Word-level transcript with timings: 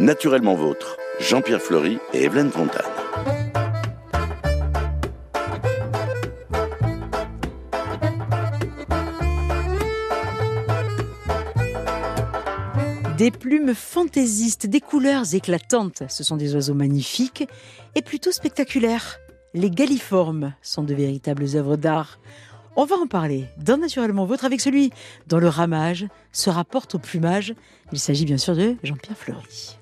Naturellement 0.00 0.56
vôtre, 0.56 0.96
Jean-Pierre 1.20 1.62
Fleury 1.62 1.98
et 2.12 2.24
Evelyne 2.24 2.50
Fontane. 2.50 2.82
Des 13.16 13.30
plumes 13.30 13.72
fantaisistes, 13.72 14.66
des 14.66 14.80
couleurs 14.80 15.32
éclatantes, 15.32 16.02
ce 16.08 16.24
sont 16.24 16.36
des 16.36 16.56
oiseaux 16.56 16.74
magnifiques 16.74 17.48
et 17.94 18.02
plutôt 18.02 18.32
spectaculaires. 18.32 19.20
Les 19.54 19.70
galliformes 19.70 20.54
sont 20.60 20.82
de 20.82 20.92
véritables 20.92 21.46
œuvres 21.54 21.76
d'art. 21.76 22.18
On 22.74 22.84
va 22.84 22.96
en 22.96 23.06
parler 23.06 23.44
dans 23.58 23.76
Naturellement 23.76 24.26
Vôtre 24.26 24.44
avec 24.44 24.60
celui 24.60 24.90
dont 25.28 25.38
le 25.38 25.46
ramage 25.46 26.08
se 26.32 26.50
rapporte 26.50 26.96
au 26.96 26.98
plumage. 26.98 27.54
Il 27.92 28.00
s'agit 28.00 28.24
bien 28.24 28.38
sûr 28.38 28.56
de 28.56 28.74
Jean-Pierre 28.82 29.16
Fleury. 29.16 29.78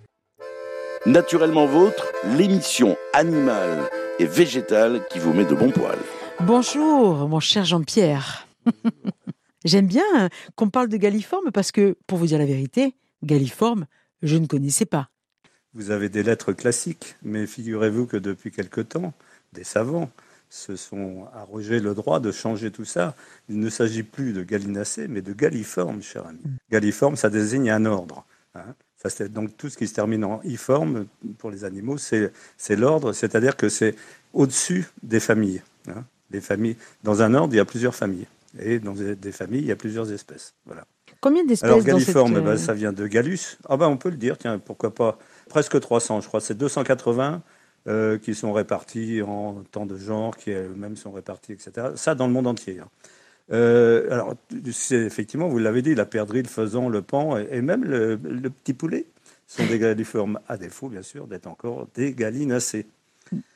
Naturellement 1.06 1.66
Vôtre, 1.66 2.12
l'émission 2.36 2.96
animale 3.12 3.90
et 4.20 4.24
végétale 4.24 5.04
qui 5.10 5.18
vous 5.18 5.32
met 5.32 5.44
de 5.44 5.52
bons 5.52 5.72
poils. 5.72 5.98
Bonjour, 6.38 7.28
mon 7.28 7.40
cher 7.40 7.64
Jean-Pierre. 7.64 8.46
J'aime 9.64 9.88
bien 9.88 10.04
qu'on 10.54 10.70
parle 10.70 10.88
de 10.88 10.96
galliformes 10.96 11.50
parce 11.50 11.72
que, 11.72 11.96
pour 12.06 12.18
vous 12.18 12.26
dire 12.26 12.38
la 12.38 12.46
vérité, 12.46 12.94
galliforme, 13.24 13.86
je 14.22 14.36
ne 14.36 14.46
connaissais 14.46 14.84
pas. 14.84 15.08
Vous 15.74 15.90
avez 15.90 16.08
des 16.08 16.22
lettres 16.22 16.52
classiques, 16.52 17.16
mais 17.24 17.48
figurez-vous 17.48 18.06
que 18.06 18.16
depuis 18.16 18.52
quelque 18.52 18.80
temps, 18.80 19.12
des 19.52 19.64
savants 19.64 20.08
se 20.50 20.76
sont 20.76 21.26
arrogés 21.34 21.80
le 21.80 21.96
droit 21.96 22.20
de 22.20 22.30
changer 22.30 22.70
tout 22.70 22.84
ça. 22.84 23.16
Il 23.48 23.58
ne 23.58 23.70
s'agit 23.70 24.04
plus 24.04 24.32
de 24.32 24.44
gallinacées, 24.44 25.08
mais 25.08 25.20
de 25.20 25.32
galliforme, 25.32 26.00
cher 26.00 26.28
ami. 26.28 26.42
Galliforme, 26.70 27.16
ça 27.16 27.28
désigne 27.28 27.70
un 27.70 27.86
ordre. 27.86 28.24
Hein. 28.54 28.76
Ça, 29.08 29.28
donc 29.28 29.56
tout 29.56 29.68
ce 29.68 29.76
qui 29.76 29.88
se 29.88 29.94
termine 29.94 30.24
en 30.24 30.40
iforme 30.44 31.06
pour 31.38 31.50
les 31.50 31.64
animaux, 31.64 31.96
c'est 31.98 32.76
l'ordre, 32.76 33.12
c'est-à-dire 33.12 33.56
que 33.56 33.68
c'est 33.68 33.96
au-dessus 34.32 34.86
des 35.02 35.20
familles. 35.20 35.62
Hein. 35.88 36.04
Les 36.30 36.40
familles. 36.40 36.76
Dans 37.02 37.22
un 37.22 37.34
ordre, 37.34 37.52
il 37.54 37.56
y 37.56 37.60
a 37.60 37.64
plusieurs 37.64 37.94
familles. 37.94 38.26
Et 38.58 38.78
dans 38.78 38.92
des 38.92 39.32
familles, 39.32 39.60
il 39.60 39.66
y 39.66 39.72
a 39.72 39.76
plusieurs 39.76 40.12
espèces. 40.12 40.54
Voilà. 40.66 40.84
Combien 41.20 41.44
d'espèces 41.44 41.70
Alors 41.70 41.82
galliforme, 41.82 42.32
dans 42.32 42.36
cette... 42.36 42.44
ben, 42.44 42.56
ça 42.56 42.74
vient 42.74 42.92
de 42.92 43.06
gallus. 43.06 43.58
Ah 43.68 43.76
ben 43.76 43.88
on 43.88 43.96
peut 43.96 44.10
le 44.10 44.16
dire, 44.16 44.36
tiens, 44.38 44.58
pourquoi 44.58 44.94
pas. 44.94 45.18
Presque 45.48 45.78
300, 45.78 46.20
je 46.20 46.28
crois. 46.28 46.40
C'est 46.40 46.56
280 46.56 47.42
euh, 47.86 48.18
qui 48.18 48.34
sont 48.34 48.52
répartis 48.52 49.22
en 49.22 49.62
temps 49.70 49.86
de 49.86 49.96
genre, 49.96 50.36
qui 50.36 50.50
eux-mêmes 50.50 50.96
sont 50.96 51.12
répartis, 51.12 51.52
etc. 51.52 51.88
Ça 51.94 52.14
dans 52.14 52.26
le 52.26 52.32
monde 52.32 52.46
entier. 52.46 52.80
Hein. 52.80 52.88
Euh, 53.50 54.10
alors, 54.10 54.34
c'est 54.70 54.96
effectivement, 54.96 55.48
vous 55.48 55.58
l'avez 55.58 55.82
dit, 55.82 55.94
la 55.94 56.06
perdrix, 56.06 56.42
le 56.42 56.48
faisan, 56.48 56.88
le 56.88 57.02
pan 57.02 57.36
et, 57.38 57.48
et 57.50 57.62
même 57.62 57.84
le, 57.84 58.16
le, 58.16 58.50
petit 58.50 58.72
poulet 58.72 59.06
sont 59.46 59.66
des 59.66 59.78
galliformes, 59.78 60.38
à 60.48 60.56
défaut, 60.56 60.88
bien 60.88 61.02
sûr, 61.02 61.26
d'être 61.26 61.46
encore 61.46 61.88
des 61.94 62.12
gallinacées. 62.12 62.86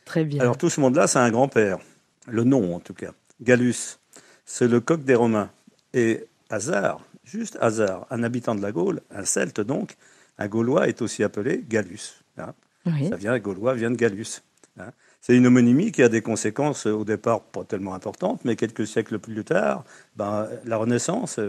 Très 0.04 0.24
bien. 0.24 0.42
Alors, 0.42 0.58
tout 0.58 0.68
ce 0.68 0.80
monde-là, 0.80 1.06
c'est 1.06 1.18
un 1.18 1.30
grand-père. 1.30 1.78
Le 2.26 2.44
nom, 2.44 2.74
en 2.74 2.80
tout 2.80 2.94
cas. 2.94 3.12
Gallus, 3.40 3.98
c'est 4.44 4.68
le 4.68 4.80
coq 4.80 5.04
des 5.04 5.14
Romains. 5.14 5.50
Et 5.94 6.26
hasard, 6.50 7.00
juste 7.24 7.56
hasard, 7.60 8.06
un 8.10 8.22
habitant 8.22 8.54
de 8.54 8.62
la 8.62 8.72
Gaule, 8.72 9.00
un 9.10 9.24
celte 9.24 9.60
donc, 9.60 9.96
un 10.38 10.48
Gaulois 10.48 10.88
est 10.88 11.00
aussi 11.02 11.22
appelé 11.22 11.64
Gallus. 11.68 12.22
Hein. 12.38 12.54
Oui. 12.84 13.08
Ça 13.08 13.16
vient, 13.16 13.38
Gaulois 13.38 13.74
vient 13.74 13.90
de 13.90 13.96
Gallus. 13.96 14.42
Hein. 14.78 14.90
C'est 15.26 15.36
une 15.36 15.48
homonymie 15.48 15.90
qui 15.90 16.04
a 16.04 16.08
des 16.08 16.22
conséquences 16.22 16.86
au 16.86 17.04
départ 17.04 17.40
pas 17.40 17.64
tellement 17.64 17.94
importantes, 17.94 18.42
mais 18.44 18.54
quelques 18.54 18.86
siècles 18.86 19.18
plus 19.18 19.42
tard, 19.42 19.82
ben, 20.14 20.46
la 20.64 20.76
Renaissance, 20.76 21.40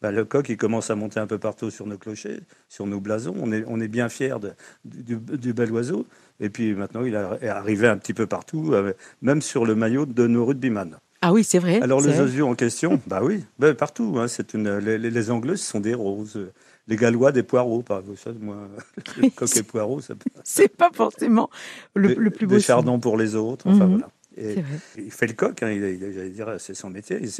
ben, 0.00 0.10
le 0.10 0.24
coq 0.24 0.48
il 0.48 0.56
commence 0.56 0.88
à 0.88 0.94
monter 0.94 1.20
un 1.20 1.26
peu 1.26 1.36
partout 1.36 1.68
sur 1.70 1.86
nos 1.86 1.98
clochers, 1.98 2.40
sur 2.70 2.86
nos 2.86 2.98
blasons. 2.98 3.34
On 3.38 3.52
est, 3.52 3.62
on 3.66 3.78
est 3.78 3.88
bien 3.88 4.08
fiers 4.08 4.36
de, 4.40 4.52
du, 4.86 5.16
du, 5.16 5.52
bel 5.52 5.70
oiseau. 5.70 6.06
Et 6.40 6.48
puis 6.48 6.72
maintenant, 6.72 7.04
il 7.04 7.14
est 7.14 7.48
arrivé 7.48 7.86
un 7.88 7.98
petit 7.98 8.14
peu 8.14 8.26
partout, 8.26 8.74
même 9.20 9.42
sur 9.42 9.66
le 9.66 9.74
maillot 9.74 10.06
de 10.06 10.26
nos 10.26 10.46
rugbyman. 10.46 10.96
Ah 11.20 11.34
oui, 11.34 11.44
c'est 11.44 11.58
vrai. 11.58 11.82
Alors 11.82 12.00
les 12.00 12.18
oiseaux 12.18 12.48
en 12.48 12.54
question, 12.54 13.02
bah 13.06 13.20
oui, 13.22 13.44
ben, 13.58 13.74
partout. 13.74 14.14
Hein, 14.16 14.28
c'est 14.28 14.54
une, 14.54 14.78
les, 14.78 14.96
les, 14.96 15.10
les 15.10 15.30
Anglais, 15.30 15.56
ce 15.56 15.66
sont 15.72 15.80
des 15.80 15.92
roses. 15.92 16.40
Les 16.88 16.96
Gallois, 16.96 17.32
des 17.32 17.42
poireaux. 17.42 17.82
Par 17.82 18.02
ça, 18.16 18.30
moi, 18.38 18.68
coq 19.36 19.56
et 19.56 19.62
poireaux, 19.62 20.00
ça 20.00 20.14
peut... 20.14 20.30
c'est 20.44 20.68
pas 20.68 20.90
forcément 20.92 21.50
le, 21.94 22.30
plus 22.30 22.46
beau. 22.46 22.54
Des 22.54 22.60
chardons 22.60 22.98
pour 23.00 23.16
les 23.16 23.34
autres. 23.34 23.66
Enfin 23.68 23.86
Mhm. 23.86 23.90
voilà. 23.96 24.10
Et 24.38 24.56
il 24.98 25.10
fait 25.10 25.26
le 25.26 25.32
coq. 25.32 25.62
Hein, 25.62 25.70
il, 25.70 25.82
il- 25.82 26.12
j'allais 26.12 26.30
dire, 26.30 26.54
c'est 26.58 26.74
son 26.74 26.90
métier. 26.90 27.18
Il 27.20 27.30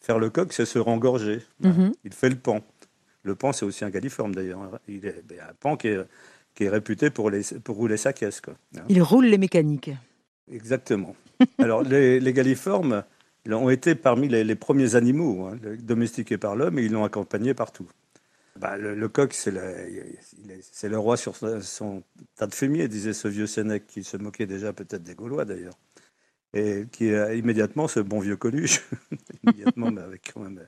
faire 0.00 0.18
le 0.18 0.30
coq, 0.30 0.52
c'est 0.52 0.64
se 0.66 0.78
rengorger. 0.78 1.42
Mhm. 1.60 1.92
Il 2.04 2.12
fait 2.14 2.28
le 2.30 2.36
pan. 2.36 2.60
Le 3.22 3.34
pan, 3.34 3.52
c'est 3.52 3.64
aussi 3.66 3.84
un 3.84 3.90
galliforme 3.90 4.34
d'ailleurs. 4.34 4.78
Il 4.88 5.04
est 5.04 5.22
ben, 5.28 5.38
un 5.40 5.52
pan 5.58 5.76
qui 5.76 5.88
est, 5.88 5.98
qui 6.54 6.64
est 6.64 6.68
réputé 6.68 7.10
pour, 7.10 7.28
les, 7.30 7.42
pour 7.64 7.76
rouler 7.76 7.96
sa 7.96 8.12
caisse. 8.12 8.40
Quoi. 8.40 8.54
Hein. 8.78 8.82
Il 8.88 9.02
roule 9.02 9.26
les 9.26 9.38
mécaniques. 9.38 9.90
Exactement. 10.50 11.16
Alors, 11.58 11.82
les, 11.82 12.20
les 12.20 12.32
galliformes 12.32 13.02
ils 13.44 13.54
ont 13.54 13.70
été 13.70 13.94
parmi 13.94 14.28
les, 14.28 14.42
les 14.42 14.54
premiers 14.56 14.96
animaux 14.96 15.46
hein, 15.46 15.56
domestiqués 15.80 16.36
par 16.36 16.56
l'homme 16.56 16.78
et 16.80 16.82
ils 16.84 16.90
l'ont 16.92 17.04
accompagné 17.04 17.54
partout. 17.54 17.86
Bah, 18.58 18.76
le, 18.76 19.08
coq, 19.08 19.32
c'est 19.34 19.50
le, 19.50 20.98
roi 20.98 21.16
sur 21.16 21.36
son- 21.36 21.60
son 21.60 22.02
tas 22.36 22.46
de 22.46 22.54
fumier, 22.54 22.88
disait 22.88 23.12
ce 23.12 23.28
vieux 23.28 23.46
Sénèque 23.46 23.86
qui 23.86 24.04
se 24.04 24.16
moquait 24.16 24.46
déjà 24.46 24.72
peut-être 24.72 25.02
des 25.02 25.14
Gaulois 25.14 25.44
d'ailleurs. 25.44 25.74
Et 26.54 26.86
qui 26.90 27.14
a 27.14 27.34
immédiatement, 27.34 27.88
ce 27.88 28.00
bon 28.00 28.20
vieux 28.20 28.36
Coluche, 28.36 28.82
immédiatement, 29.44 29.90
mais 29.90 30.02
avec 30.02 30.32
quand 30.32 30.40
même 30.40 30.66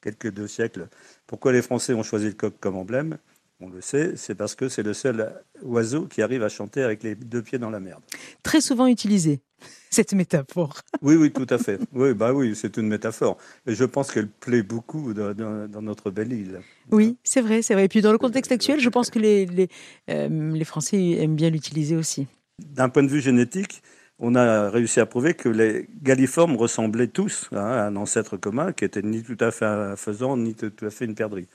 quelques 0.00 0.30
deux 0.30 0.48
siècles. 0.48 0.88
Pourquoi 1.26 1.52
les 1.52 1.62
Français 1.62 1.94
ont 1.94 2.02
choisi 2.02 2.26
le 2.26 2.32
coq 2.32 2.54
comme 2.60 2.76
emblème? 2.76 3.18
On 3.60 3.70
le 3.70 3.80
sait, 3.80 4.16
c'est 4.16 4.34
parce 4.34 4.54
que 4.54 4.68
c'est 4.68 4.82
le 4.82 4.94
seul 4.94 5.32
oiseau 5.62 6.06
qui 6.06 6.22
arrive 6.22 6.42
à 6.42 6.48
chanter 6.48 6.82
avec 6.82 7.02
les 7.02 7.14
deux 7.14 7.42
pieds 7.42 7.58
dans 7.58 7.70
la 7.70 7.80
merde. 7.80 8.02
Très 8.42 8.60
souvent 8.60 8.86
utilisé, 8.86 9.40
cette 9.90 10.12
métaphore. 10.12 10.74
Oui, 11.02 11.16
oui, 11.16 11.30
tout 11.32 11.46
à 11.48 11.58
fait. 11.58 11.78
Oui, 11.92 12.14
bah 12.14 12.32
oui, 12.32 12.54
c'est 12.54 12.76
une 12.76 12.88
métaphore. 12.88 13.38
Et 13.66 13.74
je 13.74 13.84
pense 13.84 14.10
qu'elle 14.10 14.28
plaît 14.28 14.62
beaucoup 14.62 15.14
dans, 15.14 15.32
dans- 15.34 15.68
dans 15.68 15.82
notre 15.82 16.10
belle 16.10 16.32
île. 16.32 16.60
Oui, 16.90 17.16
c'est 17.24 17.40
vrai, 17.40 17.62
c'est 17.62 17.74
vrai. 17.74 17.84
Et 17.84 17.88
puis 17.88 18.00
dans 18.02 18.12
le 18.12 18.18
contexte 18.18 18.52
actuel, 18.52 18.80
je 18.80 18.88
pense 18.88 19.10
que 19.10 19.18
les, 19.18 19.46
les, 19.46 19.68
euh, 20.10 20.52
les 20.52 20.64
Français 20.64 21.12
aiment 21.12 21.36
bien 21.36 21.50
l'utiliser 21.50 21.96
aussi. 21.96 22.26
D'un 22.58 22.88
point 22.88 23.02
de 23.02 23.08
vue 23.08 23.20
génétique, 23.20 23.82
on 24.18 24.34
a 24.34 24.70
réussi 24.70 25.00
à 25.00 25.06
prouver 25.06 25.34
que 25.34 25.48
les 25.48 25.88
galliformes 26.02 26.56
ressemblaient 26.56 27.08
tous 27.08 27.48
hein, 27.52 27.58
à 27.58 27.86
un 27.86 27.96
ancêtre 27.96 28.36
commun 28.38 28.72
qui 28.72 28.84
était 28.84 29.02
ni 29.02 29.22
tout 29.22 29.36
à 29.40 29.50
fait 29.50 29.66
un 29.66 29.96
faisan, 29.96 30.36
ni 30.38 30.54
tout 30.54 30.72
à 30.82 30.90
fait 30.90 31.04
une 31.04 31.14
perdrix. 31.14 31.48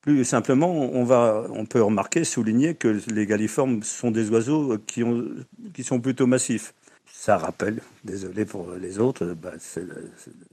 Plus 0.00 0.24
simplement, 0.24 0.72
on, 0.72 1.04
va, 1.04 1.46
on 1.50 1.64
peut 1.64 1.80
remarquer, 1.80 2.24
souligner 2.24 2.74
que 2.74 3.00
les 3.08 3.24
galliformes 3.26 3.84
sont 3.84 4.10
des 4.10 4.30
oiseaux 4.30 4.76
qui, 4.78 5.04
ont, 5.04 5.24
qui 5.72 5.84
sont 5.84 6.00
plutôt 6.00 6.26
massifs. 6.26 6.74
Ça 7.06 7.38
rappelle, 7.38 7.80
désolé 8.04 8.44
pour 8.44 8.72
les 8.72 8.98
autres, 8.98 9.26
bah, 9.40 9.52
c'est 9.58 9.84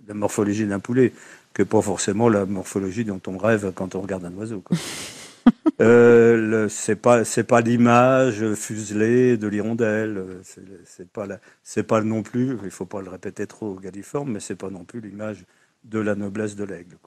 la, 0.07 0.13
morphologie 0.13 0.67
d'un 0.67 0.79
poulet, 0.79 1.13
que 1.53 1.63
pas 1.63 1.81
forcément 1.81 2.29
la 2.29 2.45
morphologie 2.45 3.05
dont 3.05 3.21
on 3.27 3.37
rêve 3.37 3.71
quand 3.73 3.95
on 3.95 4.01
regarde 4.01 4.25
un 4.25 4.33
oiseau. 4.33 4.61
quoi. 4.61 4.77
Euh, 5.81 6.67
c'est 6.67 6.97
pas 6.97 7.23
c'est 7.23 7.45
pas 7.45 7.61
l'image 7.61 8.53
fuselée 8.53 9.37
de 9.37 9.47
l'hirondelle, 9.47 10.41
c'est 10.85 11.09
pas 11.09 11.25
c'est 11.63 11.83
pas 11.83 12.01
non 12.01 12.21
plus, 12.21 12.57
il 12.65 12.69
faut 12.69 12.85
pas 12.85 13.01
le 13.01 13.09
répéter 13.09 13.47
trop 13.47 13.75
galliforme, 13.75 14.33
mais 14.33 14.41
c'est 14.41 14.57
pas 14.57 14.69
non 14.69 14.83
plus 14.83 14.99
l'image 14.99 15.45
de 15.85 15.99
la 15.99 16.15
noblesse 16.15 16.55
de 16.57 16.65
l'aigle. 16.65 16.97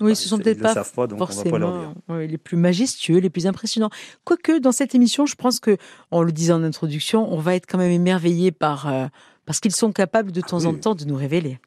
Oui, 0.00 0.14
ce 0.16 0.28
sont 0.28 0.38
peut-être 0.38 0.60
pas 0.60 0.74
savent 0.74 0.92
pas, 0.92 1.06
donc 1.06 1.20
on 1.20 1.24
va 1.24 1.44
pas 1.44 1.58
leur 1.58 1.72
dire. 1.72 1.80
forcément 2.06 2.18
oui, 2.20 2.28
les 2.28 2.38
plus 2.38 2.56
majestueux, 2.56 3.18
les 3.18 3.30
plus 3.30 3.46
impressionnants. 3.46 3.90
Quoique, 4.24 4.58
dans 4.58 4.72
cette 4.72 4.94
émission, 4.94 5.26
je 5.26 5.34
pense 5.34 5.58
que, 5.60 5.76
on 6.10 6.22
le 6.22 6.32
disait 6.32 6.52
en 6.52 6.62
introduction, 6.62 7.32
on 7.32 7.38
va 7.38 7.54
être 7.54 7.66
quand 7.66 7.78
même 7.78 7.90
émerveillé 7.92 8.52
par 8.52 8.88
euh, 8.88 9.06
parce 9.46 9.60
qu'ils 9.60 9.74
sont 9.74 9.92
capables 9.92 10.32
de 10.32 10.40
temps 10.40 10.64
en 10.66 10.74
Ah 10.74 10.78
temps 10.78 10.94
de 10.94 11.04
nous 11.04 11.16
révéler. 11.16 11.58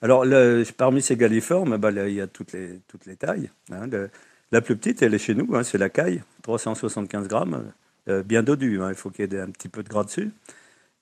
Alors, 0.00 0.24
le- 0.24 0.64
parmi 0.76 1.02
ces 1.02 1.16
galliformes, 1.16 1.76
bah, 1.76 1.90
là, 1.90 2.08
il 2.08 2.14
y 2.14 2.20
a 2.20 2.26
toutes 2.28 2.52
les, 2.52 2.80
toutes 2.88 3.04
les 3.06 3.16
tailles. 3.16 3.50
hein. 3.72 3.86
Le- 3.88 4.10
la 4.52 4.60
plus 4.62 4.76
petite, 4.76 5.02
elle 5.02 5.12
est 5.12 5.18
chez 5.18 5.34
nous, 5.34 5.54
hein, 5.54 5.62
c'est 5.62 5.76
la 5.76 5.90
caille, 5.90 6.22
375 6.42 7.28
grammes, 7.28 7.64
euh, 8.08 8.22
bien 8.22 8.42
dodue, 8.42 8.80
hein, 8.80 8.88
il 8.88 8.94
faut 8.94 9.10
qu'il 9.10 9.30
y 9.30 9.36
ait 9.36 9.40
un 9.40 9.50
petit 9.50 9.68
peu 9.68 9.82
de 9.82 9.88
gras 9.90 10.04
dessus. 10.04 10.30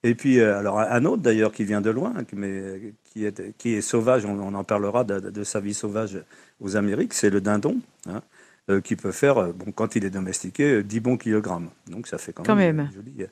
Et 0.03 0.15
puis, 0.15 0.39
euh, 0.39 0.57
alors, 0.59 0.79
un 0.79 1.05
autre 1.05 1.21
d'ailleurs 1.23 1.51
qui 1.53 1.63
vient 1.63 1.79
de 1.81 1.89
loin, 1.89 2.13
mais 2.33 2.93
qui 3.05 3.25
est, 3.25 3.57
qui 3.57 3.73
est 3.73 3.81
sauvage, 3.81 4.25
on, 4.25 4.37
on 4.39 4.53
en 4.53 4.63
parlera 4.63 5.03
de, 5.03 5.19
de 5.19 5.43
sa 5.43 5.59
vie 5.59 5.73
sauvage 5.73 6.19
aux 6.59 6.75
Amériques, 6.75 7.13
c'est 7.13 7.29
le 7.29 7.41
dindon, 7.41 7.77
hein, 8.09 8.21
euh, 8.69 8.81
qui 8.81 8.95
peut 8.95 9.11
faire, 9.11 9.37
euh, 9.37 9.51
bon, 9.53 9.71
quand 9.71 9.95
il 9.95 10.05
est 10.05 10.09
domestiqué, 10.09 10.63
euh, 10.77 10.83
10 10.83 10.99
bons 10.99 11.17
kilogrammes. 11.17 11.69
Donc, 11.89 12.07
ça 12.07 12.17
fait 12.17 12.33
quand, 12.33 12.43
Quand 12.43 12.55
même, 12.55 12.77
même. 12.77 12.89
euh, 12.91 12.95
joli. 12.95 13.13
euh. 13.23 13.27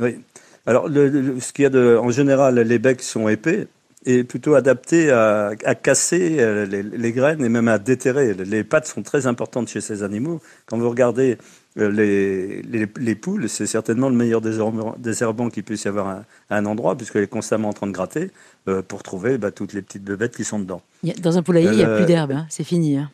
Oui. 0.00 0.20
Alors, 0.66 0.88
le- 0.88 1.08
le- 1.08 1.40
ce 1.40 1.52
qu'il 1.52 1.62
y 1.64 1.66
a 1.66 1.70
de, 1.70 1.96
en 2.00 2.10
général, 2.10 2.58
les 2.58 2.78
becs 2.78 3.02
sont 3.02 3.28
épais 3.28 3.68
et 4.06 4.24
plutôt 4.24 4.54
adaptés 4.54 5.10
à, 5.10 5.52
à 5.64 5.74
casser 5.74 6.36
euh, 6.40 6.66
les, 6.66 6.82
les 6.82 7.12
graines 7.12 7.44
et 7.44 7.48
même 7.48 7.68
à 7.68 7.78
déterrer. 7.78 8.34
Les 8.34 8.64
pattes 8.64 8.86
sont 8.86 9.02
très 9.02 9.26
importantes 9.26 9.68
chez 9.68 9.80
ces 9.80 10.02
animaux. 10.02 10.40
Quand 10.66 10.78
vous 10.78 10.88
regardez 10.90 11.32
euh, 11.32 11.36
les, 11.76 12.62
les, 12.62 12.86
les 12.96 13.14
poules, 13.16 13.48
c'est 13.48 13.66
certainement 13.66 14.08
le 14.08 14.14
meilleur 14.14 14.40
désherbant, 14.40 14.94
désherbant 14.98 15.50
qu'il 15.50 15.64
puisse 15.64 15.84
y 15.84 15.88
avoir 15.88 16.06
à, 16.08 16.24
à 16.50 16.56
un 16.58 16.66
endroit, 16.66 16.96
puisqu'elle 16.96 17.24
est 17.24 17.28
constamment 17.28 17.68
en 17.70 17.72
train 17.72 17.86
de 17.88 17.92
gratter 17.92 18.30
euh, 18.68 18.82
pour 18.82 19.02
trouver 19.02 19.38
bah, 19.38 19.50
toutes 19.50 19.72
les 19.72 19.82
petites 19.82 20.04
bébêtes 20.04 20.36
qui 20.36 20.44
sont 20.44 20.58
dedans. 20.60 20.82
Dans 21.20 21.36
un 21.36 21.42
poulailler, 21.42 21.70
il 21.70 21.76
n'y 21.76 21.82
a 21.82 21.88
Euh, 21.88 21.96
plus 21.98 22.06
d'herbe, 22.06 22.32
hein, 22.32 22.46
c'est 22.48 22.64
fini. 22.64 22.96
hein. 22.96 23.10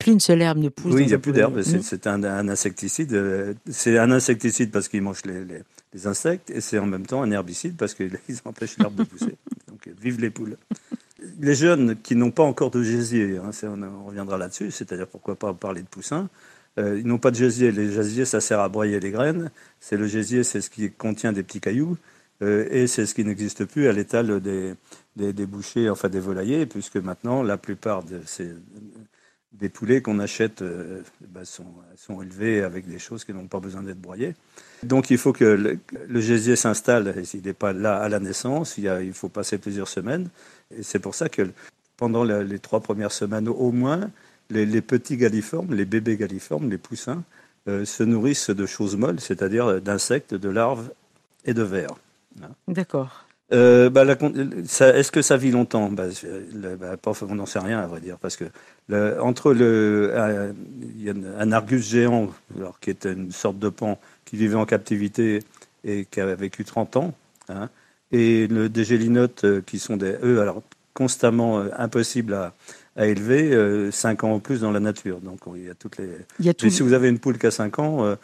plus 0.00 0.12
une 0.12 0.20
seule 0.20 0.42
herbe 0.42 0.58
ne 0.58 0.68
pousse. 0.70 0.94
Oui, 0.94 1.02
il 1.02 1.06
n'y 1.08 1.12
a 1.14 1.18
plus 1.18 1.32
d'herbe. 1.32 1.60
C'est 1.62 2.06
un, 2.06 2.24
un 2.24 2.48
insecticide. 2.48 3.12
euh, 3.14 3.54
C'est 3.68 3.98
un 3.98 4.10
insecticide 4.10 4.70
parce 4.72 4.88
qu'il 4.88 5.02
mange 5.02 5.22
les, 5.24 5.44
les- 5.44 5.62
les 5.92 6.06
insectes 6.06 6.50
et 6.50 6.60
c'est 6.60 6.78
en 6.78 6.86
même 6.86 7.04
temps 7.04 7.20
un 7.22 7.30
herbicide 7.32 7.76
parce 7.76 7.94
qu'ils 7.94 8.12
empêchent 8.44 8.78
l'herbe 8.78 8.94
de 8.94 9.02
pousser. 9.04 9.36
Donc, 9.68 9.86
euh, 9.86 9.90
vive 10.00 10.20
les 10.20 10.30
poules. 10.30 10.56
Les 11.38 11.54
jeunes 11.54 11.96
qui 12.02 12.16
n'ont 12.16 12.30
pas 12.30 12.44
encore 12.44 12.70
de 12.70 12.82
gésier, 12.82 13.36
hein, 13.38 13.50
on, 13.64 13.82
on 13.82 14.04
reviendra 14.06 14.38
là-dessus, 14.38 14.70
c'est-à-dire 14.70 15.06
pourquoi 15.06 15.34
pas 15.36 15.52
parler 15.52 15.82
de 15.82 15.86
poussins. 15.86 16.28
Euh, 16.80 16.98
ils 16.98 17.06
n'ont 17.06 17.18
pas 17.18 17.30
de 17.30 17.36
gésier. 17.36 17.70
Les 17.72 17.92
gésiers, 17.92 18.24
ça 18.24 18.40
sert 18.40 18.60
à 18.60 18.68
broyer 18.68 18.98
les 19.00 19.10
graines. 19.10 19.50
C'est 19.80 19.96
le 19.96 20.06
gésier, 20.06 20.44
c'est 20.44 20.60
ce 20.60 20.70
qui 20.70 20.90
contient 20.90 21.32
des 21.32 21.42
petits 21.42 21.60
cailloux. 21.60 21.96
euh, 22.42 22.66
et 22.70 22.86
c'est 22.86 23.06
ce 23.06 23.14
qui 23.14 23.24
n'existe 23.24 23.64
plus 23.66 23.88
à 23.88 23.92
l'étal 23.92 24.40
des, 24.40 24.74
des, 25.16 25.46
bouchers, 25.46 25.90
enfin 25.90 26.08
des 26.08 26.20
volaillers, 26.20 26.66
puisque 26.66 26.96
maintenant, 26.96 27.42
la 27.42 27.58
plupart 27.58 28.02
des 29.52 29.68
poulets 29.68 30.00
qu'on 30.00 30.20
achète 30.20 30.62
euh, 30.62 31.02
bah, 31.28 31.44
sont, 31.44 31.66
sont 31.96 32.22
élevés 32.22 32.62
avec 32.62 32.88
des 32.88 32.98
choses 32.98 33.24
qui 33.24 33.34
n'ont 33.34 33.48
pas 33.48 33.60
besoin 33.60 33.82
d'être 33.82 34.00
broyées. 34.00 34.34
Donc 34.82 35.10
il 35.10 35.18
faut 35.18 35.32
que 35.32 35.44
le, 35.44 35.78
le 36.08 36.20
gésier 36.20 36.56
s'installe. 36.56 37.26
S'il 37.26 37.42
n'est 37.42 37.52
pas 37.52 37.72
là 37.72 37.98
à 37.98 38.08
la 38.08 38.20
naissance, 38.20 38.78
il, 38.78 38.84
il 39.02 39.12
faut 39.12 39.28
passer 39.28 39.58
plusieurs 39.58 39.88
semaines. 39.88 40.28
Et 40.74 40.82
c'est 40.82 41.00
pour 41.00 41.14
ça 41.14 41.28
que 41.28 41.50
pendant 41.96 42.24
les 42.24 42.58
trois 42.58 42.80
premières 42.80 43.12
semaines 43.12 43.48
au 43.48 43.72
moins, 43.72 44.10
les, 44.50 44.66
les 44.66 44.80
petits 44.82 45.16
galliformes, 45.16 45.74
les 45.74 45.84
bébés 45.84 46.16
galliformes, 46.16 46.70
les 46.70 46.78
poussins, 46.78 47.22
euh, 47.68 47.84
se 47.84 48.02
nourrissent 48.02 48.50
de 48.50 48.66
choses 48.66 48.96
molles, 48.96 49.20
c'est-à-dire 49.20 49.80
d'insectes, 49.80 50.34
de 50.34 50.48
larves 50.48 50.90
et 51.44 51.54
de 51.54 51.62
vers. 51.62 51.94
D'accord. 52.68 53.24
Euh, 53.52 53.90
bah, 53.90 54.04
Est-ce 54.04 55.10
que 55.10 55.22
ça 55.22 55.36
vit 55.36 55.50
longtemps? 55.50 55.90
Bah, 55.90 56.04
le- 56.54 56.76
bah, 56.76 56.96
On 57.28 57.34
n'en 57.34 57.46
sait 57.46 57.58
rien, 57.58 57.80
à 57.80 57.86
vrai 57.86 58.00
dire, 58.00 58.16
parce 58.18 58.36
que 58.36 58.44
le- 58.88 59.20
entre 59.20 59.52
le, 59.52 60.12
un, 60.16 60.52
il 60.82 61.02
y 61.02 61.10
a 61.10 61.14
un 61.38 61.52
argus 61.52 61.84
géant, 61.84 62.30
alors, 62.56 62.78
qui 62.80 62.90
est 62.90 63.04
une 63.06 63.32
sorte 63.32 63.58
de 63.58 63.68
pan 63.68 63.98
qui 64.24 64.36
vivait 64.36 64.54
en 64.54 64.66
captivité 64.66 65.40
et 65.84 66.04
qui 66.04 66.20
a 66.20 66.34
vécu 66.34 66.64
30 66.64 66.96
ans, 66.96 67.14
hein, 67.48 67.68
et 68.12 68.46
le, 68.46 68.68
des 68.68 68.84
gélinotes 68.84 69.44
euh, 69.44 69.62
qui 69.66 69.78
sont 69.78 69.96
des 69.96 70.16
eux, 70.22 70.40
alors 70.40 70.62
constamment 70.94 71.60
euh, 71.60 71.68
impossibles 71.76 72.34
à, 72.34 72.54
à 72.96 73.06
élever, 73.06 73.90
5 73.92 74.24
ans 74.24 74.34
ou 74.34 74.38
plus 74.40 74.60
dans 74.60 74.70
la 74.72 74.80
nature. 74.80 75.20
Donc 75.20 75.46
on- 75.46 75.54
il 75.54 75.64
y 75.66 75.70
a 75.70 75.74
toutes 75.74 75.96
les. 75.98 76.08
Il 76.40 76.46
y 76.46 76.48
a 76.48 76.54
tout. 76.54 76.66
Mais 76.66 76.70
si 76.70 76.82
vous 76.82 76.92
avez 76.92 77.08
une 77.08 77.18
poule 77.18 77.38
qui 77.38 77.46
a 77.46 77.50
5 77.50 77.78
ans, 77.78 78.04
euh, 78.04 78.16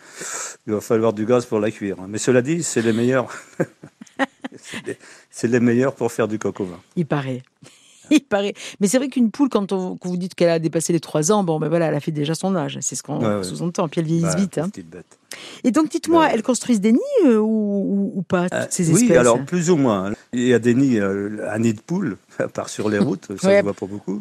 il 0.67 0.73
va 0.73 0.81
falloir 0.81 1.13
du 1.13 1.25
gaz 1.25 1.47
pour 1.47 1.61
la 1.61 1.71
cuire. 1.71 1.97
Mais 2.09 2.19
cela 2.19 2.43
dit, 2.43 2.63
c'est 2.63 2.83
les 2.83 2.93
meilleurs. 2.93 3.29
c'est 5.31 5.49
les- 5.49 5.61
meilleurs 5.61 5.95
pour 5.95 6.11
faire 6.13 6.29
du 6.29 6.39
coq 6.39 6.61
au 6.61 6.65
vin. 6.65 6.79
Il 6.97 7.07
paraît. 7.07 7.43
Il 8.11 8.21
paraît. 8.23 8.55
Mais 8.79 8.87
c'est 8.87 8.99
vrai 8.99 9.09
qu'une 9.09 9.33
poule, 9.33 9.49
quand, 9.49 9.73
on, 9.73 9.97
quand 9.97 10.09
vous 10.09 10.17
dites 10.17 10.37
qu'elle 10.37 10.51
a 10.51 10.61
dépassé 10.61 10.93
les 10.93 11.01
3 11.01 11.33
ans, 11.33 11.43
bon, 11.43 11.59
ben 11.59 11.69
voilà, 11.69 11.87
elle 11.87 11.95
a 11.97 11.99
fait 11.99 12.13
déjà 12.13 12.37
son 12.37 12.55
âge. 12.55 12.79
C'est 12.81 12.95
ce 12.95 13.03
qu'on 13.03 13.19
Ouais, 13.21 13.37
ouais. 13.39 13.43
sous-entend. 13.43 13.89
Puis 13.89 14.01
elle 14.01 14.07
vieillit 14.07 14.23
Bah, 14.23 14.37
vite. 14.37 14.59
hein. 14.59 14.69
petite 14.69 14.89
bête. 14.89 15.19
Et 15.65 15.73
donc, 15.73 15.91
dites-moi, 15.91 16.23
Ouais. 16.25 16.31
elles 16.33 16.45
construisent 16.45 16.81
des 16.81 16.93
nids 16.93 17.01
euh, 17.27 17.39
ou, 17.39 18.23
pas, 18.29 18.45
toutes 18.49 18.53
Euh, 18.61 18.67
ces 18.71 18.91
espèces? 18.93 19.09
oui, 19.11 19.17
alors 19.17 19.45
plus 19.45 19.71
ou 19.71 19.77
moins. 19.77 20.13
Il 20.33 20.47
y 20.47 20.55
a 20.55 20.61
des 20.61 20.75
nids, 20.75 21.01
euh, 21.01 21.49
un 21.51 21.59
nid 21.59 21.75
de 21.75 21.81
poule, 21.81 22.17
à 22.39 22.47
part 22.47 22.69
sur 22.69 22.89
les 22.89 22.99
routes, 23.01 23.27
ça 23.41 23.49
Ouais. 23.49 23.55
ne 23.57 23.59
se 23.59 23.65
voit 23.65 23.75
pas 23.75 23.87
beaucoup. 23.87 24.21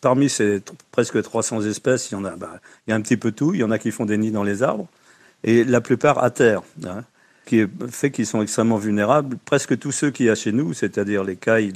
Parmi 0.00 0.28
ces 0.28 0.62
presque 0.92 1.20
300 1.22 1.62
espèces, 1.62 2.10
il 2.10 2.14
y 2.14 2.16
en 2.16 2.24
a, 2.24 2.36
bah, 2.36 2.60
il 2.86 2.90
y 2.90 2.92
a 2.92 2.96
un 2.96 3.00
petit 3.00 3.16
peu 3.16 3.32
tout. 3.32 3.52
Il 3.54 3.60
y 3.60 3.64
en 3.64 3.70
a 3.70 3.78
qui 3.78 3.90
font 3.90 4.04
des 4.06 4.16
nids 4.16 4.30
dans 4.30 4.44
les 4.44 4.62
arbres, 4.62 4.86
et 5.44 5.64
la 5.64 5.80
plupart 5.80 6.22
à 6.22 6.30
terre, 6.30 6.62
hein, 6.86 7.02
qui 7.46 7.64
fait 7.90 8.10
qu'ils 8.10 8.26
sont 8.26 8.40
extrêmement 8.42 8.76
vulnérables. 8.76 9.36
Presque 9.44 9.78
tous 9.78 9.90
ceux 9.92 10.10
qu'il 10.10 10.26
y 10.26 10.30
a 10.30 10.34
chez 10.36 10.52
nous, 10.52 10.72
c'est-à-dire 10.72 11.24
les 11.24 11.36
cailles, 11.36 11.72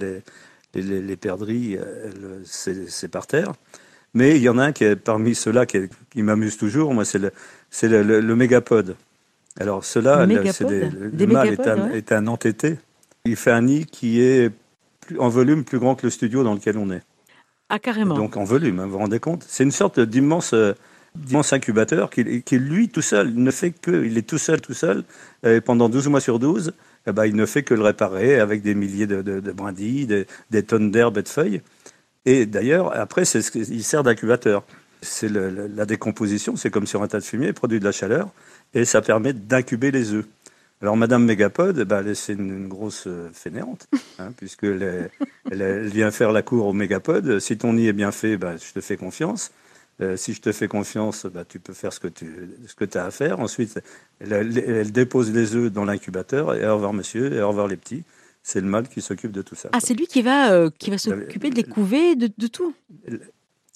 les, 0.74 0.82
les, 1.00 1.16
perdrix, 1.16 1.76
euh, 1.76 2.38
c'est 2.44 3.08
par 3.08 3.26
terre. 3.26 3.52
Mais 4.14 4.36
il 4.36 4.42
y 4.42 4.48
en 4.48 4.58
a 4.58 4.64
un 4.66 4.72
qui 4.72 4.84
est 4.84 4.94
parmi 4.96 5.34
ceux-là 5.34 5.64
qui, 5.66 5.78
qui 6.10 6.22
m'amuse 6.22 6.56
toujours. 6.58 6.92
Moi, 6.94 7.04
c'est 7.04 7.18
le, 7.18 7.32
c'est 7.70 7.88
le, 7.88 8.02
le- 8.02 8.20
le 8.20 8.36
mégapode. 8.36 8.94
Alors, 9.58 9.84
ceux-là, 9.84 10.26
Le 11.00 11.10
des- 11.10 11.26
mâle 11.26 11.48
est 11.48 11.66
un, 11.66 11.90
ouais. 11.90 11.98
est 11.98 12.12
un 12.12 12.26
entêté. 12.26 12.78
Il 13.24 13.36
fait 13.36 13.50
un 13.50 13.62
nid 13.62 13.86
qui 13.86 14.20
est 14.20 14.50
plus, 15.00 15.18
en 15.18 15.28
volume 15.28 15.64
plus 15.64 15.78
grand 15.78 15.94
que 15.94 16.06
le 16.06 16.10
studio 16.10 16.42
dans 16.44 16.54
lequel 16.54 16.76
on 16.78 16.90
est. 16.90 17.02
Ah. 17.74 17.78
Donc 18.04 18.36
en 18.36 18.44
volume, 18.44 18.80
hein, 18.80 18.84
vous 18.84 18.92
vous 18.92 18.98
rendez 18.98 19.18
compte? 19.18 19.46
C'est 19.48 19.64
une 19.64 19.70
sorte 19.70 19.98
d'immense 19.98 20.52
euh, 20.52 20.74
incubateur 21.52 22.10
qui, 22.10 22.22
lui, 22.58 22.90
tout 22.90 23.00
seul, 23.00 23.32
ne 23.34 23.50
fait 23.50 23.70
que, 23.70 24.04
il 24.04 24.18
est 24.18 24.28
tout 24.28 24.36
seul, 24.36 24.60
tout 24.60 24.74
seul, 24.74 25.04
et 25.42 25.62
pendant 25.62 25.88
12 25.88 26.08
mois 26.08 26.20
sur 26.20 26.38
12, 26.38 26.74
eh 27.06 27.12
ben, 27.12 27.24
il 27.24 27.34
ne 27.34 27.46
fait 27.46 27.62
que 27.62 27.72
le 27.72 27.82
réparer 27.82 28.38
avec 28.38 28.60
des 28.60 28.74
milliers 28.74 29.06
de, 29.06 29.40
brindilles, 29.52 30.26
des, 30.50 30.62
tonnes 30.62 30.90
d'herbes 30.90 31.16
et 31.16 31.22
de 31.22 31.28
feuilles. 31.28 31.62
Et 32.26 32.44
d'ailleurs, 32.44 32.94
après, 32.94 33.24
c'est 33.24 33.40
ce 33.40 33.80
sert 33.80 34.02
d'incubateur. 34.02 34.64
C'est 35.00 35.30
la 35.30 35.86
décomposition, 35.86 36.56
c'est 36.56 36.70
comme 36.70 36.86
sur 36.86 37.02
un 37.02 37.08
tas 37.08 37.20
de 37.20 37.24
fumier, 37.24 37.54
produit 37.54 37.80
de 37.80 37.84
la 37.84 37.92
chaleur, 37.92 38.28
et 38.74 38.84
ça 38.84 39.00
permet 39.00 39.32
d'incuber 39.32 39.90
les 39.90 40.12
œufs. 40.12 40.26
Alors, 40.82 40.96
Madame 40.96 41.24
Mégapode, 41.24 41.78
eh 41.78 41.84
ben, 41.84 42.04
elle, 42.04 42.16
c'est 42.16 42.32
une, 42.32 42.48
une 42.50 42.68
grosse 42.68 43.04
euh, 43.06 43.30
fainéante, 43.32 43.86
hein, 44.18 44.32
puisque 44.36 44.64
elle, 44.64 45.08
vient 45.88 46.10
faire 46.10 46.32
la 46.32 46.42
cour 46.42 46.66
au 46.66 46.72
Mégapode. 46.72 47.38
Si 47.38 47.56
ton 47.56 47.72
nid 47.74 47.86
est 47.86 47.92
bien 47.92 48.10
fait, 48.12 48.36
ben, 48.36 48.56
je 48.58 48.72
te 48.72 48.80
fais 48.80 48.96
confiance. 48.96 49.52
Euh, 50.00 50.16
si 50.16 50.32
je 50.34 50.40
te 50.40 50.50
fais 50.50 50.66
confiance, 50.68 51.26
bah, 51.26 51.44
tu 51.48 51.60
peux 51.60 51.72
faire 51.72 51.92
ce 51.92 52.00
que 52.00 52.08
tu 52.08 52.50
ce 52.66 52.74
que 52.74 52.98
as 52.98 53.04
à 53.04 53.10
faire. 53.12 53.38
Ensuite, 53.38 53.78
elle, 54.20 54.32
elle- 54.32 54.58
elle 54.58 54.90
dépose 54.90 55.30
les 55.32 55.54
œufs 55.54 55.70
dans 55.70 55.84
l'incubateur 55.84 56.54
et 56.54 56.66
au 56.66 56.74
revoir 56.74 56.92
monsieur 56.92 57.32
et 57.32 57.40
au 57.42 57.48
revoir 57.48 57.68
les 57.68 57.76
petits. 57.76 58.02
C'est 58.42 58.60
le 58.60 58.66
mâle 58.66 58.88
qui 58.88 59.00
s'occupe 59.02 59.30
de 59.30 59.42
tout 59.42 59.54
ça. 59.54 59.68
Ah, 59.72 59.78
c'est 59.80 59.94
lui 59.94 60.08
qui 60.08 60.22
va, 60.22 60.52
euh, 60.52 60.70
qui 60.76 60.90
va 60.90 60.98
s'occuper 60.98 61.50
de 61.50 61.54
les 61.54 61.62
couver, 61.62 62.16
de, 62.16 62.28
de 62.36 62.46
tout. 62.48 62.74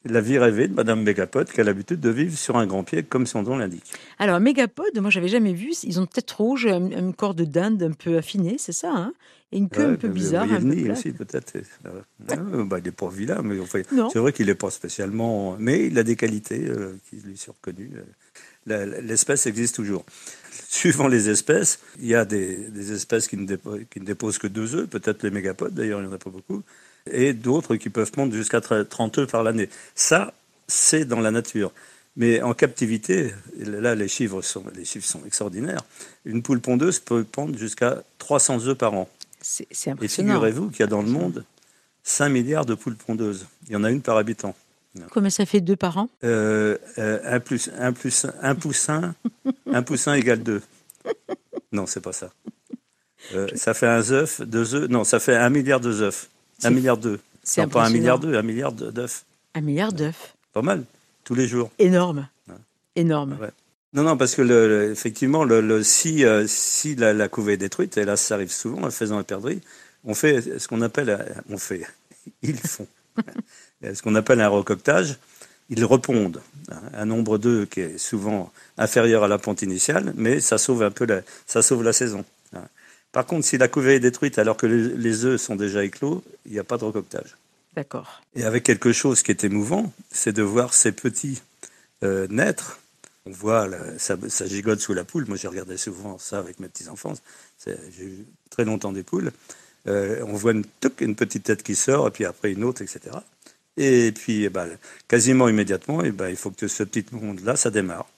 La 0.09 0.21
vie 0.21 0.39
rêvée 0.39 0.69
de 0.69 0.75
Madame 0.75 1.03
Mégapote 1.03 1.51
qui 1.53 1.61
a 1.61 1.65
l'habitude 1.65 2.01
de 2.01 2.11
vivre 2.11 2.37
sur 2.37 2.57
un 2.57 2.67
grand 2.67 2.85
pied 2.85 3.03
comme 3.03 3.27
son 3.27 3.43
nom 3.43 3.57
l'indique. 3.57 3.85
Alors, 4.19 4.39
mégapode, 4.41 4.99
moi, 5.01 5.11
j'avais 5.11 5.29
jamais 5.29 5.53
vu. 5.53 5.73
Ils 5.83 6.01
ont 6.01 6.07
tête 6.07 6.31
rouge, 6.31 6.69
corps 7.17 7.35
de 7.35 7.45
dinde 7.45 7.83
un 7.83 7.93
peu 7.93 8.17
affiné, 8.17 8.57
c'est 8.59 8.73
ça, 8.73 8.93
hein? 8.95 9.13
Et 9.53 9.59
une 9.59 9.69
queue 9.69 9.91
un 9.91 9.95
peu 9.95 10.09
bizarre. 10.09 10.43
un 10.53 10.61
peu 10.61 10.91
aussi 10.91 11.13
peut-être. 11.13 11.53
Euh, 11.87 12.01
ah, 12.29 12.37
bah, 12.65 12.79
il 12.79 12.85
n'est 12.85 12.91
pas 12.91 13.09
vilain, 13.09 13.43
mais 13.43 13.61
enfin, 13.61 13.81
c'est 14.13 14.19
vrai 14.19 14.33
qu'il 14.33 14.47
n'est 14.47 14.57
pas 14.57 14.71
spécialement. 14.71 15.57
Mais 15.61 15.87
il 15.87 15.97
a 15.99 16.03
des 16.03 16.17
qualités 16.17 16.67
euh, 16.69 16.97
qui 17.09 17.17
lui 17.25 17.37
sont 17.37 17.53
reconnues. 17.53 17.91
Euh, 18.69 19.01
L'espèce 19.03 19.47
existe 19.47 19.77
toujours. 19.77 20.05
Suivant 20.69 21.07
les 21.07 21.29
espèces, 21.31 21.79
il 22.01 22.07
y 22.07 22.15
a 22.17 22.25
des, 22.25 22.57
des 22.71 22.93
espèces 22.93 23.29
qui 23.29 23.37
ne, 23.37 23.47
dépo- 23.47 23.85
qui 23.89 24.01
ne 24.01 24.05
déposent 24.05 24.39
que 24.39 24.49
deux 24.49 24.75
œufs, 24.75 24.89
peut-être 24.89 25.23
les 25.23 25.31
mégapodes, 25.31 25.75
d'ailleurs 25.75 26.01
il 26.01 26.07
n'y 26.07 26.13
en 26.13 26.15
a 26.15 26.19
pas 26.19 26.31
beaucoup, 26.31 26.63
et 27.11 27.33
d'autres 27.33 27.77
qui 27.77 27.91
peuvent 27.91 28.11
pondre 28.13 28.33
jusqu'à 28.35 28.61
30 28.61 29.19
œufs 29.19 29.31
par 29.31 29.43
l'année. 29.43 29.69
Ça, 29.95 30.33
c'est 30.69 31.05
dans 31.05 31.21
la 31.21 31.31
nature. 31.31 31.73
Mais 32.17 32.41
en 32.41 32.55
captivité, 32.55 33.35
là 33.59 33.95
les 33.95 34.09
chiffres, 34.09 34.41
sont, 34.41 34.65
les 34.75 34.85
chiffres 34.87 35.07
sont 35.07 35.21
extraordinaires, 35.27 35.83
une 36.25 36.43
poule 36.43 36.61
pondeuse 36.61 36.99
peut 36.99 37.25
pondre 37.25 37.59
jusqu'à 37.59 38.03
300 38.19 38.67
œufs 38.69 38.77
par 38.77 38.95
an. 38.95 39.09
C'est 39.43 39.67
c'est 39.71 39.91
Et 39.91 39.93
impressionnant. 39.93 40.35
figurez-vous 40.35 40.71
qu'il 40.71 40.81
y 40.81 40.83
a 40.85 40.87
dans 40.87 41.03
le 41.03 41.09
monde 41.09 41.45
5 42.05 42.31
milliards 42.31 42.65
de 42.65 42.75
poules 42.75 42.97
pondeuses. 42.97 43.47
Il 43.67 43.73
y 43.73 43.77
en 43.77 43.85
a 43.85 43.91
une 43.91 44.01
par 44.01 44.17
habitant. 44.17 44.55
Combien 45.11 45.29
ça 45.29 45.45
fait 45.45 45.61
deux 45.61 45.77
par 45.77 45.99
an? 45.99 46.09
Euh, 46.25 46.79
euh, 46.97 47.21
un, 47.25 47.39
plus, 47.39 47.71
un, 47.79 47.93
plus, 47.93 48.27
un 48.41 48.55
poussin, 48.55 49.15
un 49.71 49.83
poussin 49.83 50.15
égale 50.15 50.43
2. 50.43 50.63
Non, 51.73 51.85
c'est 51.87 52.01
pas 52.01 52.13
ça. 52.15 52.31
Euh, 53.35 53.49
ça 53.55 53.75
fait 53.75 53.87
un 53.87 54.11
œuf, 54.11 54.41
deux 54.41 54.75
œufs. 54.75 54.89
Non, 54.89 55.05
ça 55.05 55.21
fait 55.21 55.37
un 55.37 55.51
milliard 55.51 55.81
de 55.81 55.91
œufs. 56.03 56.31
Un 56.65 56.71
milliard 56.71 56.97
d'œufs. 56.97 57.21
C'est 57.43 57.67
pas 57.69 57.85
un 57.85 57.91
milliard 57.91 58.19
d'œufs, 58.19 58.37
un 58.37 58.43
milliard 58.43 58.73
d'œufs. 58.73 59.25
Un 59.55 59.61
milliard 59.61 59.93
d'œufs. 59.93 60.35
Pas 60.53 60.63
mal, 60.63 60.85
tous 61.25 61.35
les 61.35 61.47
jours. 61.49 61.71
Énorme. 61.79 62.29
Ouais. 62.49 62.55
Énorme. 62.97 63.37
Ouais. 63.41 63.51
Non, 63.93 64.03
non, 64.03 64.17
parce 64.17 64.35
que 64.35 64.43
le, 64.43 64.69
le- 64.69 64.91
effectivement, 64.91 65.45
le, 65.45 65.83
si, 65.83 66.25
euh, 66.25 66.45
si 66.47 66.95
la, 66.97 67.13
la 67.13 67.29
couvée 67.29 67.55
est 67.55 67.59
détruite, 67.59 67.97
et 67.99 68.05
là 68.05 68.17
ça 68.17 68.35
arrive 68.35 68.53
souvent, 68.53 68.83
en 68.85 68.91
faisant 68.91 69.17
la 69.17 69.25
perdrix, 69.25 69.61
on 70.05 70.15
fait 70.15 70.59
ce 70.59 70.69
qu'on 70.69 70.83
appelle, 70.83 71.35
on 71.49 71.57
fait, 71.59 71.87
ils 72.43 72.57
font, 72.59 72.87
ce 73.83 74.03
qu'on 74.03 74.15
appelle 74.15 74.41
un 74.41 74.49
recoctage. 74.49 75.17
Ils 75.69 75.85
repondent 75.85 76.41
hein, 76.71 76.81
un 76.95 77.07
nombre 77.07 77.39
d'œufs 77.39 77.69
qui 77.69 77.81
est 77.81 77.99
souvent 77.99 78.53
inférieur 78.79 79.25
à 79.25 79.29
la 79.29 79.39
ponte 79.39 79.63
initiale, 79.63 80.13
mais 80.17 80.39
ça 80.41 80.59
sauve 80.59 80.83
un 80.85 80.93
peu 80.93 81.07
la, 81.07 81.23
ça 81.47 81.61
sauve 81.63 81.83
la 81.83 81.93
saison. 81.93 82.25
Par 83.17 83.25
contre, 83.25 83.47
si 83.47 83.57
la 83.57 83.67
couvée 83.67 83.95
est 83.95 84.01
détruite 84.01 84.39
alors 84.39 84.59
que 84.59 84.67
les, 84.67 84.91
les 84.91 85.25
œufs 85.25 85.41
sont 85.41 85.57
déjà 85.57 85.83
éclos, 85.83 86.23
il 86.45 86.53
n'y 86.53 86.59
a 86.59 86.65
pas 86.65 86.77
de 86.77 86.85
recoctage. 86.85 87.35
D'accord. 87.75 88.21
Et 88.35 88.45
avec 88.45 88.63
quelque 88.63 88.93
chose 88.93 89.23
qui 89.23 89.31
est 89.31 89.43
émouvant, 89.43 89.91
c'est 90.11 90.35
de 90.35 90.43
voir 90.43 90.75
ces 90.75 90.93
petits 90.93 91.41
euh, 92.03 92.27
naître. 92.29 92.79
On 93.25 93.31
voit, 93.31 93.69
là, 93.69 93.79
ça, 93.97 94.19
ça 94.29 94.45
gigote 94.45 94.81
sous 94.81 94.93
la 94.93 95.05
poule. 95.05 95.25
Moi, 95.29 95.39
j'ai 95.39 95.49
regardé 95.49 95.79
souvent 95.79 96.19
ça 96.19 96.39
avec 96.39 96.61
mes 96.61 96.69
petits-enfants. 96.69 97.15
J'ai 97.65 98.05
eu 98.05 98.27
très 98.51 98.67
longtemps 98.67 98.93
des 98.93 99.03
poules. 99.03 99.33
Euh, 99.87 100.23
on 100.27 100.35
voit 100.35 100.53
une 100.53 101.15
petite 101.15 101.45
tête 101.45 101.63
qui 101.63 101.75
sort, 101.75 102.09
et 102.09 102.11
puis 102.11 102.27
après 102.27 102.53
une 102.53 102.65
autre, 102.65 102.83
etc. 102.83 103.17
Et 103.79 104.13
puis, 104.13 104.45
eh 104.45 104.51
ben, 104.51 104.69
quasiment 105.09 105.49
immédiatement, 105.49 106.05
eh 106.05 106.11
ben, 106.13 106.29
il 106.29 106.37
faut 106.37 106.51
que 106.51 106.69
ce 106.69 106.83
petit 106.83 107.15
monde-là, 107.15 107.57
ça 107.57 107.71
démarre. 107.71 108.11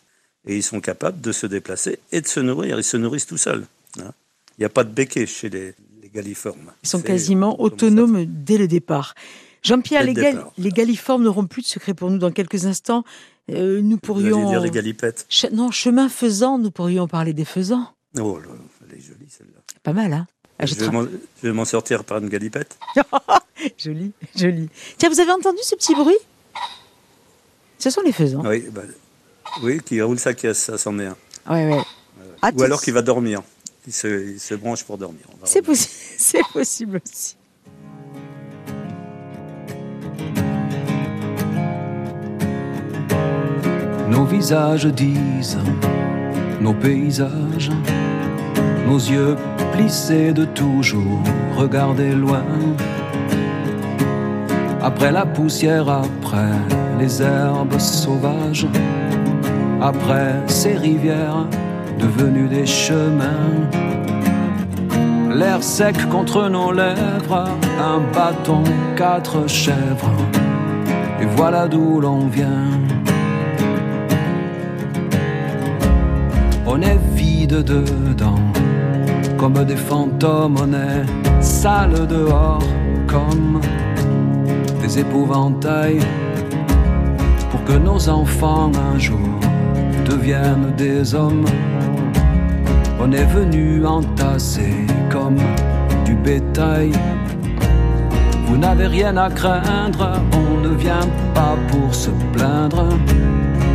Et 0.45 0.57
ils 0.57 0.65
sont 0.65 0.81
capables 0.81 1.21
de 1.21 1.31
se 1.31 1.47
déplacer 1.47 2.01
et 2.11 2.21
de 2.21 2.27
se 2.27 2.41
nourrir. 2.41 2.81
Ils 2.81 2.83
se 2.83 2.97
nourrissent 2.97 3.27
tout 3.27 3.39
seuls. 3.39 3.65
hein. 4.01 4.13
Il 4.59 4.63
n'y 4.63 4.67
a 4.67 4.71
pas 4.71 4.85
de 4.85 4.91
béquet 4.91 5.27
chez 5.27 5.49
les, 5.49 5.75
les 6.03 6.09
galliformes. 6.09 6.73
Ils 6.83 6.89
sont 6.89 7.01
quasiment 7.01 7.61
autonomes 7.61 8.25
dès 8.27 8.59
le 8.59 8.67
départ. 8.69 9.15
Jean-Pierre, 9.63 10.03
les, 10.05 10.15
le 10.15 10.23
gal- 10.23 10.45
les 10.57 10.71
galiformes 10.71 11.23
n'auront 11.25 11.47
plus 11.47 11.63
de 11.63 11.67
secret 11.67 11.95
pour 11.95 12.11
nous 12.11 12.19
dans 12.19 12.31
quelques 12.31 12.67
instants. 12.67 13.05
Euh, 13.51 13.81
nous 13.83 13.99
pourrions. 13.99 14.49
dire 14.51 14.61
les 14.61 14.71
galipettes. 14.71 15.27
Non, 15.53 15.71
chemin 15.71 16.09
faisant, 16.09 16.59
nous 16.59 16.71
pourrions 16.71 17.09
parler 17.09 17.33
des 17.33 17.45
faisans. 17.45 17.89
Oh, 18.19 18.39
là, 18.39 18.47
elle 18.91 18.99
est 18.99 19.01
jolie 19.01 19.27
celle-là. 19.29 19.61
Pas 19.83 19.93
mal, 19.93 20.13
hein 20.13 20.27
Ah, 20.59 20.67
je 20.67 20.75
je, 20.75 20.85
vais 21.43 21.53
m'en- 21.53 21.65
sortir 21.65 22.05
par 22.05 22.19
une 22.19 22.29
galipette. 22.29 22.79
Joli, 23.79 24.13
joli. 24.37 24.69
Tiens, 24.99 25.09
vous 25.09 25.19
avez 25.21 25.33
entendu 25.33 25.59
ce 25.63 25.75
petit 25.75 25.95
bruit? 25.95 26.17
Ce 27.79 27.91
sont 27.91 28.01
les 28.03 28.13
faisans. 28.13 28.43
Oui, 28.45 28.65
bah, 28.73 28.83
oui, 29.63 29.81
qui 29.85 30.01
roule 30.03 30.19
sa 30.19 30.35
caisse, 30.35 30.59
ça 30.59 30.79
c'en 30.79 30.99
est 30.99 31.07
un. 31.07 31.17
Ouais, 31.51 31.69
ouais. 31.75 31.83
Ah, 32.43 32.51
Ou 32.57 32.63
alors 32.63 32.81
qu'il 32.81 32.95
va 32.95 33.03
dormir. 33.03 33.43
Il 33.89 33.95
se, 33.95 34.33
il 34.35 34.39
se 34.39 34.55
branche 34.55 34.85
pour 34.85 34.99
dormir. 34.99 35.23
C'est 35.45 35.63
possible, 35.63 35.95
c'est 36.19 36.47
possible 36.53 37.01
aussi. 37.03 37.37
Nos 44.11 44.27
visages 44.27 44.85
disent, 44.85 45.57
nos 46.61 46.75
paysages, 46.75 47.71
nos 48.87 48.99
yeux 48.99 49.37
plissés 49.73 50.35
de 50.35 50.45
toujours 50.45 51.23
regarder 51.57 52.13
loin. 52.13 52.45
Après 54.83 55.13
la 55.13 55.25
poussière, 55.25 55.89
après 55.89 56.53
les 56.99 57.23
herbes 57.23 57.79
sauvages, 57.79 58.67
après 59.81 60.43
ces 60.47 60.75
rivières 60.75 61.47
devenues 61.99 62.49
des 62.49 62.67
chemins. 62.67 63.69
L'air 65.35 65.63
sec 65.63 65.97
contre 66.09 66.49
nos 66.49 66.73
lèvres, 66.73 67.49
un 67.79 68.01
bâton, 68.15 68.65
quatre 68.97 69.49
chèvres, 69.49 70.17
et 71.21 71.27
voilà 71.37 71.69
d'où 71.69 72.01
l'on 72.01 72.27
vient. 72.27 72.71
On 76.67 76.81
est 76.83 76.99
vide 77.15 77.63
dedans, 77.63 78.43
comme 79.37 79.65
des 79.65 79.77
fantômes, 79.77 80.57
on 80.61 80.73
est 80.73 81.43
sale 81.43 82.07
dehors, 82.07 82.63
comme 83.07 83.61
des 84.83 84.99
épouvantails, 84.99 86.01
pour 87.51 87.63
que 87.65 87.75
nos 87.79 88.09
enfants 88.09 88.73
un 88.93 88.99
jour 88.99 89.39
deviennent 90.05 90.73
des 90.77 91.15
hommes. 91.15 91.47
On 93.01 93.13
est 93.13 93.25
venu 93.25 93.87
entasser 93.87 94.87
comme 95.11 95.39
du 96.05 96.15
bétail. 96.15 96.93
Vous 98.47 98.57
n'avez 98.57 98.87
rien 98.87 99.17
à 99.17 99.31
craindre, 99.31 100.21
on 100.33 100.61
ne 100.67 100.75
vient 100.75 101.09
pas 101.35 101.57
pour 101.71 101.95
se 101.95 102.11
plaindre, 102.33 102.89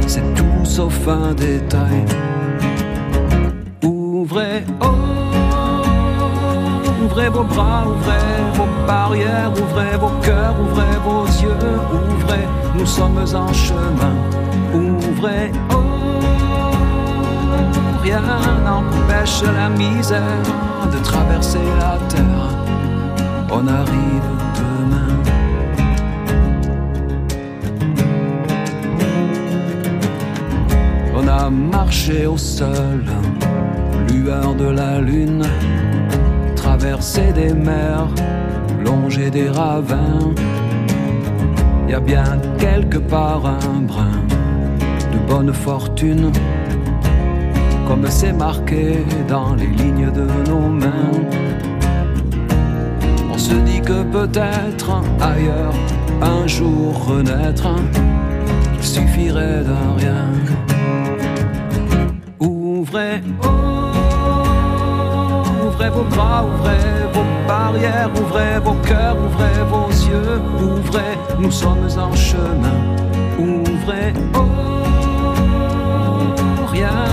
c'est 0.07 0.33
tout 0.33 0.65
sauf 0.65 1.07
un 1.07 1.33
détail. 1.33 2.05
Ouvrez, 3.83 4.63
oh, 4.81 4.87
ouvrez 7.03 7.29
vos 7.29 7.43
bras, 7.43 7.83
ouvrez 7.87 8.41
vos 8.55 8.87
barrières, 8.87 9.51
ouvrez 9.51 9.97
vos 9.97 10.21
cœurs, 10.21 10.55
ouvrez 10.59 10.97
vos 11.05 11.25
yeux, 11.25 11.57
ouvrez, 11.93 12.47
nous 12.75 12.85
sommes 12.85 13.23
en 13.35 13.53
chemin. 13.53 14.15
Ouvrez, 14.73 15.51
oh, 15.71 15.92
rien 18.03 18.21
n'empêche 18.65 19.43
la 19.43 19.69
misère 19.69 20.43
de 20.91 20.97
traverser 21.03 21.65
la 21.79 21.97
terre. 22.07 22.49
On 23.49 23.65
arrive 23.67 24.29
demain. 24.59 25.13
On 31.15 31.27
a 31.27 31.49
marché 31.49 32.25
au 32.27 32.37
sol, 32.37 33.05
lueur 34.09 34.53
de 34.55 34.65
la 34.65 34.99
lune, 34.99 35.45
traversé 36.55 37.31
des 37.31 37.53
mers, 37.53 38.09
longé 38.85 39.29
des 39.29 39.49
ravins. 39.49 40.33
Y 41.87 41.93
a 41.93 41.99
bien 41.99 42.39
quelque 42.57 42.97
part 42.97 43.45
un 43.45 43.81
brin 43.81 44.19
de 45.13 45.19
bonne 45.31 45.53
fortune, 45.53 46.31
c'est 48.09 48.33
marqué 48.33 49.05
dans 49.27 49.55
les 49.55 49.67
lignes 49.67 50.11
de 50.11 50.27
nos 50.49 50.67
mains. 50.67 51.11
On 53.31 53.37
se 53.37 53.53
dit 53.53 53.81
que 53.81 54.03
peut-être 54.03 55.01
ailleurs, 55.21 55.73
un 56.21 56.47
jour 56.47 57.05
renaître, 57.07 57.67
il 58.75 58.83
suffirait 58.83 59.63
d'un 59.63 59.95
rien. 59.97 60.25
Ouvrez, 62.39 63.21
ouvrez 65.65 65.89
vos 65.89 66.03
bras, 66.03 66.45
ouvrez 66.45 67.07
vos 67.13 67.47
barrières, 67.47 68.09
ouvrez 68.19 68.59
vos 68.63 68.77
cœurs, 68.85 69.17
ouvrez 69.25 69.63
vos 69.69 69.89
yeux, 69.89 70.41
ouvrez, 70.61 71.17
nous 71.39 71.51
sommes 71.51 71.89
en 71.97 72.13
chemin. 72.15 72.79
Ouvrez, 73.39 74.13
oh, 74.35 74.39
rien 76.71 77.12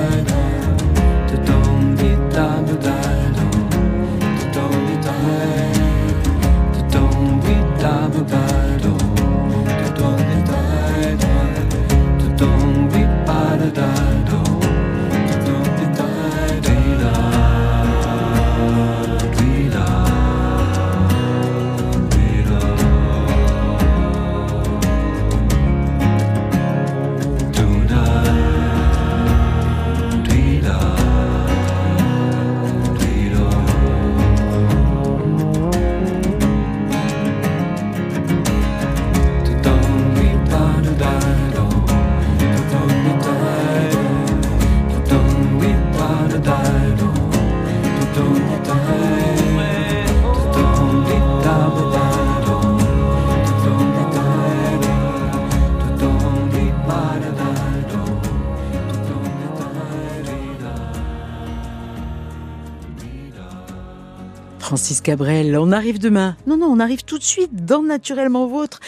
Cabrel, 65.03 65.57
on 65.57 65.71
arrive 65.71 65.97
demain. 65.99 66.35
Non, 66.45 66.57
non, 66.57 66.67
on 66.67 66.79
arrive 66.79 67.03
tout 67.03 67.17
de 67.17 67.23
suite 67.23 67.65
dans 67.65 67.81
Naturellement 67.81 68.45
Vôtre. 68.47 68.79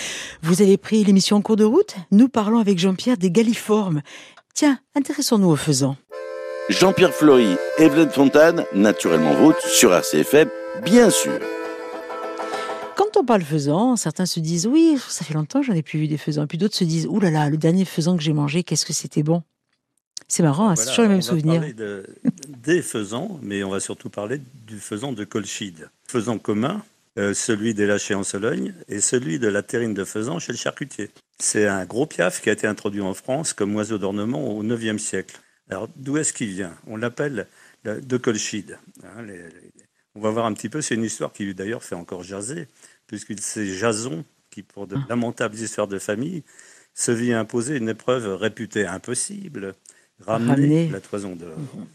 Vous 0.44 0.62
avez 0.62 0.78
pris 0.78 1.04
l'émission 1.04 1.38
en 1.38 1.42
cours 1.42 1.56
de 1.56 1.64
route 1.64 1.96
Nous 2.12 2.30
parlons 2.30 2.60
avec 2.60 2.78
Jean-Pierre 2.78 3.18
des 3.18 3.32
Galliformes. 3.32 4.02
Tiens, 4.54 4.78
intéressons-nous 4.96 5.50
aux 5.50 5.56
faisans. 5.56 5.98
Jean-Pierre 6.70 7.14
Flory, 7.14 7.56
Evelyne 7.80 8.10
Fontane, 8.10 8.64
naturellement 8.76 9.34
vôtre 9.34 9.62
sur 9.68 9.92
RCFM, 9.94 10.50
bien 10.86 11.10
sûr. 11.10 11.40
Quand 12.96 13.18
on 13.18 13.26
parle 13.26 13.42
faisan, 13.42 13.96
certains 13.96 14.28
se 14.28 14.40
disent 14.40 14.68
oui, 14.68 14.98
ça 15.10 15.26
fait 15.26 15.34
longtemps, 15.34 15.62
j'en 15.64 15.74
ai 15.74 15.82
plus 15.82 16.00
vu 16.00 16.08
des 16.08 16.18
faisans. 16.18 16.46
Puis 16.48 16.58
d'autres 16.60 16.76
se 16.76 16.84
disent 16.84 17.08
ouh 17.08 17.20
là 17.20 17.32
là, 17.32 17.50
le 17.50 17.58
dernier 17.58 17.86
faisan 17.86 18.16
que 18.16 18.24
j'ai 18.24 18.34
mangé, 18.34 18.64
qu'est-ce 18.64 18.86
que 18.86 18.94
c'était 18.94 19.24
bon. 19.24 19.42
C'est 20.30 20.44
marrant, 20.44 20.70
hein, 20.70 20.76
c'est 20.76 20.86
toujours 20.86 21.04
le 21.04 21.10
même 21.10 21.18
on 21.18 21.22
va 21.22 21.28
souvenir. 21.28 21.56
parler 21.60 21.74
de- 21.74 22.06
des 22.64 22.82
faisans, 22.82 23.40
mais 23.42 23.64
on 23.64 23.70
va 23.70 23.80
surtout 23.82 24.10
parler 24.10 24.40
du 24.66 24.80
faisan 24.80 25.12
de 25.12 25.26
Colchide. 25.26 25.90
Faisan 26.08 26.38
commun, 26.38 26.84
euh, 27.18 27.34
celui 27.34 27.74
des 27.74 27.86
lâchers 27.86 28.16
en 28.16 28.24
Sologne, 28.24 28.74
et 28.88 29.00
celui 29.02 29.40
de 29.40 29.48
la 29.48 29.64
terrine 29.64 29.94
de 29.94 30.04
faisan 30.04 30.40
chez 30.40 30.52
le 30.52 30.58
charcutier. 30.58 31.10
C'est 31.40 31.68
un 31.68 31.86
gros 31.86 32.06
piaf 32.06 32.42
qui 32.42 32.50
a 32.50 32.54
été 32.54 32.68
introduit 32.68 33.02
en 33.02 33.14
France 33.14 33.54
comme 33.54 33.76
oiseau 33.76 33.98
d'ornement 33.98 34.56
au 34.56 34.64
IXe 34.64 35.02
siècle. 35.02 35.40
Alors, 35.70 35.88
d'où 35.96 36.18
est-ce 36.18 36.34
qu'il 36.34 36.50
vient? 36.50 36.76
On 36.88 36.98
l'appelle 36.98 37.48
le- 37.84 38.02
de 38.02 38.18
Colchide. 38.18 38.78
Hein, 39.04 39.24
les- 39.24 39.38
les- 39.38 39.72
on 40.16 40.22
va 40.22 40.30
voir 40.30 40.46
un 40.46 40.54
petit 40.54 40.70
peu, 40.70 40.82
c'est 40.82 40.96
une 40.96 41.04
histoire 41.04 41.34
qui 41.34 41.54
d'ailleurs 41.54 41.84
fait 41.84 41.96
encore 41.96 42.24
jaser. 42.24 42.68
puisque 43.08 43.38
c'est 43.40 43.68
Jason 43.68 44.24
qui, 44.50 44.64
pour 44.64 44.88
de 44.88 44.96
lamentables 45.10 45.56
histoires 45.56 45.88
de 45.88 46.00
famille, 46.00 46.44
se 46.96 47.12
vit 47.12 47.34
imposer 47.34 47.78
une 47.78 47.90
épreuve 47.90 48.36
réputée 48.36 48.88
impossible, 48.88 49.76
ramener, 50.26 50.90
la 50.90 51.02
toison 51.02 51.36
d'or. 51.36 51.58
Mhm. 51.58 51.86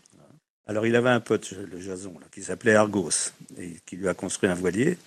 Alors 0.68 0.86
il 0.86 0.94
avait 0.96 1.08
un 1.08 1.20
pote, 1.20 1.52
le 1.52 1.80
Jason, 1.80 2.14
qui 2.30 2.42
s'appelait 2.42 2.74
Argos, 2.74 3.32
et 3.58 3.76
qui 3.86 3.96
lui 3.96 4.06
a 4.06 4.14
construit 4.14 4.50
un 4.50 4.54
voilier. 4.54 4.98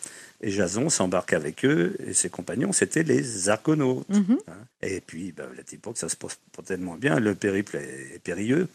Et 0.42 0.50
Jason 0.50 0.90
s'embarque 0.90 1.34
avec 1.34 1.64
eux, 1.64 1.96
et 2.06 2.16
ses 2.16 2.32
compagnons, 2.32 2.74
c'était 2.74 3.04
les 3.04 3.48
Argonautes. 3.48 4.10
Mhm. 4.10 4.40
Hein. 4.48 4.54
Et 4.82 5.00
puis, 5.02 5.32
bah, 5.32 5.46
la 5.56 5.62
type, 5.62 5.88
ça 5.94 6.10
se 6.10 6.16
passe 6.16 6.40
pas 6.56 6.64
tellement 6.64 6.96
bien, 6.96 7.20
le 7.20 7.36
périple 7.36 7.78
est 7.78 8.20
périlleux. 8.24 8.68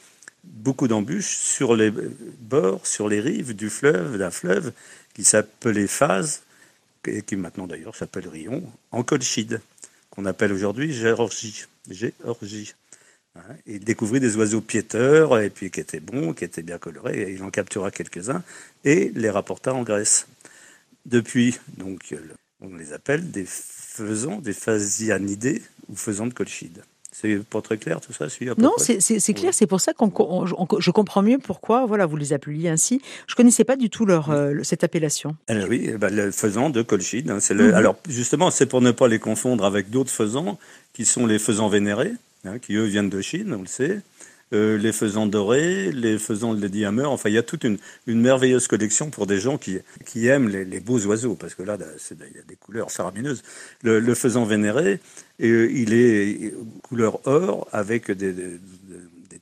Beaucoup 0.44 0.86
d'embûches 0.86 1.36
sur 1.38 1.74
les 1.74 1.90
bords, 1.90 2.86
sur 2.86 3.08
les 3.08 3.20
rives 3.20 3.56
du 3.56 3.68
fleuve, 3.68 4.16
d'un 4.16 4.30
fleuve 4.30 4.72
qui 5.12 5.24
s'appelait 5.24 5.88
Phase, 5.88 6.42
et 7.04 7.22
qui 7.22 7.34
maintenant 7.34 7.66
d'ailleurs 7.66 7.96
s'appelle 7.96 8.28
Rion, 8.28 8.62
en 8.92 9.02
Colchide, 9.02 9.60
qu'on 10.10 10.24
appelle 10.24 10.52
aujourd'hui 10.52 10.92
Géorgie. 10.92 11.64
Géorgie. 11.90 12.74
Hein, 13.36 13.54
il 13.66 13.80
découvrit 13.80 14.20
des 14.20 14.36
oiseaux 14.36 14.60
piéteurs, 14.60 15.38
et 15.38 15.50
puis 15.50 15.70
qui 15.70 15.80
étaient 15.80 16.00
bons, 16.00 16.32
qui 16.32 16.44
étaient 16.44 16.62
bien 16.62 16.78
colorés, 16.78 17.22
et 17.22 17.32
il 17.32 17.42
en 17.42 17.50
captura 17.50 17.90
quelques-uns, 17.90 18.42
et 18.84 19.12
les 19.14 19.30
rapporta 19.30 19.74
en 19.74 19.82
Grèce. 19.82 20.26
Depuis, 21.04 21.58
donc, 21.76 22.14
on 22.60 22.74
les 22.76 22.92
appelle 22.92 23.30
des 23.30 23.44
faisans, 23.46 24.40
des 24.40 24.52
phasianidés, 24.52 25.62
ou 25.88 25.96
faisans 25.96 26.26
de 26.26 26.34
Colchide. 26.34 26.82
C'est 27.18 27.42
pas 27.44 27.62
très 27.62 27.78
clair 27.78 27.98
tout 28.02 28.12
ça 28.12 28.26
Non, 28.58 28.72
c'est 28.76 29.32
clair. 29.32 29.54
C'est 29.54 29.66
pour 29.66 29.80
ça 29.80 29.94
que 29.94 30.04
je 30.04 30.90
comprends 30.90 31.22
mieux 31.22 31.38
pourquoi 31.38 31.86
voilà, 31.86 32.04
vous 32.04 32.16
les 32.16 32.34
appeliez 32.34 32.68
ainsi. 32.68 33.00
Je 33.26 33.34
connaissais 33.34 33.64
pas 33.64 33.76
du 33.76 33.88
tout 33.88 34.04
leur, 34.04 34.30
euh, 34.30 34.62
cette 34.62 34.84
appellation. 34.84 35.34
Alors 35.48 35.66
oui, 35.70 35.88
eh 35.88 35.96
ben, 35.96 36.14
le 36.14 36.30
faisans 36.30 36.68
de 36.68 36.82
Colchide. 36.82 37.30
Hein, 37.30 37.38
le, 37.50 37.68
mhm. 37.68 37.74
Alors 37.74 37.96
justement, 38.06 38.50
c'est 38.50 38.66
pour 38.66 38.82
ne 38.82 38.90
pas 38.90 39.08
les 39.08 39.18
confondre 39.18 39.64
avec 39.64 39.88
d'autres 39.88 40.10
faisans 40.10 40.58
qui 40.92 41.06
sont 41.06 41.26
les 41.26 41.38
faisans 41.38 41.70
vénérés. 41.70 42.12
Hein, 42.46 42.58
qui 42.58 42.74
eux 42.74 42.84
viennent 42.84 43.10
de 43.10 43.20
Chine, 43.20 43.54
on 43.54 43.62
le 43.62 43.66
sait. 43.66 44.00
Euh, 44.52 44.78
les 44.78 44.92
faisans 44.92 45.26
dorés, 45.26 45.90
les 45.90 46.18
faisans 46.18 46.54
de 46.54 46.62
Lady 46.62 46.84
Hammer. 46.84 47.04
Enfin, 47.04 47.28
il 47.28 47.34
y 47.34 47.38
a 47.38 47.42
toute 47.42 47.64
une, 47.64 47.78
merveilleuse 48.06 48.68
collection 48.68 49.10
pour 49.10 49.26
des 49.26 49.40
gens 49.40 49.58
qui, 49.58 49.80
aiment 50.28 50.48
les, 50.48 50.80
beaux 50.80 51.00
oiseaux, 51.06 51.34
parce 51.34 51.56
que 51.56 51.64
là, 51.64 51.76
il 52.10 52.36
y 52.36 52.38
a 52.38 52.42
des 52.46 52.54
couleurs 52.54 52.92
faramineuses. 52.92 53.42
Le, 53.82 53.98
le 53.98 54.14
faisan 54.14 54.44
vénéré, 54.44 55.00
euh, 55.42 55.68
il 55.72 55.92
est 55.92 56.54
couleur 56.82 57.26
or 57.26 57.66
avec 57.72 58.12
des, 58.12 58.60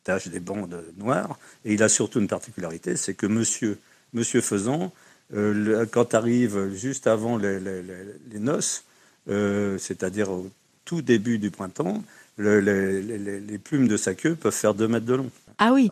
taches, 0.04 0.28
des 0.28 0.40
bandes 0.40 0.82
noires. 0.96 1.38
Et 1.66 1.74
il 1.74 1.82
a 1.82 1.90
surtout 1.90 2.20
une 2.20 2.28
particularité, 2.28 2.96
c'est 2.96 3.14
que 3.14 3.26
monsieur, 3.26 3.78
monsieur 4.14 4.40
faisan, 4.40 4.90
euh, 5.34 5.84
quand 5.90 6.14
arrive 6.14 6.72
juste 6.74 7.06
avant 7.06 7.36
les 7.36 8.38
noces, 8.38 8.84
c'est-à-dire 9.26 10.30
au 10.30 10.50
tout 10.86 11.02
début 11.02 11.38
du 11.38 11.50
printemps, 11.50 12.02
les, 12.38 13.58
plumes 13.58 13.88
de 13.88 13.96
sa 13.96 14.14
queue 14.14 14.34
peuvent 14.34 14.52
faire 14.52 14.74
2 14.74 14.88
mètres 14.88 15.06
de 15.06 15.14
long. 15.14 15.30
Ah 15.58 15.72
oui, 15.72 15.90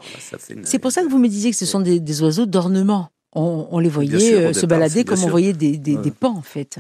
c'est 0.65 0.79
pour 0.79 0.91
ça 0.91 1.03
que 1.03 1.09
vous 1.09 1.19
me 1.19 1.29
disiez 1.29 1.51
que 1.51 1.57
ce 1.57 1.67
sont 1.67 1.81
des, 1.81 2.23
oiseaux 2.23 2.47
d'ornement. 2.47 3.11
On, 3.35 3.79
les 3.79 3.89
voyait 3.89 4.35
euh, 4.35 4.53
se 4.53 4.67
balader 4.67 5.05
comme 5.05 5.23
on 5.23 5.29
voyait 5.29 5.55
des, 5.55 5.77
des, 5.79 6.11
pans 6.11 6.37
en 6.37 6.43
fait. 6.43 6.79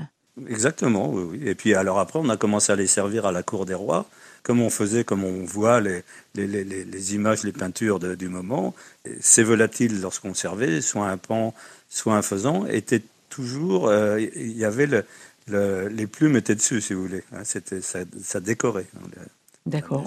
Exactement, 0.48 1.10
oui, 1.10 1.22
oui. 1.30 1.48
Et 1.48 1.54
puis 1.54 1.74
alors 1.74 1.98
après, 1.98 2.18
on 2.18 2.28
a 2.28 2.36
commencé 2.36 2.72
à 2.72 2.76
les 2.76 2.86
servir 2.86 3.24
à 3.26 3.32
la 3.32 3.42
cour 3.42 3.64
des 3.64 3.74
rois, 3.74 4.06
comme 4.42 4.60
on 4.60 4.70
faisait, 4.70 5.04
comme 5.04 5.24
on 5.24 5.44
voit 5.44 5.80
les, 5.80 6.02
les, 6.34 6.46
les, 6.46 6.64
les 6.64 7.14
images, 7.14 7.44
les 7.44 7.52
peintures 7.52 7.98
du 7.98 8.28
moment. 8.28 8.74
Ces 9.20 9.42
volatiles, 9.42 10.00
lorsqu'on 10.00 10.34
servait, 10.34 10.80
soit 10.80 11.08
un 11.08 11.16
pan, 11.16 11.54
soit 11.88 12.16
un 12.16 12.22
faisan, 12.22 12.66
étaient 12.66 13.02
toujours, 13.28 13.88
euh, 13.88 14.20
il 14.20 14.56
y 14.56 14.64
avait 14.64 14.86
le, 14.86 15.04
les 15.88 16.06
plumes 16.06 16.36
étaient 16.36 16.54
dessus, 16.54 16.80
si 16.80 16.94
vous 16.94 17.02
voulez. 17.02 17.24
Hein, 17.32 17.42
c'était, 17.44 17.80
ça, 17.80 18.00
ça 18.22 18.40
décorait. 18.40 18.86
D'accord, 19.66 20.04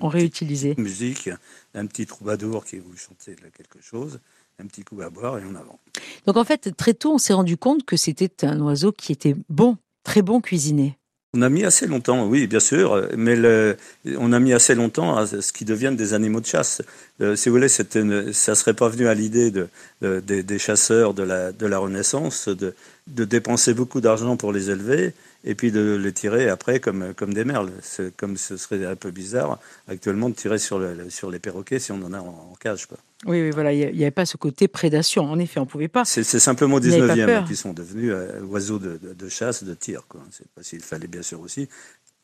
on, 0.00 0.08
réutilisait. 0.08 0.74
Musique, 0.76 1.30
un 1.74 1.86
petit 1.86 2.06
troubadour 2.06 2.64
qui 2.64 2.78
vous 2.78 2.94
chantait 2.96 3.36
quelque 3.56 3.80
chose, 3.80 4.20
un 4.58 4.66
petit 4.66 4.82
coup 4.82 5.00
à 5.00 5.08
boire 5.08 5.38
et 5.38 5.44
en 5.44 5.54
avant. 5.54 5.78
Donc 6.26 6.36
en 6.36 6.44
fait, 6.44 6.76
très 6.76 6.94
tôt, 6.94 7.14
on 7.14 7.18
s'est 7.18 7.32
rendu 7.32 7.56
compte 7.56 7.84
que 7.84 7.96
c'était 7.96 8.44
un 8.44 8.60
oiseau 8.60 8.92
qui 8.92 9.12
était 9.12 9.34
bon, 9.48 9.78
très 10.04 10.20
bon 10.20 10.40
cuisiné. 10.40 10.98
On 11.34 11.42
a 11.42 11.50
mis 11.50 11.64
assez 11.64 11.86
longtemps, 11.86 12.26
oui, 12.26 12.46
bien 12.46 12.58
sûr, 12.58 13.06
mais 13.14 13.36
le, 13.36 13.76
on 14.16 14.32
a 14.32 14.40
mis 14.40 14.54
assez 14.54 14.74
longtemps 14.74 15.16
à 15.16 15.26
ce 15.26 15.52
qu'ils 15.52 15.66
deviennent 15.66 15.96
des 15.96 16.14
animaux 16.14 16.40
de 16.40 16.46
chasse. 16.46 16.80
Euh, 17.20 17.36
si 17.36 17.50
vous 17.50 17.54
voulez, 17.54 17.68
une, 17.96 18.32
ça 18.32 18.54
serait 18.54 18.72
pas 18.72 18.88
venu 18.88 19.08
à 19.08 19.14
l'idée 19.14 19.50
de, 19.50 19.68
des 20.00 20.58
chasseurs 20.58 21.12
de 21.12 21.22
la, 21.22 21.52
de 21.52 21.66
la 21.66 21.78
Renaissance 21.78 22.48
de, 22.48 22.74
de 23.08 23.24
dépenser 23.24 23.74
beaucoup 23.74 24.00
d'argent 24.00 24.36
pour 24.36 24.52
les 24.52 24.70
élever 24.70 25.14
et 25.44 25.54
puis 25.54 25.70
de 25.70 25.94
les 25.96 26.12
tirer 26.12 26.48
après 26.48 26.80
comme, 26.80 27.14
comme 27.14 27.32
des 27.32 27.44
merles. 27.44 27.70
Comme 28.16 28.36
ce 28.36 28.56
serait 28.56 28.84
un 28.84 28.96
peu 28.96 29.10
bizarre 29.10 29.58
actuellement 29.88 30.28
de 30.28 30.34
tirer 30.34 30.58
sur, 30.58 30.78
le, 30.78 31.10
sur 31.10 31.30
les 31.30 31.38
perroquets 31.38 31.78
si 31.78 31.92
on 31.92 32.02
en 32.02 32.12
a 32.12 32.20
en, 32.20 32.54
cage. 32.60 32.86
Quoi. 32.86 32.98
Oui, 33.26 33.42
oui, 33.42 33.50
voilà, 33.50 33.72
il 33.72 33.94
n'y 33.94 34.02
avait 34.02 34.10
pas 34.10 34.26
ce 34.26 34.36
côté 34.36 34.68
prédation. 34.68 35.24
En 35.24 35.38
effet, 35.38 35.60
on 35.60 35.64
ne 35.64 35.68
pouvait 35.68 35.88
pas. 35.88 36.04
C'est 36.04 36.22
simplement 36.24 36.76
au 36.76 36.80
19e 36.80 37.46
qui 37.46 37.56
sont 37.56 37.72
devenus 37.72 38.10
euh, 38.12 38.40
oiseaux 38.42 38.78
de, 38.78 38.98
de, 38.98 39.28
chasse, 39.28 39.64
de 39.64 39.74
tir. 39.74 40.02
Quoi. 40.08 40.20
Parce 40.54 40.68
qu'il 40.68 40.80
fallait 40.80 41.06
bien 41.06 41.22
sûr 41.22 41.40
aussi 41.40 41.68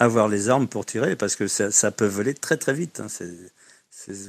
avoir 0.01 0.29
les 0.29 0.49
armes 0.49 0.67
pour 0.67 0.85
tirer 0.85 1.15
parce 1.17 1.37
que 1.37 1.47
ça, 1.47 1.71
ça 1.71 1.91
peut 1.91 2.07
voler 2.07 2.35
très 2.35 2.57
très 2.57 2.75
vite. 2.75 3.01
Hein, 3.01 3.07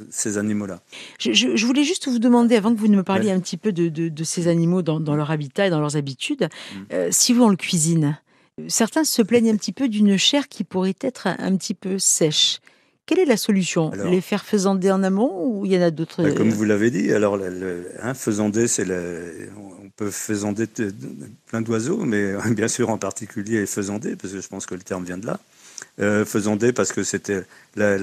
ces, 0.09 0.37
animaux-là. 0.37 0.81
Je, 1.19 1.65
voulais 1.65 1.83
juste 1.83 2.07
vous 2.07 2.19
demander, 2.19 2.55
avant 2.55 2.73
que 2.73 2.79
vous 2.79 2.87
ne 2.87 2.97
me 2.97 3.03
parliez 3.03 3.31
un 3.31 3.39
petit 3.39 3.57
peu 3.57 3.71
de, 3.71 4.23
ces 4.23 4.47
animaux 4.47 4.81
dans, 4.81 5.15
leur 5.15 5.31
habitat 5.31 5.67
et 5.67 5.69
dans 5.69 5.79
leurs 5.79 5.97
habitudes, 5.97 6.43
mm. 6.43 6.77
euh, 6.93 7.07
si 7.11 7.33
vous 7.33 7.43
on 7.43 7.49
le 7.49 7.55
cuisine, 7.55 8.17
certains 8.67 9.03
se 9.03 9.21
plaignent 9.21 9.51
un 9.51 9.57
petit 9.57 9.73
peu 9.73 9.89
d'une 9.89 10.17
chair 10.17 10.47
qui 10.47 10.63
pourrait 10.63 10.95
être 11.01 11.27
un, 11.27 11.55
petit 11.57 11.73
peu 11.73 11.99
sèche. 11.99 12.59
Quelle 13.05 13.19
est 13.19 13.25
la 13.25 13.37
solution? 13.37 13.91
Les 13.91 14.21
faire 14.21 14.45
faisander 14.45 14.89
en 14.89 15.03
amont 15.03 15.45
ou 15.45 15.65
il 15.65 15.73
y 15.73 15.77
en 15.77 15.81
a 15.81 15.91
d'autres 15.91 16.23
bah, 16.23 16.31
Comme 16.31 16.49
vous 16.49 16.63
l'avez 16.63 16.89
dit, 16.89 17.11
alors 17.11 17.37
le, 17.37 17.87
hein, 18.01 18.13
faisander, 18.13 18.67
c'est 18.67 18.87
on 19.57 19.89
peut 19.95 20.09
faisander 20.09 20.65
plein 21.45 21.61
d'oiseaux, 21.61 22.03
mais 22.03 22.33
bien 22.51 22.67
sûr 22.67 22.89
en 22.89 22.97
particulier 22.97 23.65
faisander, 23.65 24.15
parce 24.15 24.33
que 24.33 24.41
je 24.41 24.47
pense 24.47 24.65
que 24.65 24.73
le 24.75 24.81
terme 24.81 25.03
vient 25.03 25.17
de 25.17 25.27
là. 25.27 25.39
Euh, 25.99 26.25
faisander 26.25 26.73
parce 26.73 26.91
que 26.91 27.03
c'était 27.03 27.43
la, 27.75 27.97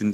une, 0.00 0.12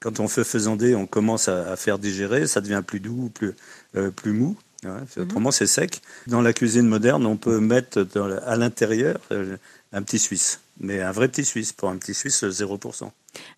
quand 0.00 0.20
on 0.20 0.28
fait 0.28 0.44
faisander, 0.44 0.94
on 0.94 1.06
commence 1.06 1.48
à, 1.48 1.76
faire 1.76 1.98
digérer, 1.98 2.46
ça 2.46 2.60
devient 2.60 2.82
plus 2.86 3.00
doux, 3.00 3.30
plus, 3.32 3.52
euh, 3.96 4.10
plus 4.10 4.32
mou. 4.32 4.56
Hein. 4.84 5.00
Mhm. 5.16 5.22
Autrement, 5.22 5.50
c'est 5.50 5.66
sec. 5.66 6.02
Dans 6.26 6.40
la 6.40 6.52
cuisine 6.52 6.86
moderne, 6.86 7.26
on 7.26 7.36
peut 7.36 7.60
mettre 7.60 8.06
à 8.44 8.56
l'intérieur 8.56 9.18
euh, 9.32 9.56
un 9.92 10.02
petit 10.02 10.18
Suisse, 10.18 10.60
mais 10.80 11.00
un 11.00 11.12
vrai 11.12 11.28
petit 11.28 11.44
Suisse, 11.44 11.72
pour 11.72 11.88
un 11.88 11.96
petit 11.96 12.14
Suisse 12.14 12.44
0%. 12.44 13.10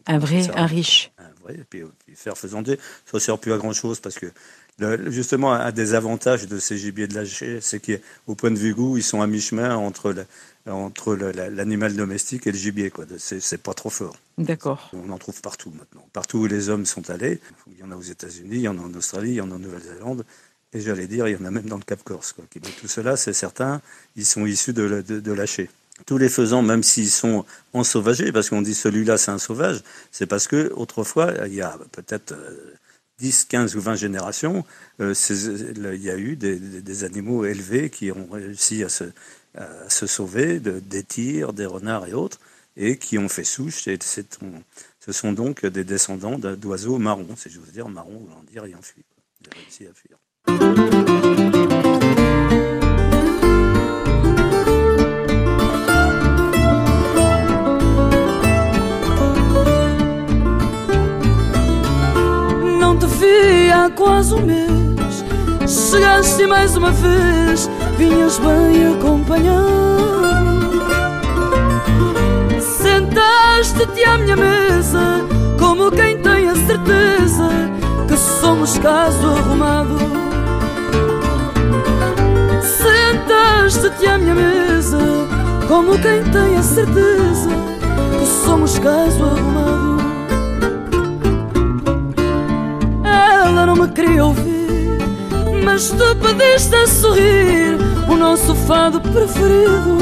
Un 0.06 0.18
vrai, 0.18 0.48
un 0.56 0.66
riche. 0.66 1.12
Un 1.18 1.42
vrai, 1.42 1.54
et 1.54 1.64
puis, 1.68 1.82
faire 2.14 2.36
faisander, 2.36 2.78
ça 3.06 3.12
ne 3.14 3.18
sert 3.18 3.38
plus 3.38 3.52
à 3.52 3.58
grand-chose 3.58 4.00
parce 4.00 4.18
que 4.18 4.26
justement, 5.08 5.52
un 5.52 5.72
des 5.72 5.94
avantages 5.94 6.46
de 6.46 6.58
ces 6.58 6.78
gibiers 6.78 7.08
de 7.08 7.14
lâcher, 7.14 7.58
c'est 7.60 7.80
qu'au 7.80 8.34
point 8.34 8.50
de 8.50 8.58
vue 8.58 8.74
goût, 8.74 8.96
ils 8.96 9.02
sont 9.02 9.20
à 9.20 9.26
mi-chemin 9.26 9.76
entre 9.76 10.14
entre 10.68 11.14
l'animal 11.14 11.94
domestique 11.94 12.46
et 12.46 12.52
le 12.52 12.58
gibier. 12.58 12.90
Quoi. 12.90 13.06
C'est, 13.18 13.62
pas 13.62 13.74
trop 13.74 13.90
fort. 13.90 14.16
D'accord. 14.36 14.90
On 14.92 15.10
en 15.10 15.18
trouve 15.18 15.40
partout 15.40 15.72
maintenant. 15.76 16.06
Partout 16.12 16.38
où 16.38 16.46
les 16.46 16.68
hommes 16.68 16.86
sont 16.86 17.10
allés, 17.10 17.40
il 17.66 17.78
y 17.78 17.82
en 17.82 17.90
a 17.90 17.96
aux 17.96 18.02
États-Unis, 18.02 18.56
il 18.56 18.60
y 18.60 18.68
en 18.68 18.78
a 18.78 18.82
en 18.82 18.94
Australie, 18.94 19.30
il 19.30 19.36
y 19.36 19.40
en 19.40 19.50
a 19.50 19.54
en 19.54 19.58
Nouvelle-Zélande, 19.58 20.24
et 20.72 20.80
j'allais 20.80 21.06
dire, 21.06 21.26
il 21.28 21.32
y 21.32 21.36
en 21.36 21.44
a 21.44 21.50
même 21.50 21.66
dans 21.66 21.78
le 21.78 21.82
Cap 21.82 22.02
Corse. 22.04 22.32
Quoi. 22.32 22.44
tout 22.80 22.88
cela, 22.88 23.16
c'est 23.16 23.32
certain, 23.32 23.80
ils 24.16 24.26
sont 24.26 24.46
issus 24.46 24.72
de, 24.72 25.02
de, 25.02 25.32
lâcher. 25.32 25.70
Tous 26.06 26.18
les 26.18 26.28
faisans, 26.28 26.62
même 26.62 26.82
s'ils 26.82 27.10
sont 27.10 27.44
ensauvagés, 27.72 28.32
parce 28.32 28.50
qu'on 28.50 28.62
dit 28.62 28.74
celui-là 28.74 29.18
c'est 29.18 29.30
un 29.30 29.38
sauvage, 29.38 29.82
c'est 30.12 30.26
parce 30.26 30.46
que 30.46 30.72
autrefois, 30.76 31.32
il 31.46 31.54
y 31.54 31.62
a 31.62 31.76
peut-être 31.92 32.34
10, 33.18 33.42
euh, 33.42 33.46
15 33.48 33.76
ou 33.76 33.80
20 33.80 33.96
générations, 33.96 34.64
euh, 35.00 35.14
il 35.30 36.02
y 36.02 36.10
a 36.10 36.16
eu 36.16 36.36
des, 36.36 36.56
des, 36.56 37.04
animaux 37.04 37.44
élevés 37.44 37.90
qui 37.90 38.12
ont 38.12 38.28
réussi 38.30 38.84
à 38.84 38.88
se, 38.88 39.04
se 39.88 40.06
sauver 40.06 40.60
de, 40.60 40.80
des 40.80 41.02
tirs, 41.02 41.52
des 41.52 41.66
renards 41.66 42.06
et 42.06 42.12
autres, 42.12 42.38
et 42.76 42.96
qui 42.96 43.18
ont 43.18 43.28
fait 43.28 43.44
souche. 43.44 43.88
Ce 45.00 45.12
sont 45.12 45.32
donc 45.32 45.66
des 45.66 45.84
descendants 45.84 46.38
d'oiseaux 46.38 46.98
marrons, 46.98 47.36
si 47.36 47.50
j'ose 47.50 47.72
dire, 47.72 47.88
marrons 47.88 48.18
voulant 48.18 48.42
dire 48.50 48.64
ayant 48.64 48.82
fui. 48.82 49.02
Ils 49.40 49.48
ont 49.48 49.50
réussi 49.56 49.86
à 49.86 49.94
fuir. 49.94 50.18
Não 62.80 62.98
te 62.98 63.06
vi 63.06 63.70
há 63.70 63.90
quase 63.90 64.34
um 64.34 64.44
mês. 64.44 64.68
Chegaste 65.66 66.46
mais 66.46 66.76
uma 66.76 66.92
vinhas 67.98 68.38
bem 68.38 68.94
acompanhado. 68.94 69.68
Sentaste-te 72.60 74.04
à 74.04 74.18
minha 74.18 74.36
mesa, 74.36 75.26
como 75.58 75.90
quem 75.90 76.16
tem 76.18 76.48
a 76.48 76.54
certeza 76.54 77.50
que 78.06 78.16
somos 78.16 78.78
caso 78.78 79.26
arrumado. 79.26 79.98
Sentaste 82.62 83.08
Sente-te 83.70 84.06
à 84.06 84.16
minha 84.16 84.34
mesa 84.34 84.98
como 85.66 85.98
quem 85.98 86.22
tem 86.24 86.56
a 86.56 86.62
certeza 86.62 87.50
que 88.18 88.26
somos 88.44 88.78
caso 88.78 89.24
arrumado. 89.24 89.98
Ela 93.04 93.66
não 93.66 93.76
me 93.76 93.88
queria 93.88 94.24
ouvir, 94.24 94.98
mas 95.64 95.90
tu 95.90 96.16
pediste 96.16 96.74
a 96.74 96.86
sorrir 96.86 97.77
o 98.08 98.16
nosso 98.16 98.54
fado 98.54 99.00
preferido. 99.00 99.98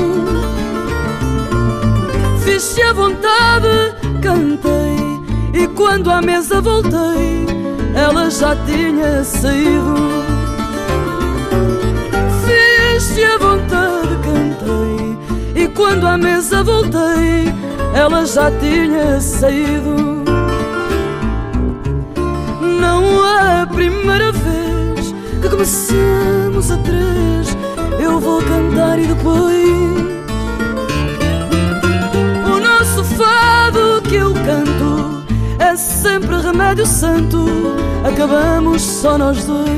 Fiz-te 2.44 2.82
à 2.82 2.92
vontade, 2.92 3.94
cantei, 4.22 5.60
e 5.62 5.66
quando 5.68 6.10
à 6.10 6.22
mesa 6.22 6.60
voltei, 6.60 7.46
ela 7.94 8.30
já 8.30 8.56
tinha 8.64 9.24
saído. 9.24 9.94
Fiz-te 12.46 13.24
à 13.24 13.38
vontade, 13.38 14.08
cantei, 14.24 15.62
e 15.64 15.68
quando 15.68 16.06
à 16.06 16.16
mesa 16.16 16.62
voltei, 16.62 17.52
ela 17.94 18.24
já 18.24 18.50
tinha 18.52 19.20
saído. 19.20 20.24
Não 22.80 23.26
é 23.26 23.62
a 23.62 23.66
primeira 23.66 24.30
vez 24.32 25.14
que 25.42 25.48
começamos 25.48 26.70
a 26.70 26.76
três. 26.78 27.55
Eu 28.06 28.20
vou 28.20 28.40
cantar 28.40 29.00
e 29.00 29.06
depois 29.08 29.66
o 32.46 32.60
nosso 32.60 33.04
fado 33.04 34.00
que 34.08 34.14
eu 34.14 34.32
canto 34.32 35.24
é 35.58 35.74
sempre 35.74 36.40
remédio 36.40 36.86
santo. 36.86 37.44
Acabamos 38.04 38.80
só 38.80 39.18
nós 39.18 39.44
dois. 39.44 39.68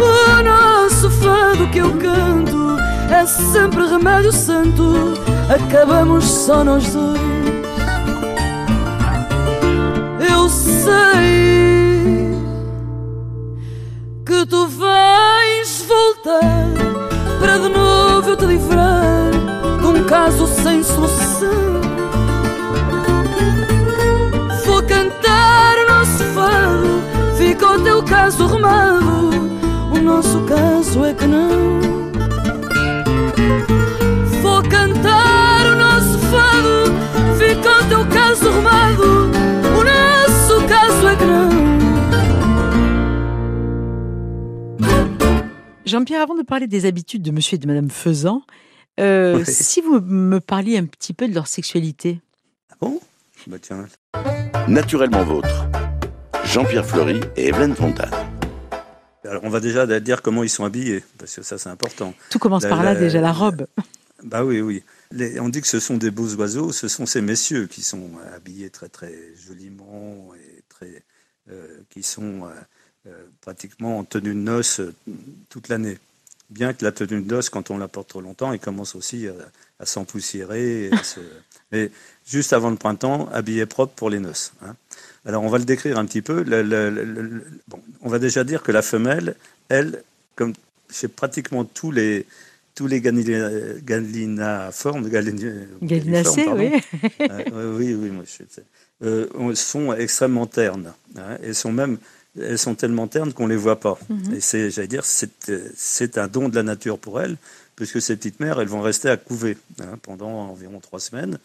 O 0.00 0.42
nosso 0.42 1.08
fado 1.22 1.68
que 1.68 1.78
eu 1.78 1.92
canto 1.98 2.76
é 3.08 3.24
sempre 3.24 3.86
remédio 3.86 4.32
santo. 4.32 5.14
Acabamos 5.48 6.24
só 6.24 6.64
nós 6.64 6.92
dois. 6.92 7.20
Eu 10.18 10.48
sei 10.48 11.63
caso 20.24 20.46
sem 20.46 20.82
solução. 20.82 21.82
Vou 24.64 24.82
cantar 24.84 25.76
o 25.76 25.86
nosso 25.86 26.24
fado, 26.32 27.36
fica 27.36 27.72
o 27.72 27.82
teu 27.82 28.02
caso 28.02 28.44
arrumado. 28.44 29.30
O 29.94 30.00
nosso 30.00 30.40
caso 30.46 31.04
é 31.04 31.12
que 31.12 31.26
não. 31.26 31.78
Vou 34.40 34.62
cantar 34.62 35.66
o 35.66 35.76
nosso 35.76 36.18
fado, 36.30 36.94
fica 37.36 37.84
o 37.84 37.88
teu 37.90 38.06
caso 38.06 38.48
arrumado. 38.48 39.30
O 39.78 39.84
nosso 39.84 40.66
caso 40.66 41.06
é 41.06 41.16
que 41.16 41.24
não. 41.26 41.50
Jean-Pierre, 45.84 46.22
avant 46.22 46.34
de 46.34 46.44
parler 46.44 46.66
des 46.66 46.86
habitudes 46.86 47.22
de 47.22 47.30
monsieur 47.30 47.56
et 47.56 47.60
de 47.60 47.66
madame 47.66 47.90
Faisan, 47.90 48.40
euh, 49.00 49.38
Oui. 49.38 49.44
si 49.46 49.80
vous 49.80 50.00
me 50.00 50.38
parliez 50.40 50.78
un 50.78 50.84
petit 50.86 51.12
peu 51.12 51.28
de 51.28 51.34
leur 51.34 51.46
sexualité. 51.46 52.20
Ah 52.70 52.76
bon? 52.80 53.00
Bah 53.46 53.56
tiens, 53.60 53.86
Naturellement 54.68 55.24
vôtre. 55.24 55.66
Jean-Pierre 56.44 56.86
Fleury 56.86 57.20
et 57.36 57.48
Evelyne 57.48 57.74
Fontane. 57.74 58.10
alors 59.24 59.42
on 59.44 59.48
va 59.50 59.60
déjà 59.60 59.86
dire 60.00 60.22
comment 60.22 60.42
ils 60.42 60.48
sont 60.50 60.64
habillés, 60.64 61.02
parce 61.18 61.34
que 61.34 61.42
ça 61.42 61.58
c'est 61.58 61.68
important. 61.70 62.14
Tout 62.30 62.38
commence 62.38 62.62
La- 62.62 62.68
par 62.70 62.82
là 62.82 62.94
la- 62.94 63.00
déjà, 63.00 63.20
la 63.20 63.32
robe. 63.32 63.66
Bah 64.22 64.44
oui, 64.44 64.60
oui. 64.60 64.82
Les- 65.10 65.38
on 65.40 65.48
dit 65.48 65.60
que 65.60 65.66
ce 65.66 65.80
sont 65.80 65.96
des 65.96 66.10
beaux 66.10 66.34
oiseaux, 66.36 66.72
ce 66.72 66.88
sont 66.88 67.04
ces 67.06 67.20
messieurs 67.20 67.66
qui 67.66 67.82
sont 67.82 68.10
euh, 68.20 68.36
habillés 68.36 68.70
très 68.70 68.88
très 68.88 69.12
joliment 69.46 70.30
et 70.34 70.62
très, 70.68 71.02
euh, 71.50 71.66
qui 71.90 72.02
sont 72.02 72.42
euh, 73.06 73.12
pratiquement 73.42 73.98
en 73.98 74.04
tenue 74.04 74.30
de 74.34 74.38
noces 74.38 74.80
toute 75.50 75.68
l'année. 75.68 75.98
Bien 76.50 76.72
que 76.72 76.84
la 76.84 76.92
tenue 76.92 77.22
de 77.22 77.28
noces, 77.34 77.48
quand 77.50 77.70
on 77.70 77.78
la 77.78 77.88
porte 77.88 78.08
trop 78.08 78.20
longtemps, 78.20 78.52
elle 78.52 78.58
commence 78.60 78.94
aussi 78.94 79.26
à, 79.28 79.32
à 79.80 79.86
s'empoussiérer. 79.86 80.86
et 80.86 80.92
à 80.92 81.02
se- 81.02 81.20
Mais 81.72 81.90
juste 82.26 82.52
avant 82.52 82.70
le 82.70 82.76
printemps, 82.76 83.28
habillés 83.32 83.66
propre 83.66 83.94
pour 83.94 84.10
les 84.10 84.20
noces. 84.20 84.52
hein. 84.62 84.76
Alors 85.26 85.42
on 85.42 85.48
va 85.48 85.56
le 85.58 85.64
décrire 85.64 85.98
un 85.98 86.04
petit 86.04 86.20
peu. 86.22 86.42
Le- 86.42 86.62
le- 86.62 86.90
le- 86.90 87.04
le- 87.04 87.44
bon, 87.68 87.80
on 88.02 88.08
va 88.10 88.18
déjà 88.18 88.44
dire 88.44 88.62
que 88.62 88.72
la 88.72 88.82
femelle, 88.82 89.34
elle, 89.70 90.02
comme 90.36 90.52
chez 90.90 91.08
pratiquement 91.08 91.64
tous 91.64 91.90
les 91.90 92.26
tous 92.74 92.86
les 92.88 93.00
galina- 93.00 93.50
galinaformes, 93.84 95.08
galini- 95.08 95.66
Gallinacé, 95.82 96.44
galliformes, 96.44 96.58
oui. 96.60 97.28
Euh, 97.52 97.76
oui, 97.78 97.94
oui, 97.94 98.10
moi, 98.10 98.24
je 98.26 98.44
sais. 98.48 98.62
Euh, 99.02 99.54
sont 99.54 99.92
extrêmement 99.94 100.46
ternes. 100.46 100.92
hein, 101.16 101.38
et 101.42 101.52
sont 101.54 101.72
même, 101.72 101.98
elles 102.40 102.58
sont 102.58 102.74
tellement 102.74 103.06
ternes 103.06 103.32
qu'on 103.32 103.46
les 103.46 103.56
voit 103.56 103.80
pas. 103.80 103.98
Mhm. 104.08 104.34
Et 104.34 104.40
c'est, 104.40 104.70
j'allais 104.70 104.88
dire, 104.88 105.04
c'est, 105.04 106.18
un 106.18 106.28
don 106.28 106.48
de 106.48 106.54
la 106.54 106.62
nature 106.62 106.98
pour 106.98 107.20
elles, 107.20 107.36
puisque 107.76 108.00
ces 108.00 108.16
petites 108.16 108.40
mères, 108.40 108.60
elles 108.60 108.68
vont 108.68 108.82
rester 108.82 109.08
à 109.08 109.16
couver 109.16 109.56
hein, 109.80 109.98
pendant 110.02 110.30
environ 110.30 110.80
trois 110.80 111.00
semaines, 111.00 111.38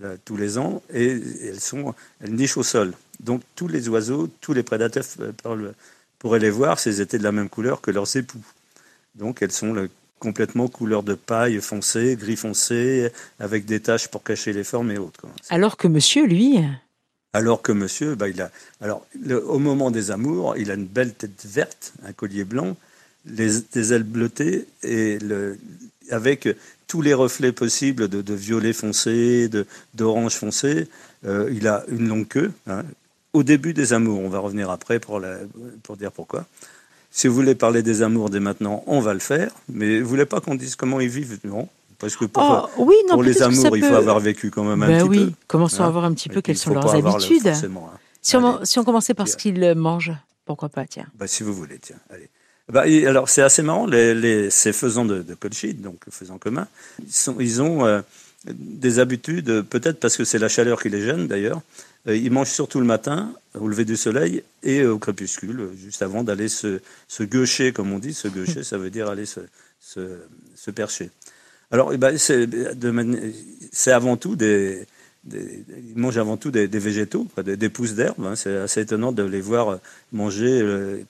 là, 0.00 0.10
tous 0.24 0.36
les 0.36 0.58
ans, 0.58 0.82
et, 0.92 1.04
et 1.04 1.46
elles 1.48 1.60
sont, 1.60 1.94
elles 2.22 2.34
nichent 2.34 2.56
au 2.56 2.62
sol. 2.62 2.94
Donc 3.20 3.42
tous 3.54 3.68
les 3.68 3.88
oiseaux, 3.88 4.28
tous 4.40 4.52
les 4.52 4.62
prédateurs 4.62 5.04
euh, 5.20 5.72
pourraient 6.18 6.40
les 6.40 6.50
voir 6.50 6.78
s'ils 6.78 7.00
étaient 7.00 7.18
de 7.18 7.22
la 7.24 7.32
même 7.32 7.48
couleur 7.48 7.80
que 7.80 7.90
leurs 7.90 8.16
époux. 8.16 8.42
Donc 9.14 9.40
elles 9.42 9.52
sont 9.52 9.72
le- 9.72 9.90
complètement 10.18 10.68
couleur 10.68 11.02
de 11.02 11.14
paille 11.14 11.60
foncé, 11.60 12.16
gris 12.16 12.36
foncé, 12.36 13.10
avec 13.38 13.66
des 13.66 13.80
taches 13.80 14.08
pour 14.08 14.22
cacher 14.22 14.54
les 14.54 14.64
formes 14.64 14.90
et 14.90 14.96
autres. 14.98 15.20
quoi. 15.20 15.30
Alors 15.50 15.76
que 15.76 15.86
monsieur, 15.86 16.26
lui, 16.26 16.58
Alors 17.34 17.62
que 17.62 17.72
monsieur, 17.72 18.14
bah, 18.14 18.28
il 18.28 18.40
a, 18.40 18.50
alors, 18.80 19.04
au 19.46 19.58
moment 19.58 19.90
des 19.90 20.12
amours, 20.12 20.56
il 20.56 20.70
a 20.70 20.74
une 20.74 20.86
belle 20.86 21.12
tête 21.12 21.44
verte, 21.44 21.92
un 22.06 22.12
collier 22.12 22.44
blanc, 22.44 22.76
les, 23.26 23.60
des 23.72 23.92
ailes 23.92 24.04
bleutées, 24.04 24.66
et 24.84 25.18
avec 26.10 26.48
tous 26.86 27.02
les 27.02 27.12
reflets 27.12 27.50
possibles 27.50 28.08
de, 28.08 28.34
violet 28.34 28.72
foncé, 28.72 29.50
d'orange 29.94 30.34
foncé. 30.36 30.86
Euh, 31.26 31.50
il 31.52 31.66
a 31.66 31.84
une 31.88 32.06
longue 32.06 32.28
queue. 32.28 32.52
hein. 32.68 32.84
Au 33.32 33.42
début 33.42 33.74
des 33.74 33.92
amours, 33.92 34.20
on 34.20 34.28
va 34.28 34.38
revenir 34.38 34.70
après 34.70 35.00
pour, 35.00 35.20
pour 35.82 35.96
dire 35.96 36.12
pourquoi. 36.12 36.46
Si 37.10 37.26
vous 37.26 37.34
voulez 37.34 37.56
parler 37.56 37.82
des 37.82 38.02
amours 38.02 38.30
dès 38.30 38.38
maintenant, 38.38 38.84
on 38.86 39.00
va 39.00 39.12
le 39.12 39.18
faire. 39.18 39.50
Mais 39.68 40.00
vous 40.00 40.08
voulez 40.08 40.26
pas 40.26 40.40
qu'on 40.40 40.54
dise 40.54 40.76
comment 40.76 41.00
ils 41.00 41.08
vivent? 41.08 41.38
Non. 41.42 41.68
Parce 41.98 42.16
que 42.16 42.24
pour, 42.26 42.42
Oh, 42.76 42.84
oui, 42.84 42.94
non, 43.08 43.14
pour 43.14 43.22
les 43.22 43.42
amours, 43.42 43.76
il 43.76 43.84
faut 43.84 43.94
avoir 43.94 44.20
vécu 44.20 44.50
quand 44.50 44.64
même 44.64 44.82
un 44.82 44.86
Ben 44.86 44.98
petit 45.00 45.08
oui, 45.08 45.24
peu. 45.26 45.32
commençons 45.46 45.82
à 45.82 45.86
hein. 45.86 45.90
voir 45.90 46.04
un 46.04 46.12
petit 46.14 46.28
Et 46.28 46.32
peu 46.32 46.40
quelles 46.42 46.58
sont 46.58 46.72
leurs 46.74 46.92
le- 46.92 47.06
habitudes. 47.06 47.46
hein. 47.46 47.54
Si 48.22 48.36
on, 48.36 48.56
Allez. 48.56 48.66
si 48.66 48.78
on 48.78 48.84
commençait 48.84 49.14
par 49.14 49.28
ce 49.28 49.36
qu'ils 49.36 49.74
mangent, 49.74 50.12
pourquoi 50.46 50.68
pas, 50.68 50.86
tiens. 50.86 51.06
Bah, 51.18 51.26
si 51.26 51.42
vous 51.42 51.52
voulez, 51.54 51.78
tiens. 51.80 51.96
Allez. 52.10 52.28
Bah, 52.72 52.86
et 52.88 53.06
alors, 53.06 53.28
c'est 53.28 53.42
assez 53.42 53.62
marrant, 53.62 53.86
les, 53.86 54.14
les- 54.14 54.48
ces 54.50 54.72
faisans 54.72 55.04
de, 55.04 55.22
de 55.22 55.34
colchide, 55.34 55.82
donc 55.82 55.98
faisans 56.10 56.38
communs, 56.38 56.66
ils, 57.06 57.12
sont, 57.12 57.36
ils 57.38 57.60
ont 57.60 57.84
euh, 57.84 58.00
des 58.46 58.98
habitudes, 58.98 59.50
euh, 59.50 59.62
peut-être 59.62 60.00
parce 60.00 60.16
que 60.16 60.24
c'est 60.24 60.38
la 60.38 60.48
chaleur 60.48 60.80
qui 60.80 60.88
les 60.88 61.02
gêne 61.02 61.26
d'ailleurs. 61.26 61.60
Euh, 62.08 62.16
ils 62.16 62.30
mangent 62.30 62.50
surtout 62.50 62.80
le 62.80 62.86
matin, 62.86 63.32
au 63.58 63.68
lever 63.68 63.84
du 63.84 63.96
soleil, 63.98 64.42
et 64.62 64.84
au 64.86 64.98
crépuscule, 64.98 65.60
euh, 65.60 65.72
juste 65.76 66.00
avant 66.02 66.24
d'aller 66.24 66.48
se, 66.48 66.80
se 67.08 67.22
gaucher, 67.22 67.72
comme 67.74 67.92
on 67.92 67.98
dit. 67.98 68.14
Se 68.14 68.28
gaucher, 68.28 68.62
ça 68.64 68.78
veut 68.78 68.90
dire 68.90 69.08
aller 69.10 69.26
se, 69.26 69.40
se, 69.80 70.00
se 70.56 70.70
percher. 70.70 71.10
Alors, 71.70 71.92
eh 71.92 71.96
ben, 71.96 72.16
c'est 72.18 73.92
avant 73.92 74.16
tout 74.16 74.36
des, 74.36 74.86
ils 75.32 75.96
mangent 75.96 76.18
avant 76.18 76.36
tout 76.36 76.50
des, 76.50 76.66
végétaux, 76.66 77.26
des, 77.42 77.68
pousses 77.68 77.94
d'herbe. 77.94 78.24
hein. 78.26 78.36
C'est 78.36 78.56
assez 78.56 78.82
étonnant 78.82 79.12
de 79.12 79.22
les 79.22 79.40
voir 79.40 79.68
euh, 79.68 79.76
manger 80.12 80.60
euh, 80.62 81.02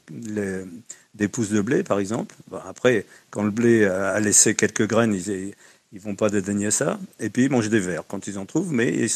des 1.14 1.28
pousses 1.28 1.50
de 1.50 1.60
blé, 1.60 1.82
par 1.82 1.98
exemple. 1.98 2.34
Après, 2.66 3.06
quand 3.30 3.42
le 3.42 3.50
blé 3.50 3.84
a 3.84 4.18
laissé 4.20 4.54
quelques 4.54 4.86
graines, 4.86 5.14
ils 5.14 5.54
ils 5.94 6.00
vont 6.00 6.16
pas 6.16 6.28
dédaigner 6.28 6.72
ça. 6.72 6.98
Et 7.20 7.30
puis, 7.30 7.44
ils 7.44 7.50
mangent 7.50 7.70
des 7.70 7.78
vers 7.78 8.02
quand 8.06 8.26
ils 8.26 8.36
en 8.38 8.46
trouvent, 8.46 8.72
mais 8.72 9.08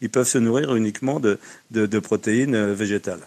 ils, 0.00 0.10
peuvent 0.10 0.28
se 0.28 0.36
nourrir 0.38 0.76
uniquement 0.76 1.18
de 1.18 1.98
protéines 1.98 2.54
euh, 2.54 2.74
végétales. 2.74 3.26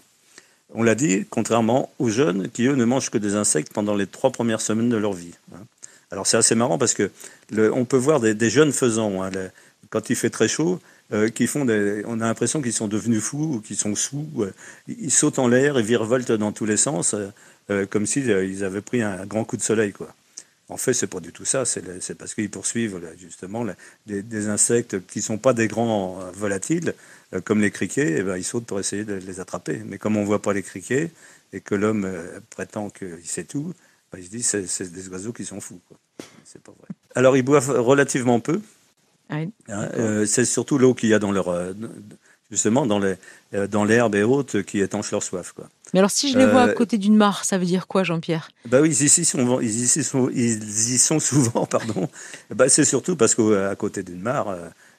On 0.71 0.83
l'a 0.83 0.93
dit, 0.93 1.25
contrairement 1.29 1.91
aux 1.97 2.09
jeunes 2.09 2.49
qui, 2.49 2.67
eux, 2.67 2.75
ne 2.75 2.85
mangent 2.85 3.09
que 3.09 3.17
des 3.17 3.33
insectes 3.33 3.73
pendant 3.73 3.95
les 3.95 4.05
trois 4.05 4.29
premières 4.29 4.61
semaines 4.61 4.89
de 4.89 4.97
leur 4.97 5.13
vie. 5.13 5.33
hein. 5.55 5.65
Alors, 6.11 6.25
c'est 6.25 6.37
assez 6.37 6.55
marrant 6.55 6.77
parce 6.77 6.93
que 6.93 7.11
on 7.55 7.85
peut 7.85 7.97
voir 7.97 8.19
des, 8.19 8.49
jeunes 8.49 8.71
faisans, 8.71 9.23
hein, 9.23 9.29
quand 9.89 10.09
il 10.09 10.15
fait 10.15 10.29
très 10.29 10.47
chaud, 10.47 10.79
euh, 11.11 11.29
qui 11.29 11.47
font 11.47 11.67
on 11.67 12.21
a 12.21 12.25
l'impression 12.25 12.61
qu'ils 12.61 12.73
sont 12.73 12.87
devenus 12.87 13.21
fous 13.23 13.55
ou 13.55 13.61
qu'ils 13.61 13.77
sont 13.77 13.95
sous. 13.95 14.27
euh, 14.37 14.53
ils 14.87 15.11
sautent 15.11 15.39
en 15.39 15.47
l'air 15.47 15.79
et 15.79 15.81
virevoltent 15.81 16.31
dans 16.31 16.51
tous 16.51 16.65
les 16.65 16.77
sens, 16.77 17.15
euh, 17.71 17.85
comme 17.87 18.05
s'ils 18.05 18.29
ils 18.29 18.63
avaient 18.63 18.81
pris 18.81 19.01
un 19.01 19.25
grand 19.25 19.43
coup 19.43 19.57
de 19.57 19.63
soleil. 19.63 19.91
Quoi. 19.91 20.13
En 20.69 20.77
fait, 20.77 20.93
c'est 20.93 21.07
pas 21.07 21.19
du 21.19 21.31
tout 21.31 21.45
ça. 21.45 21.65
C'est 21.65 22.15
parce 22.15 22.35
qu'ils 22.35 22.51
poursuivent 22.51 23.01
justement 23.17 23.65
des, 24.05 24.21
des 24.21 24.47
insectes 24.49 25.03
qui 25.07 25.23
sont 25.23 25.39
pas 25.39 25.53
des 25.53 25.67
grands 25.67 26.19
volatiles, 26.33 26.93
comme 27.43 27.59
les 27.59 27.71
criquets. 27.71 28.19
Et 28.19 28.23
ben, 28.23 28.37
ils 28.37 28.43
sautent 28.43 28.67
pour 28.67 28.79
essayer 28.79 29.03
de 29.03 29.15
les 29.15 29.39
attraper. 29.39 29.81
Mais 29.85 29.97
comme 29.97 30.15
on 30.15 30.23
voit 30.25 30.43
pas 30.43 30.53
les 30.53 30.61
criquets 30.61 31.09
et 31.53 31.61
que 31.61 31.73
l'homme 31.73 32.07
prétend 32.51 32.91
qu'il 32.91 33.25
sait 33.25 33.45
tout, 33.45 33.73
Bah, 34.11 34.17
il 34.19 34.43
se 34.43 34.65
c'est 34.65 34.91
des 34.91 35.07
oiseaux 35.09 35.33
qui 35.33 35.45
sont 35.45 35.59
fous. 35.59 35.79
C'est 36.43 36.61
pas 36.61 36.71
vrai. 36.71 36.87
Alors 37.15 37.37
ils 37.37 37.43
boivent 37.43 37.69
relativement 37.69 38.39
peu. 38.39 38.61
Ah 39.29 39.37
oui, 39.37 39.51
hein, 39.67 39.89
euh, 39.93 40.25
c'est 40.25 40.45
surtout 40.45 40.79
l'eau 40.79 40.95
qu'il 40.95 41.09
y 41.09 41.13
a 41.13 41.19
dans 41.19 41.31
leur 41.31 41.49
euh, 41.49 41.73
justement 42.49 42.87
dans 42.87 42.99
euh, 43.03 43.67
dans 43.67 43.85
l'herbe 43.85 44.15
et 44.15 44.23
autres 44.23 44.61
qui 44.61 44.79
étanche 44.79 45.11
leur 45.11 45.21
soif. 45.21 45.51
Quoi. 45.51 45.69
Mais 45.93 45.99
alors, 45.99 46.11
si 46.11 46.31
je 46.31 46.37
les 46.37 46.45
vois 46.45 46.63
à 46.63 46.73
côté 46.73 46.97
d'une 46.97 47.15
mare, 47.15 47.45
ça 47.45 47.57
veut 47.57 47.65
dire 47.65 47.87
quoi, 47.87 48.03
Jean-Pierre? 48.03 48.49
Bah 48.65 48.81
oui, 48.81 48.89
ils 48.89 49.05
y 49.05 49.25
sont, 49.25 49.59
ils 49.59 49.83
y 49.83 49.87
sont, 50.03 50.29
ils 50.29 50.93
y 50.93 50.97
sont 50.97 51.19
souvent, 51.19 51.65
pardon. 51.69 52.09
Bah, 52.51 52.69
c'est 52.69 52.85
surtout 52.85 53.15
parce 53.15 53.33
qu'à 53.33 53.75
côté 53.75 54.03
d'une 54.03 54.21
mare, 54.21 54.55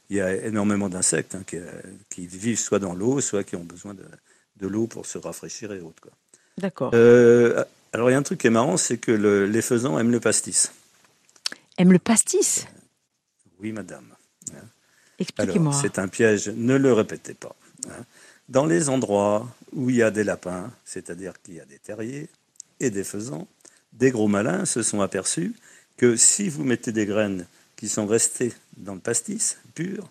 il 0.09 0.17
y 0.17 0.21
a 0.21 0.35
énormément 0.45 0.89
d'insectes 0.89 1.37
hein, 1.37 1.43
qui, 1.47 1.59
qui 2.09 2.27
vivent 2.27 2.59
soit 2.59 2.81
dans 2.81 2.95
l'eau, 2.95 3.21
soit 3.21 3.45
qui 3.45 3.55
ont 3.55 3.65
besoin 3.65 3.95
de, 3.95 4.05
de 4.61 4.67
l'eau 4.67 4.87
pour 4.87 5.07
se 5.07 5.19
rafraîchir 5.19 5.73
et 5.73 5.81
autres. 5.81 6.09
D'accord. 6.59 6.91
Euh, 6.95 7.65
alors 7.93 8.09
il 8.11 8.13
y 8.13 8.17
a 8.17 8.19
un 8.19 8.23
truc 8.23 8.41
qui 8.41 8.47
est 8.47 8.51
marrant, 8.51 8.77
c'est 8.77 8.99
que 8.99 9.11
le- 9.13 9.47
les 9.47 9.63
faisans 9.63 9.99
aiment 9.99 10.11
le 10.13 10.21
pastis. 10.21 10.73
Aime 11.79 11.93
le 11.93 11.99
pastis? 11.99 12.67
Oui, 13.61 13.73
madame. 13.73 14.07
Alors, 14.53 14.65
Expliquez-moi. 15.19 15.73
c'est 15.75 15.99
un 15.99 16.09
piège, 16.09 16.49
ne 16.49 16.77
le 16.77 16.93
répétez 16.93 17.35
pas. 17.35 17.55
hein? 17.89 18.05
Dans 18.49 18.67
les 18.67 18.89
endroits 18.89 19.47
où 19.73 19.91
il 19.91 19.97
y 19.97 20.03
a 20.03 20.11
des 20.11 20.25
lapins, 20.25 20.71
c'est-à-dire 20.85 21.35
qu'il 21.43 21.55
y 21.55 21.61
a 21.61 21.65
des 21.67 21.79
terriers 21.79 22.29
et 22.81 22.91
des 22.91 23.05
faisans, 23.05 23.47
des 23.93 24.11
gros 24.11 24.29
malins 24.29 24.65
se 24.65 24.83
sont 24.83 25.01
aperçus 25.03 25.55
que 25.97 26.17
si 26.17 26.49
vous 26.49 26.65
mettez 26.65 26.91
des 26.93 27.07
graines 27.07 27.47
qui 27.77 27.89
sont 27.89 28.07
restées 28.07 28.53
dans 28.77 28.95
le 28.95 29.01
pastis 29.01 29.59
pur, 29.75 30.11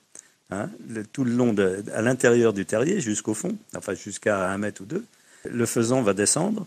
hein, 0.52 0.70
le- 0.88 1.06
tout 1.06 1.24
le 1.24 1.32
long, 1.32 1.54
de, 1.54 1.84
à 1.94 2.02
l'intérieur 2.02 2.54
du 2.54 2.66
terrier 2.66 3.02
jusqu'au 3.02 3.34
fond, 3.34 3.58
enfin 3.76 3.94
jusqu'à 3.96 4.50
un 4.52 4.58
mètre 4.58 4.82
ou 4.82 4.86
deux, 4.86 5.06
le 5.46 5.66
faisan 5.66 6.02
va 6.04 6.14
descendre, 6.14 6.66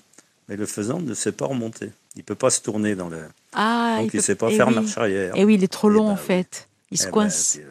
mais 0.48 0.56
le 0.56 0.66
faisan 0.66 1.00
ne 1.00 1.14
sait 1.14 1.32
pas 1.32 1.46
remonter. 1.46 1.90
Il 2.14 2.18
ne 2.18 2.24
peut 2.24 2.34
pas 2.34 2.50
se 2.50 2.60
tourner 2.60 2.94
dans 2.94 3.08
le... 3.08 3.18
Ah, 3.54 3.96
donc 4.00 4.12
il 4.12 4.16
ne 4.18 4.22
sait 4.22 4.34
pas 4.34 4.48
eh 4.50 4.56
faire 4.56 4.68
oui. 4.68 4.74
marche 4.74 4.98
arrière. 4.98 5.32
Eh 5.36 5.44
oui, 5.44 5.54
il 5.54 5.64
est 5.64 5.68
trop 5.72 5.90
Eh 5.90 5.94
long, 5.94 6.06
bah 6.06 6.12
en 6.12 6.14
oui. 6.16 6.20
fait. 6.20 6.68
Il 6.90 6.98
se 6.98 7.04
ben, 7.06 7.10
coince. 7.10 7.58
euh, 7.60 7.64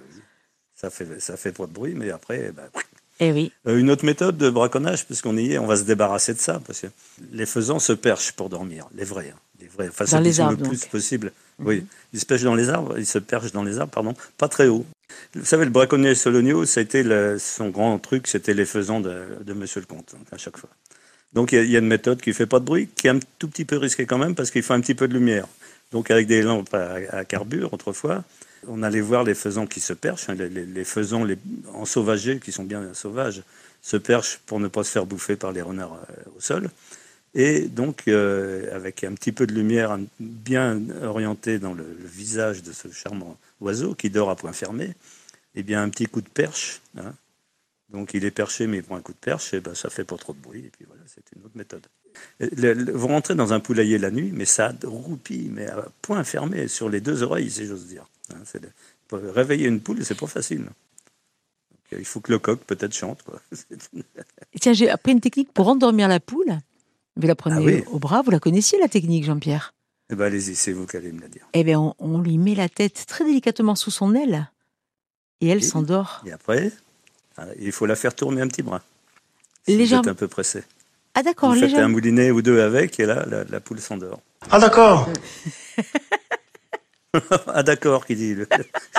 ça 0.76 0.90
fait, 0.90 1.20
ça 1.20 1.38
fait 1.38 1.52
pas 1.52 1.66
de 1.68 1.72
bruit, 1.72 1.94
mais 1.96 2.10
après, 2.12 2.48
eh 2.50 2.52
ben, 2.52 2.64
Eh 3.20 3.32
oui. 3.32 3.52
euh, 3.68 3.78
Une 3.78 3.92
autre 3.92 4.04
méthode 4.06 4.38
de 4.38 4.50
braconnage, 4.50 5.06
puisqu'on 5.06 5.38
y 5.38 5.54
est, 5.54 5.58
on 5.60 5.68
va 5.68 5.76
se 5.76 5.84
débarrasser 5.84 6.34
de 6.34 6.40
ça, 6.40 6.60
parce 6.66 6.80
que 6.82 6.88
les 7.32 7.46
faisans 7.46 7.78
se 7.80 7.94
perchent 7.94 8.32
pour 8.32 8.50
dormir, 8.50 8.88
les 8.96 9.04
vrais, 9.04 9.30
hein, 9.30 9.40
les 9.60 9.68
vrais, 9.68 9.90
enfin 9.90 10.06
Dans 10.06 10.20
les 10.20 10.40
arbres, 10.40 10.58
le 10.60 10.68
plus 10.70 10.82
donc. 10.82 10.90
possible. 10.90 11.32
Oui, 11.60 11.86
ils 12.14 12.20
se 12.20 12.26
pêchent 12.26 12.42
dans 12.42 12.56
les 12.56 12.70
arbres, 12.70 12.98
ils 12.98 13.06
se 13.06 13.20
perchent 13.20 13.52
dans 13.52 13.64
les 13.64 13.78
arbres, 13.78 13.92
pardon, 13.94 14.16
pas 14.40 14.48
très 14.48 14.68
haut. 14.68 14.86
Vous 15.36 15.46
savez, 15.46 15.66
le 15.66 15.72
braconnier 15.72 16.16
Solonio, 16.16 16.66
ça 16.66 16.80
a 16.80 16.84
été 16.84 17.04
le- 17.04 17.38
son 17.38 17.70
grand 17.70 18.00
truc, 18.00 18.26
c'était 18.28 18.56
les 18.56 18.66
faisans 18.66 19.02
de, 19.02 19.38
de 19.42 19.54
Monsieur 19.54 19.82
le 19.82 19.86
Comte, 19.86 20.14
donc, 20.14 20.26
à 20.32 20.38
chaque 20.38 20.58
fois. 20.58 20.70
Donc 21.34 21.52
il 21.54 21.66
y, 21.70 21.76
a- 21.76 21.80
une 21.80 21.88
méthode 21.88 22.22
qui 22.22 22.34
fait 22.34 22.46
pas 22.46 22.60
de 22.60 22.66
bruit, 22.66 22.90
qui 22.96 23.08
est 23.08 23.12
un 23.12 23.20
tout 23.40 23.48
petit 23.48 23.66
peu 23.66 23.78
risquée 23.78 24.06
quand 24.06 24.18
même, 24.18 24.36
parce 24.36 24.52
qu'il 24.52 24.64
faut 24.64 24.74
un 24.74 24.82
petit 24.82 24.96
peu 24.96 25.08
de 25.08 25.14
lumière. 25.14 25.48
Donc 25.92 26.12
avec 26.12 26.28
des 26.28 26.42
lampes 26.42 26.74
à, 26.74 26.96
à 27.12 27.26
carbure, 27.26 27.74
autrefois, 27.74 28.24
on 28.68 28.84
allait 28.84 29.02
voir 29.02 29.24
les 29.24 29.34
faisans 29.34 29.66
qui 29.68 29.80
se 29.80 29.94
perchent, 29.94 30.30
hein, 30.30 30.36
les, 30.36 30.84
faisans 30.84 31.24
les, 31.24 31.38
en 31.74 31.84
qui 32.40 32.52
sont 32.52 32.64
bien 32.64 32.94
sauvages, 32.94 33.44
se 33.82 33.98
perchent 33.98 34.40
pour 34.46 34.60
ne 34.60 34.68
pas 34.68 34.84
se 34.84 34.92
faire 34.92 35.06
bouffer 35.06 35.36
par 35.36 35.52
les 35.52 35.62
renards 35.62 35.94
euh, 36.10 36.38
au 36.38 36.42
sol. 36.42 36.70
Et 37.34 37.62
donc, 37.62 38.04
euh, 38.08 38.76
avec 38.76 39.04
un 39.04 39.14
petit 39.14 39.32
peu 39.32 39.48
de 39.48 39.54
lumière 39.54 39.98
bien 40.20 40.82
orientée 41.04 41.60
dans 41.60 41.74
le, 41.74 41.84
le 42.00 42.08
visage 42.08 42.64
de 42.64 42.74
ce 42.74 42.90
charmant 42.92 43.38
oiseau 43.62 43.96
qui 43.96 44.10
dort 44.10 44.30
à 44.30 44.36
point 44.36 44.54
fermé, 44.54 44.96
eh 45.56 45.64
bien, 45.64 45.84
un 45.84 45.90
petit 45.90 46.08
coup 46.08 46.22
de 46.22 46.30
perche. 46.30 46.82
hein. 46.98 47.14
Donc, 47.92 48.14
il 48.14 48.24
est 48.26 48.32
perché, 48.32 48.68
mais 48.68 48.78
il 48.78 48.84
prend 48.84 48.96
un 48.96 49.02
coup 49.02 49.12
de 49.12 49.18
perche, 49.18 49.54
et 49.54 49.60
ben, 49.60 49.76
ça 49.76 49.90
fait 49.90 50.06
pas 50.06 50.18
trop 50.18 50.34
de 50.34 50.40
bruit. 50.40 50.66
Et 50.66 50.70
puis 50.70 50.86
voilà, 50.88 51.02
c'est 51.08 51.24
une 51.36 51.44
autre 51.46 51.58
méthode. 51.58 51.86
Et 52.40 52.48
le- 52.56 52.74
le- 52.74 52.92
vous 52.94 53.08
rentrez 53.08 53.36
dans 53.36 53.52
un 53.54 53.60
poulailler 53.60 53.98
la 53.98 54.12
nuit, 54.12 54.32
mais 54.34 54.46
ça 54.46 54.74
roupille, 54.84 55.50
mais 55.50 55.68
à 55.68 55.88
point 56.02 56.24
fermé, 56.24 56.68
sur 56.70 56.88
les 56.90 57.02
deux 57.02 57.22
oreilles, 57.24 57.52
si 57.52 57.66
j'ose 57.66 57.88
dire. 57.88 58.06
hein. 58.34 58.38
Pour 59.08 59.20
réveiller 59.20 59.68
une 59.68 59.82
poule, 59.82 60.06
c'est 60.06 60.16
pas 60.18 60.28
facile. 60.28 60.60
Donc, 60.62 60.72
il 62.00 62.06
faut 62.06 62.22
que 62.22 62.32
le 62.32 62.40
coq 62.40 62.62
peut-être 62.66 62.94
chante. 62.96 63.24
Quoi. 63.24 63.42
Tiens, 64.62 64.74
j'ai 64.74 64.90
appris 64.90 65.12
une 65.12 65.20
technique 65.22 65.52
pour 65.52 65.68
endormir 65.68 66.08
la 66.08 66.20
poule. 66.22 66.60
Vous 67.18 67.28
la 67.28 67.36
prenez 67.36 67.58
Ah 67.58 67.62
oui. 67.62 67.84
au 67.92 68.00
bras. 68.00 68.22
Vous 68.22 68.32
la 68.32 68.40
connaissiez, 68.40 68.80
la 68.80 68.88
technique, 68.88 69.26
Jean-Pierre? 69.26 69.74
Eh 70.10 70.16
ben, 70.16 70.26
allez-y, 70.26 70.56
c'est 70.56 70.72
vous 70.72 70.86
qui 70.88 70.96
allez 70.98 71.12
me 71.12 71.20
la 71.22 71.28
dire. 71.28 71.46
Eh 71.54 71.64
bien, 71.66 71.80
on, 71.80 71.94
on 72.00 72.22
lui 72.22 72.38
met 72.38 72.56
la 72.56 72.70
tête 72.70 73.06
très 73.06 73.26
délicatement 73.26 73.76
sous 73.76 73.92
son 73.92 74.16
aile. 74.16 74.50
Et 75.42 75.48
elle 75.48 75.58
Oui. 75.58 75.64
s'endort. 75.64 76.24
Et 76.26 76.32
après, 76.32 76.72
il 77.60 77.72
faut 77.72 77.86
la 77.86 77.96
faire 77.96 78.14
tourner 78.14 78.42
un 78.42 78.48
petit 78.48 78.62
brin. 78.64 78.82
Si 79.68 79.78
Légèrement. 79.78 80.04
vous 80.04 80.10
êtes 80.10 80.12
un 80.14 80.16
peu 80.16 80.28
pressé. 80.28 80.64
Ah, 81.14 81.24
d'accord, 81.24 81.50
Vous 81.50 81.56
faites 81.56 81.64
un 81.66 81.68
légèrement. 81.68 81.90
moulinet 81.90 82.32
ou 82.32 82.42
deux 82.42 82.62
avec, 82.62 83.00
et 83.00 83.06
là, 83.06 83.26
la, 83.30 83.44
la 83.44 83.60
poule 83.60 83.80
s'endort. 83.80 84.22
Ah 84.50 84.60
d'accord. 84.60 85.10
ah 87.48 87.64
d'accord, 87.64 88.06
qui 88.06 88.16
dit. 88.16 88.36
le- 88.36 88.48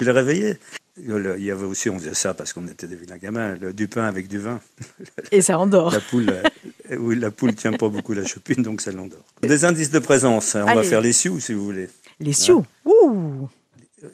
Je 0.01 0.05
l'ai 0.05 0.11
réveillé. 0.13 0.59
Il 0.99 1.09
y 1.39 1.51
avait 1.51 1.65
aussi, 1.65 1.89
on 1.89 1.99
faisait 1.99 2.13
ça 2.15 2.35
parce 2.35 2.53
qu'on 2.53 2.67
était 2.69 2.87
des 2.87 2.97
vilains 2.97 3.17
gamins, 3.17 3.55
le- 3.59 3.73
du 3.73 3.89
pain 3.89 4.05
avec 4.05 4.29
du 4.29 4.39
vin. 4.39 4.61
Et 5.31 5.41
ça 5.41 5.59
endort. 5.59 5.91
La 5.93 6.01
poule, 6.01 6.29
euh, 6.29 6.97
oui, 6.99 7.19
la 7.19 7.31
poule 7.31 7.55
tient 7.55 7.73
pas 7.73 7.89
beaucoup 7.89 8.13
la 8.13 8.27
chopine, 8.27 8.63
donc 8.63 8.83
ça 8.83 8.93
l'endort. 8.93 9.25
Des 9.43 9.65
indices 9.65 9.91
de 9.91 9.99
présence, 9.99 10.55
hein, 10.55 10.67
on 10.69 10.75
va 10.75 10.83
faire 10.83 11.01
les 11.01 11.15
sioux 11.15 11.41
si 11.41 11.55
vous 11.55 11.65
voulez. 11.65 11.89
Les 12.21 12.35
sioux. 12.35 12.65
Ouh 12.85 13.49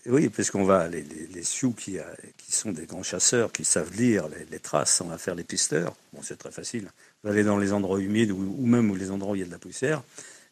Oui, 0.07 0.29
parce 0.29 0.51
qu'on 0.51 0.65
va, 0.65 0.87
les, 0.89 1.03
les, 1.03 1.43
sioux 1.43 1.73
qui, 1.73 1.99
euh, 1.99 2.03
qui 2.37 2.53
sont 2.53 2.73
des 2.73 2.85
grands 2.85 3.03
chasseurs, 3.03 3.53
qui 3.53 3.65
savent 3.65 3.93
lire 3.95 4.25
les, 4.51 4.59
traces, 4.59 5.01
on 5.01 5.09
va 5.09 5.19
faire 5.19 5.35
les 5.35 5.45
pisteurs. 5.45 5.95
Bon, 6.13 6.21
c'est 6.23 6.37
très 6.37 6.51
facile. 6.51 6.91
Vous 7.23 7.31
allez 7.31 7.43
dans 7.43 7.57
les 7.57 7.73
endroits 7.73 7.99
humides 7.99 8.31
ou, 8.31 8.67
même 8.67 8.91
où 8.91 8.95
les 8.95 9.11
endroits 9.11 9.33
où 9.33 9.37
il 9.37 9.41
y 9.41 9.43
a 9.43 9.47
de 9.47 9.51
la 9.51 9.59
poussière, 9.59 10.03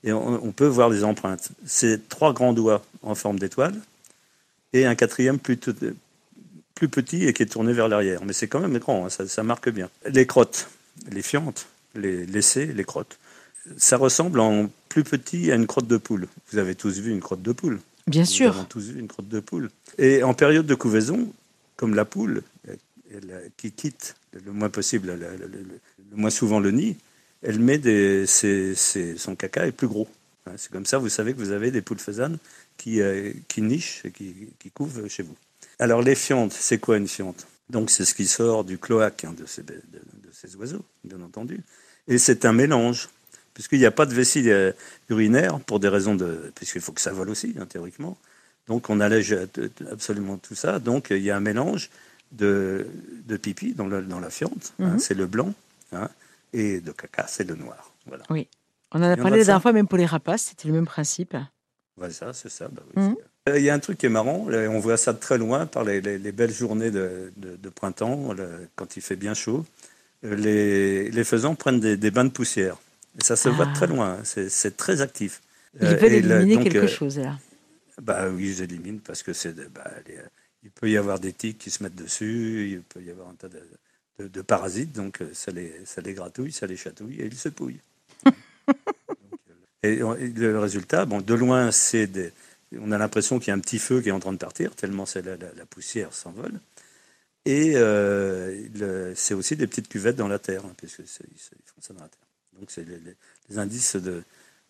et 0.04 0.12
on, 0.12 0.52
peut 0.52 0.66
voir 0.66 0.88
les 0.88 1.04
empreintes. 1.04 1.48
C'est 1.64 2.08
trois 2.08 2.32
grands 2.32 2.52
doigts 2.52 2.84
en 3.02 3.14
forme 3.14 3.38
d'étoile 3.38 3.74
et 4.72 4.86
un 4.86 4.94
quatrième 4.94 5.38
plus, 5.38 5.56
petit 5.56 7.24
et 7.24 7.32
qui 7.32 7.42
est 7.42 7.46
tourné 7.46 7.72
vers 7.72 7.88
l'arrière. 7.88 8.24
Mais 8.24 8.32
c'est 8.32 8.46
quand 8.46 8.60
même 8.60 8.78
grand, 8.78 9.06
hein, 9.06 9.10
ça, 9.10 9.26
ça 9.26 9.42
marque 9.42 9.68
bien. 9.68 9.90
Les 10.06 10.26
crottes, 10.26 10.68
les 11.10 11.22
fientes, 11.22 11.66
les 11.94 12.24
laissés, 12.24 12.66
les 12.66 12.84
crottes. 12.84 13.18
Ça 13.78 13.96
ressemble 13.96 14.38
en 14.38 14.70
plus 14.88 15.02
petit 15.02 15.50
à 15.50 15.56
une 15.56 15.66
crotte 15.66 15.88
de 15.88 15.96
poule. 15.96 16.28
Vous 16.52 16.58
avez 16.58 16.76
tous 16.76 17.00
vu 17.00 17.10
une 17.10 17.20
crotte 17.20 17.42
de 17.42 17.52
poule. 17.52 17.80
Bien 18.06 18.22
Nous 18.22 18.26
sûr. 18.26 18.48
avons 18.56 18.64
tous 18.64 18.90
vu 18.90 19.00
une 19.00 19.08
crotte 19.08 19.28
de 19.28 19.40
poule. 19.40 19.70
Et 19.98 20.22
en 20.22 20.34
période 20.34 20.66
de 20.66 20.74
couvaison, 20.74 21.32
comme 21.76 21.94
la 21.94 22.04
poule, 22.04 22.42
elle- 23.10 23.50
qui 23.56 23.72
quitte 23.72 24.14
le 24.32 24.52
moins 24.52 24.68
possible, 24.68 25.08
le, 25.08 25.36
le- 25.36 25.46
le- 25.46 25.80
le 26.10 26.16
moins 26.16 26.30
souvent 26.30 26.60
le 26.60 26.70
nid, 26.70 26.96
elle 27.42 27.58
met 27.58 27.78
des, 27.78 28.26
ses- 28.26 28.74
ses- 28.74 29.16
son 29.16 29.34
caca 29.36 29.66
est 29.66 29.72
plus 29.72 29.88
gros. 29.88 30.08
Hein, 30.46 30.52
C'est 30.56 30.70
comme 30.70 30.86
ça, 30.86 30.98
vous 30.98 31.08
savez 31.08 31.32
que 31.34 31.38
vous 31.38 31.50
avez 31.52 31.70
des 31.70 31.82
poules 31.82 31.98
faisanes 31.98 32.38
qui, 32.76 33.00
euh, 33.00 33.32
qui 33.48 33.62
nichent 33.62 34.02
et 34.04 34.10
qui, 34.12 34.34
qui 34.58 34.70
couvent 34.70 35.08
chez 35.08 35.22
vous. 35.22 35.36
Alors 35.78 36.02
les 36.02 36.14
fientes, 36.14 36.52
c'est 36.52 36.78
quoi 36.78 36.96
une 36.96 37.08
fiente? 37.08 37.46
Donc 37.70 37.90
c'est 37.90 38.04
ce 38.04 38.14
qui 38.14 38.26
sort 38.26 38.64
du 38.64 38.78
cloaque 38.78 39.24
hein, 39.24 39.34
de, 39.36 39.46
ces, 39.46 39.62
de- 39.62 39.74
de 39.74 40.30
ces 40.32 40.54
oiseaux, 40.56 40.84
bien 41.04 41.20
entendu. 41.22 41.60
Et 42.08 42.18
c'est 42.18 42.44
un 42.44 42.52
mélange, 42.52 43.08
puisqu'il 43.56 43.78
n'y 43.78 43.86
a 43.86 43.90
pas 43.90 44.04
de 44.04 44.12
vessie 44.12 44.50
euh, 44.50 44.70
urinaire 45.08 45.60
pour 45.60 45.80
des 45.80 45.88
raisons 45.88 46.14
de... 46.14 46.52
puisqu'il 46.54 46.82
faut 46.82 46.92
que 46.92 47.00
ça 47.00 47.10
vole 47.12 47.30
aussi, 47.30 47.54
hein, 47.58 47.64
théoriquement. 47.64 48.18
Donc 48.68 48.90
on 48.90 49.00
allège 49.00 49.32
euh, 49.32 49.46
absolument 49.90 50.36
tout 50.36 50.54
ça. 50.54 50.78
Donc 50.78 51.06
il 51.08 51.22
y 51.22 51.30
a 51.30 51.36
un 51.38 51.40
mélange 51.40 51.88
de, 52.32 52.86
de 53.26 53.36
pipi 53.38 53.72
dans, 53.72 53.86
le- 53.86 54.02
dans 54.02 54.20
la 54.20 54.28
fiente, 54.28 54.74
hein, 54.78 54.90
Mhm. 54.90 54.98
c'est 54.98 55.14
le 55.14 55.24
blanc, 55.26 55.54
hein, 55.92 56.10
et 56.52 56.80
de 56.82 56.92
caca, 56.92 57.24
c'est 57.28 57.48
le 57.48 57.54
noir. 57.54 57.92
Voilà. 58.06 58.24
On 58.92 58.98
en 58.98 59.10
a 59.10 59.16
parlé 59.16 59.38
la 59.38 59.44
dernière 59.44 59.62
fois, 59.62 59.72
même 59.72 59.88
pour 59.88 59.96
les 59.96 60.04
rapaces, 60.06 60.42
c'était 60.50 60.68
le 60.68 60.74
même 60.74 60.84
principe. 60.86 61.34
Ouais, 61.98 62.10
ça, 62.10 62.34
c'est 62.34 62.50
ça. 62.50 62.68
bah 62.68 62.82
oui, 62.94 63.02
Mhm. 63.02 63.16
Euh, 63.48 63.58
Il 63.58 63.64
y 63.64 63.70
a 63.70 63.74
un 63.74 63.78
truc 63.78 63.96
qui 63.98 64.06
est 64.06 64.10
marrant, 64.10 64.46
on 64.50 64.78
voit 64.80 64.96
ça 64.98 65.12
de 65.14 65.18
très 65.18 65.38
loin 65.38 65.64
par 65.66 65.82
les, 65.84 66.00
les- 66.02 66.18
les 66.18 66.32
belles 66.32 66.52
journées 66.52 66.90
de, 66.90 67.32
de- 67.38 67.56
de 67.56 67.68
printemps, 67.70 68.32
le- 68.34 68.68
quand 68.76 68.96
il 68.96 69.02
fait 69.02 69.16
bien 69.16 69.32
chaud. 69.34 69.64
Les, 70.22 71.10
les 71.10 71.24
faisans 71.24 71.54
prennent 71.54 71.78
des, 71.80 71.96
des 71.96 72.10
bains 72.10 72.24
de 72.24 72.30
poussière. 72.30 72.76
Ça 73.20 73.36
se 73.36 73.48
voit 73.48 73.64
de 73.66 73.70
Ah. 73.70 73.74
très 73.74 73.86
loin, 73.86 74.18
hein, 74.20 74.22
c'est 74.24 74.76
très 74.76 75.00
actif. 75.00 75.40
Ils 75.80 75.86
Euh, 75.86 75.94
veulent 75.96 76.12
et 76.12 76.22
là, 76.22 76.36
éliminer 76.40 76.54
donc, 76.56 76.64
quelque 76.72 76.84
euh, 76.84 76.88
chose, 76.88 77.18
là. 77.18 77.38
Bah 78.02 78.28
oui, 78.28 78.50
ils 78.50 78.62
éliminent 78.62 79.00
parce 79.04 79.22
que 79.22 79.32
c'est. 79.32 79.54
bah, 79.72 79.90
les- 80.06 80.18
il 80.62 80.70
peut 80.70 80.90
y 80.90 80.96
avoir 80.96 81.18
des 81.20 81.32
tiques 81.32 81.58
qui 81.58 81.70
se 81.70 81.82
mettent 81.82 81.94
dessus, 81.94 82.70
il 82.72 82.80
peut 82.82 83.02
y 83.02 83.10
avoir 83.10 83.28
un 83.28 83.34
tas 83.34 83.48
de, 83.48 83.60
de- 84.18 84.28
de 84.28 84.42
parasites, 84.42 84.92
donc 84.92 85.20
euh, 85.22 85.30
ça 85.32 85.50
les, 85.52 85.72
ça 85.86 86.00
les 86.02 86.12
gratouille, 86.12 86.52
ça 86.52 86.66
les 86.66 86.76
chatouille 86.76 87.20
et 87.20 87.26
ils 87.26 87.36
se 87.36 87.48
pouillent. 87.48 87.80
Euh, 89.84 90.16
et, 90.16 90.28
le 90.28 90.58
résultat, 90.58 91.04
bon, 91.04 91.20
de 91.20 91.34
loin, 91.34 91.70
c'est 91.70 92.06
des. 92.08 92.32
On 92.80 92.90
a 92.90 92.98
l'impression 92.98 93.38
qu'il 93.38 93.48
y 93.48 93.50
a 93.52 93.54
un 93.54 93.60
petit 93.60 93.78
feu 93.78 94.00
qui 94.00 94.08
est 94.08 94.12
en 94.12 94.18
train 94.18 94.32
de 94.32 94.38
partir, 94.38 94.74
tellement 94.74 95.04
la, 95.14 95.20
la- 95.36 95.36
la 95.56 95.66
poussière 95.66 96.12
s'envole. 96.12 96.58
Et 97.44 97.76
euh, 97.76 99.14
c'est 99.14 99.34
aussi 99.34 99.54
des 99.54 99.68
petites 99.68 99.88
cuvettes 99.88 100.16
dans 100.16 100.26
la 100.26 100.40
terre, 100.40 100.64
hein, 100.64 100.72
puisque 100.76 100.98
ils 101.00 101.04
font 101.38 101.80
ça 101.80 101.94
dans 101.94 102.00
la 102.02 102.08
terre. 102.08 102.25
Donc 102.60 102.70
c'est 102.70 102.84
les, 102.88 103.58
indices 103.58 103.96
de, 103.96 104.22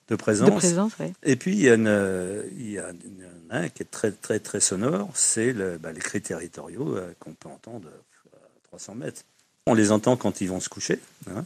de 0.09 0.17
présence. 0.17 0.51
De 0.51 0.55
présence, 0.57 0.93
oui. 1.01 1.13
Et 1.23 1.37
puis, 1.37 1.53
il 1.53 1.61
y, 1.63 1.71
a 1.71 1.75
une, 1.75 1.87
euh, 1.89 2.43
il 2.57 2.71
y 2.73 2.79
a 2.79 2.91
une- 2.91 3.27
un 3.51 3.69
qui 3.69 3.83
est 3.83 3.91
très, 3.91 4.11
très, 4.11 4.39
très 4.41 4.61
sonore, 4.61 5.11
c'est 5.15 5.53
le, 5.53 5.79
bah, 5.79 5.93
les 5.93 6.01
cris 6.01 6.21
territoriaux 6.21 6.97
euh, 6.97 7.13
qu'on 7.21 7.33
peut 7.33 7.49
entendre 7.49 7.89
à 8.35 8.39
300 8.65 8.95
mètres. 8.97 9.23
On 9.67 9.75
les 9.75 9.91
entend 9.93 10.17
quand 10.17 10.41
ils 10.41 10.49
vont 10.49 10.61
se 10.61 10.69
coucher. 10.69 10.99
hein. 11.31 11.45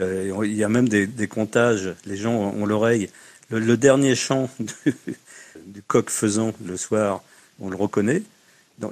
Euh, 0.00 0.32
Il 0.44 0.54
y 0.54 0.64
a 0.64 0.68
même 0.68 0.88
des, 0.88 1.06
des 1.06 1.28
comptages, 1.28 1.94
les 2.06 2.16
gens 2.16 2.32
ont 2.34 2.64
l'oreille, 2.66 3.10
Le, 3.50 3.58
le 3.58 3.76
dernier 3.76 4.14
chant 4.14 4.48
du, 4.60 4.94
du 5.66 5.82
coq 5.82 6.08
faisant 6.10 6.52
le 6.64 6.76
soir, 6.76 7.22
on 7.60 7.68
le 7.70 7.76
reconnaît. 7.76 8.22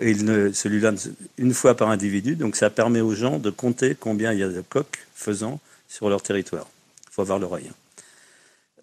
Et 0.01 0.15
celui-là, 0.15 0.93
une 1.39 1.55
fois 1.55 1.75
par 1.77 1.89
individu. 1.89 2.37
Donc 2.37 2.55
ça 2.55 2.69
permet 2.71 3.01
aux 3.01 3.15
gens 3.15 3.39
de 3.39 3.51
compter 3.51 3.97
combien 3.99 4.33
il 4.33 4.39
y 4.39 4.43
a 4.45 4.49
de 4.49 4.61
coqs 4.61 4.99
faisant 5.15 5.59
sur 5.89 6.09
leur 6.11 6.23
territoire. 6.23 6.69
Il 7.11 7.15
faut 7.15 7.23
avoir 7.23 7.39
l'oreille. 7.39 7.71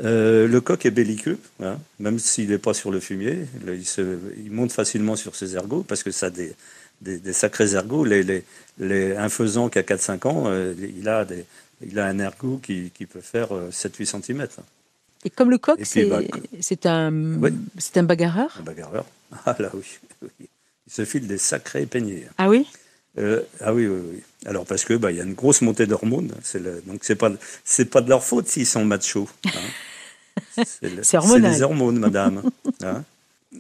Euh, 0.04 0.48
le 0.48 0.62
coq 0.62 0.86
est 0.86 0.92
belliqueux, 0.92 1.40
hein, 1.64 1.80
même 2.00 2.20
s'il 2.20 2.50
n'est 2.50 2.60
pas 2.60 2.74
sur 2.74 2.92
le 2.92 3.00
fumier. 3.00 3.40
Il, 3.66 3.86
se- 3.86 4.20
il 4.38 4.52
monte 4.52 4.72
facilement 4.72 5.16
sur 5.16 5.36
ses 5.36 5.56
ergots 5.56 5.82
parce 5.84 6.04
que 6.04 6.12
ça 6.12 6.28
a 6.28 6.30
des, 6.30 6.54
des, 7.02 7.18
des 7.18 7.34
sacrés 7.34 7.74
ergots. 7.74 8.06
Les, 8.06 8.22
les, 8.22 8.44
les- 8.78 9.16
un 9.16 9.30
faisan 9.30 9.70
qui 9.70 9.80
a 9.80 9.82
4-5 9.84 10.28
ans, 10.28 10.44
euh, 10.48 10.76
il, 10.78 11.10
a 11.10 11.26
des, 11.26 11.46
il 11.82 11.98
a 12.00 12.06
un 12.06 12.20
ergot 12.20 12.60
qui, 12.62 12.92
qui 12.94 13.06
peut 13.08 13.22
faire 13.22 13.56
euh, 13.56 13.70
7-8 13.72 14.22
cm. 14.22 14.48
Et 15.26 15.32
comme 15.32 15.50
le 15.50 15.58
coq, 15.58 15.80
c'est 15.84 16.06
bah, 16.06 16.20
c'est 16.62 16.86
un, 16.86 17.12
Oui. 17.42 17.52
un 17.96 18.04
bagarreur? 18.04 18.56
Un 18.60 18.64
bagarreur. 18.64 19.06
Ah 19.46 19.56
là 19.58 19.72
oui. 19.74 19.98
oui. 20.22 20.48
Il 20.86 20.94
se 20.94 21.06
file 21.06 21.28
des 21.28 21.38
sacrés 21.40 21.86
peignés. 21.88 22.28
Ah 22.38 22.50
oui? 22.50 22.68
Euh, 23.18 23.42
ah 23.62 23.74
oui, 23.74 23.88
oui, 23.88 24.00
oui. 24.14 24.24
Alors 24.46 24.66
parce 24.66 24.86
que 24.86 24.94
bah, 24.94 25.12
il 25.12 25.18
y 25.18 25.22
a 25.22 25.24
une 25.24 25.34
grosse 25.34 25.62
montée 25.62 25.86
d'hormones. 25.88 26.32
C'est 26.44 26.62
donc 26.88 27.00
c'est 27.02 27.16
pas 27.16 27.32
c'est 27.66 27.86
pas 27.86 28.02
de 28.02 28.10
leur 28.10 28.24
faute 28.24 28.48
s'ils 28.48 28.66
sont 28.68 28.86
machos. 28.86 29.28
hein. 29.46 29.50
C'est 30.66 30.94
le- 30.96 31.02
les 31.50 31.62
hormones, 31.64 31.98
madame. 31.98 32.44
hein. 32.84 33.04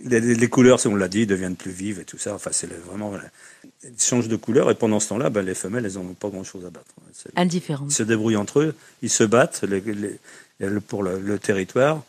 les, 0.03 0.19
les- 0.19 0.47
couleurs, 0.49 0.79
on 0.85 0.95
l'a 0.95 1.07
dit, 1.07 1.25
deviennent 1.25 1.55
plus 1.55 1.71
vives 1.71 1.99
et 1.99 2.03
tout 2.05 2.19
ça. 2.19 2.35
Enfin, 2.35 2.51
c'est 2.53 2.69
vraiment 2.85 3.09
voilà. 3.09 3.23
Ils 3.83 3.99
changent 3.99 4.27
de 4.27 4.35
couleur 4.35 4.69
et 4.69 4.75
pendant 4.75 4.99
ce 4.99 5.09
temps-là, 5.09 5.31
bah, 5.31 5.41
les 5.41 5.55
femelles, 5.55 5.85
elles 5.87 5.93
n'en 5.93 6.01
ont 6.01 6.13
pas 6.13 6.29
grand-chose 6.29 6.65
à 6.65 6.69
battre. 6.69 6.85
C'est- 7.13 7.29
Indifférent. 7.35 7.85
ils 7.89 7.93
se 7.93 8.03
débrouillent 8.03 8.35
entre 8.35 8.59
eux, 8.59 8.75
ils 9.01 9.09
se 9.09 9.23
battent 9.23 9.63
les- 9.67 9.81
les- 9.81 10.19
les- 10.59 10.79
pour 10.81 11.01
le, 11.01 11.19
le 11.19 11.39
territoire. 11.39 12.03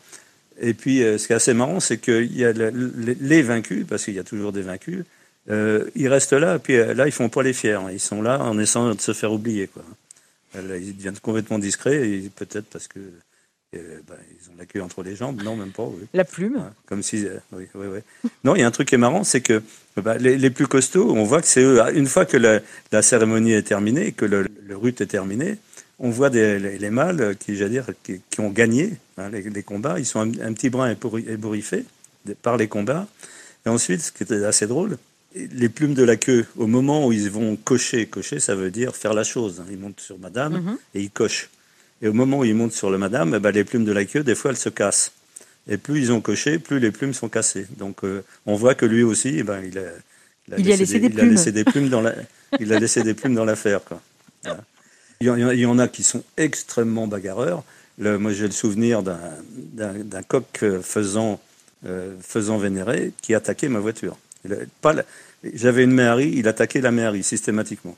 Et 0.61 0.73
puis, 0.75 1.01
euh, 1.03 1.17
ce 1.17 1.25
qui 1.27 1.33
est 1.33 1.37
assez 1.37 1.53
marrant, 1.55 1.79
c'est 1.79 1.97
qu'il 1.97 2.35
y 2.37 2.45
a 2.45 2.51
le- 2.53 2.69
le- 2.69 3.17
les 3.19 3.41
vaincus, 3.41 3.85
parce 3.89 4.05
qu'il 4.05 4.13
y 4.13 4.19
a 4.19 4.23
toujours 4.23 4.51
des 4.51 4.61
vaincus, 4.61 5.03
euh, 5.49 5.89
ils 5.95 6.07
restent 6.07 6.33
là, 6.33 6.55
et 6.55 6.59
puis 6.59 6.75
euh, 6.75 6.93
là, 6.93 7.07
ils 7.07 7.11
font 7.11 7.29
pas 7.29 7.43
les 7.43 7.53
fiers. 7.53 7.79
Ils 7.91 7.99
sont 7.99 8.21
là 8.21 8.39
en 8.41 8.57
essayant 8.59 8.93
de 8.93 9.01
se 9.01 9.13
faire 9.13 9.31
oublier. 9.31 9.67
Quoi. 9.67 9.83
Euh, 10.55 10.67
Là, 10.67 10.77
ils 10.77 10.95
deviennent 10.95 11.19
complètement 11.19 11.59
discrets, 11.59 12.07
et 12.09 12.29
peut-être 12.35 12.65
parce 12.65 12.87
que 12.87 12.99
euh, 13.75 13.99
bah, 14.07 14.15
ils 14.31 14.49
ont 14.49 14.53
la 14.57 14.65
queue 14.65 14.81
entre 14.81 15.03
les 15.03 15.15
jambes. 15.15 15.41
Non, 15.43 15.55
même 15.55 15.71
pas. 15.71 15.83
Oui. 15.83 16.05
La 16.13 16.23
plume 16.25 16.55
Ouais, 16.55 16.61
Comme 16.87 17.03
si, 17.03 17.25
euh, 17.25 17.37
oui, 17.51 17.67
oui, 17.75 17.87
oui. 17.93 18.29
Non, 18.43 18.55
il 18.55 18.61
y 18.61 18.63
a 18.63 18.67
un 18.67 18.71
truc 18.71 18.87
qui 18.89 18.95
est 18.95 18.99
marrant, 18.99 19.23
c'est 19.23 19.41
que 19.41 19.61
bah, 19.97 20.17
les, 20.17 20.37
les 20.37 20.49
plus 20.49 20.67
costauds, 20.67 21.11
on 21.11 21.23
voit 21.23 21.41
que 21.41 21.47
c'est 21.47 21.61
eux. 21.61 21.79
Une 21.93 22.07
fois 22.07 22.25
que 22.25 22.37
la, 22.37 22.61
la 22.91 23.01
cérémonie 23.01 23.53
est 23.53 23.63
terminée, 23.63 24.11
que 24.11 24.25
le, 24.25 24.47
le 24.67 24.77
rut 24.77 24.99
est 25.01 25.05
terminé, 25.07 25.57
on 25.99 26.09
voit 26.09 26.29
des, 26.29 26.57
les, 26.59 26.77
les 26.79 26.89
mâles 26.89 27.35
qui, 27.39 27.55
j'allais 27.55 27.71
dire, 27.71 27.85
qui, 28.03 28.21
qui 28.29 28.39
ont 28.39 28.49
gagné 28.49 28.93
hein, 29.17 29.29
les, 29.29 29.41
les 29.41 29.63
combats. 29.63 29.99
Ils 29.99 30.05
sont 30.05 30.19
un, 30.21 30.31
un 30.41 30.53
petit 30.53 30.69
brin 30.69 30.91
ébouri- 30.93 31.27
ébouriffés 31.29 31.85
par 32.41 32.57
les 32.57 32.67
combats. 32.67 33.07
Et 33.65 33.69
ensuite, 33.69 34.01
ce 34.01 34.11
qui 34.11 34.23
était 34.23 34.45
assez 34.45 34.65
drôle, 34.65 34.97
les 35.35 35.69
plumes 35.69 35.93
de 35.93 36.03
la 36.03 36.15
queue, 36.15 36.45
au 36.57 36.67
moment 36.67 37.05
où 37.07 37.11
ils 37.11 37.29
vont 37.29 37.55
cocher, 37.55 38.07
cocher, 38.07 38.39
ça 38.39 38.55
veut 38.55 38.71
dire 38.71 38.95
faire 38.95 39.13
la 39.13 39.23
chose. 39.23 39.59
hein. 39.61 39.65
Ils 39.71 39.77
montent 39.77 39.99
sur 39.99 40.17
madame 40.17 40.53
Mhm. 40.61 40.77
et 40.95 41.01
ils 41.01 41.11
cochent. 41.11 41.49
Et 42.01 42.07
au 42.07 42.13
moment 42.13 42.39
où 42.39 42.45
ils 42.45 42.55
montent 42.55 42.73
sur 42.73 42.89
le 42.89 42.97
madame, 42.97 43.33
eh 43.35 43.39
ben, 43.39 43.51
les 43.51 43.63
plumes 43.63 43.85
de 43.85 43.91
la 43.91 44.05
queue, 44.05 44.23
des 44.23 44.35
fois, 44.35 44.51
elles 44.51 44.57
se 44.57 44.69
cassent. 44.69 45.11
Et 45.67 45.77
plus 45.77 45.99
ils 45.99 46.11
ont 46.11 46.21
coché, 46.21 46.57
plus 46.57 46.79
les 46.79 46.91
plumes 46.91 47.13
sont 47.13 47.29
cassées. 47.29 47.67
Donc 47.77 48.03
euh, 48.03 48.23
on 48.45 48.55
voit 48.55 48.73
que 48.73 48.85
lui 48.85 49.03
aussi, 49.03 49.35
eh 49.37 49.43
ben, 49.43 49.61
il, 49.63 49.77
a, 49.77 49.83
Il 50.57 50.65
laissé 50.65 50.99
des 50.99 51.07
il 51.07 51.11
a 51.19 51.23
plumes. 51.23 51.29
laissé 51.31 51.51
des 51.51 51.63
plumes 51.63 51.89
dans 51.89 52.01
la, 52.01 52.15
il 52.59 52.73
a 52.73 52.79
laissé 52.79 53.03
des 53.03 53.13
plumes 53.13 53.35
dans 53.35 53.45
l'affaire. 53.45 53.81
Voilà. 54.43 54.63
Il 55.21 55.27
y, 55.27 55.29
en, 55.29 55.51
il 55.51 55.59
y 55.59 55.65
en 55.65 55.77
a 55.77 55.87
qui 55.89 56.01
sont 56.03 56.23
extrêmement 56.37 57.05
bagarreurs. 57.05 57.63
Le- 57.99 58.17
moi, 58.17 58.31
j'ai 58.31 58.45
le 58.45 58.51
souvenir 58.51 59.03
d'un- 59.03 60.23
coq 60.27 60.45
euh, 60.63 60.81
faisant, 60.81 61.39
euh, 61.85 62.15
faisant 62.21 62.57
vénéré 62.57 63.11
qui 63.21 63.35
attaquait 63.35 63.67
ma 63.67 63.79
voiture. 63.79 64.17
J'avais 65.53 65.83
une 65.83 65.91
mairie, 65.91 66.33
il 66.35 66.47
attaquait 66.47 66.81
la 66.81 66.91
mairie 66.91 67.23
systématiquement. 67.23 67.95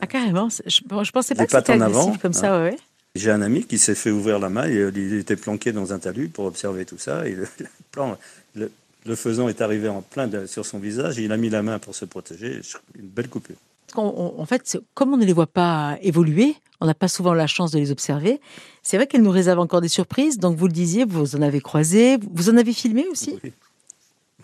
Ah 0.00 0.06
carrément, 0.06 0.48
je, 0.50 0.62
je 0.70 1.10
pensais 1.10 1.34
pas 1.34 1.42
Les 1.42 1.46
que 1.46 1.56
c'était 1.56 1.72
agressif 1.72 1.96
avant, 1.96 2.16
comme 2.18 2.32
ça, 2.32 2.60
ouais. 2.62 2.76
J'ai 3.16 3.30
un 3.32 3.42
ami 3.42 3.64
qui 3.64 3.76
s'est 3.78 3.96
fait 3.96 4.10
ouvrir 4.12 4.38
la 4.38 4.48
main, 4.50 4.68
et, 4.68 4.74
il 4.94 5.14
était 5.14 5.34
planqué 5.36 5.72
dans 5.72 5.92
un 5.92 5.98
talus 5.98 6.28
pour 6.28 6.44
observer 6.44 6.84
tout 6.84 6.98
ça. 6.98 7.26
Et 7.26 7.32
le, 7.32 7.42
le 7.58 7.66
plan- 7.90 8.16
le- 8.54 8.70
le 9.06 9.16
faisant 9.16 9.48
est 9.48 9.60
arrivé 9.62 9.88
en 9.88 10.02
plein 10.02 10.28
de- 10.28 10.46
sur 10.46 10.64
son 10.64 10.78
visage, 10.78 11.18
il 11.18 11.32
a 11.32 11.36
mis 11.36 11.48
la 11.50 11.62
main 11.62 11.78
pour 11.78 11.94
se 11.94 12.04
protéger, 12.04 12.60
une 12.96 13.08
belle 13.08 13.28
coupure. 13.28 13.56
On- 13.96 14.34
en 14.38 14.46
fait, 14.46 14.78
comme 14.94 15.12
on 15.12 15.16
ne 15.16 15.24
les 15.24 15.32
voit 15.32 15.48
pas 15.48 15.98
évoluer, 16.02 16.54
on 16.80 16.86
n'a 16.86 16.94
pas 16.94 17.08
souvent 17.08 17.34
la 17.34 17.48
chance 17.48 17.72
de 17.72 17.78
les 17.80 17.90
observer. 17.90 18.40
C'est 18.84 18.96
vrai 18.96 19.06
qu'elles 19.08 19.22
nous 19.22 19.30
réservent 19.32 19.58
encore 19.58 19.80
des 19.80 19.88
surprises. 19.88 20.38
Donc 20.38 20.56
vous 20.56 20.66
le 20.68 20.72
disiez, 20.72 21.04
vous 21.04 21.34
en 21.34 21.42
avez 21.42 21.60
croisé, 21.60 22.16
vous 22.32 22.48
en 22.50 22.56
avez 22.56 22.72
filmé 22.72 23.06
aussi? 23.10 23.38
Oui, 23.42 23.52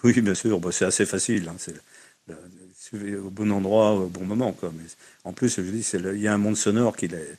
Oui, 0.07 0.21
bien 0.21 0.35
sûr, 0.35 0.61
bah, 0.61 0.71
c'est 0.73 0.85
assez 0.85 1.05
facile. 1.07 1.49
hein, 1.49 1.57
c'est 1.59 1.75
le- 2.93 3.21
au 3.21 3.31
bon 3.31 3.51
endroit, 3.51 3.93
au 3.95 4.07
bon 4.07 4.25
moment. 4.25 4.53
Quoi. 4.53 4.73
Mais 4.77 4.85
en 5.25 5.33
plus, 5.33 5.57
je 5.57 5.63
dis, 5.63 5.85
il 6.15 6.21
y 6.21 6.29
a 6.29 6.35
un 6.35 6.39
monde 6.39 6.57
sonore 6.57 6.97
qui, 6.97 7.09
les- 7.09 7.35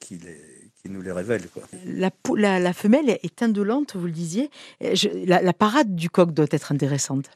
qui, 0.00 0.14
les- 0.16 0.40
qui 0.80 0.88
nous 0.88 1.02
les 1.02 1.12
révèle. 1.12 1.46
Quoi. 1.48 1.62
La, 1.86 2.10
la, 2.36 2.58
la 2.58 2.72
femelle 2.72 3.10
est 3.10 3.42
indolente, 3.42 3.94
vous 3.96 4.06
le 4.06 4.12
disiez. 4.12 4.50
Euh, 4.82 4.94
je- 4.94 5.08
la, 5.26 5.42
la 5.42 5.52
parade 5.52 5.94
du 5.94 6.08
coq 6.08 6.32
doit 6.32 6.46
être 6.50 6.72
intéressante. 6.72 7.26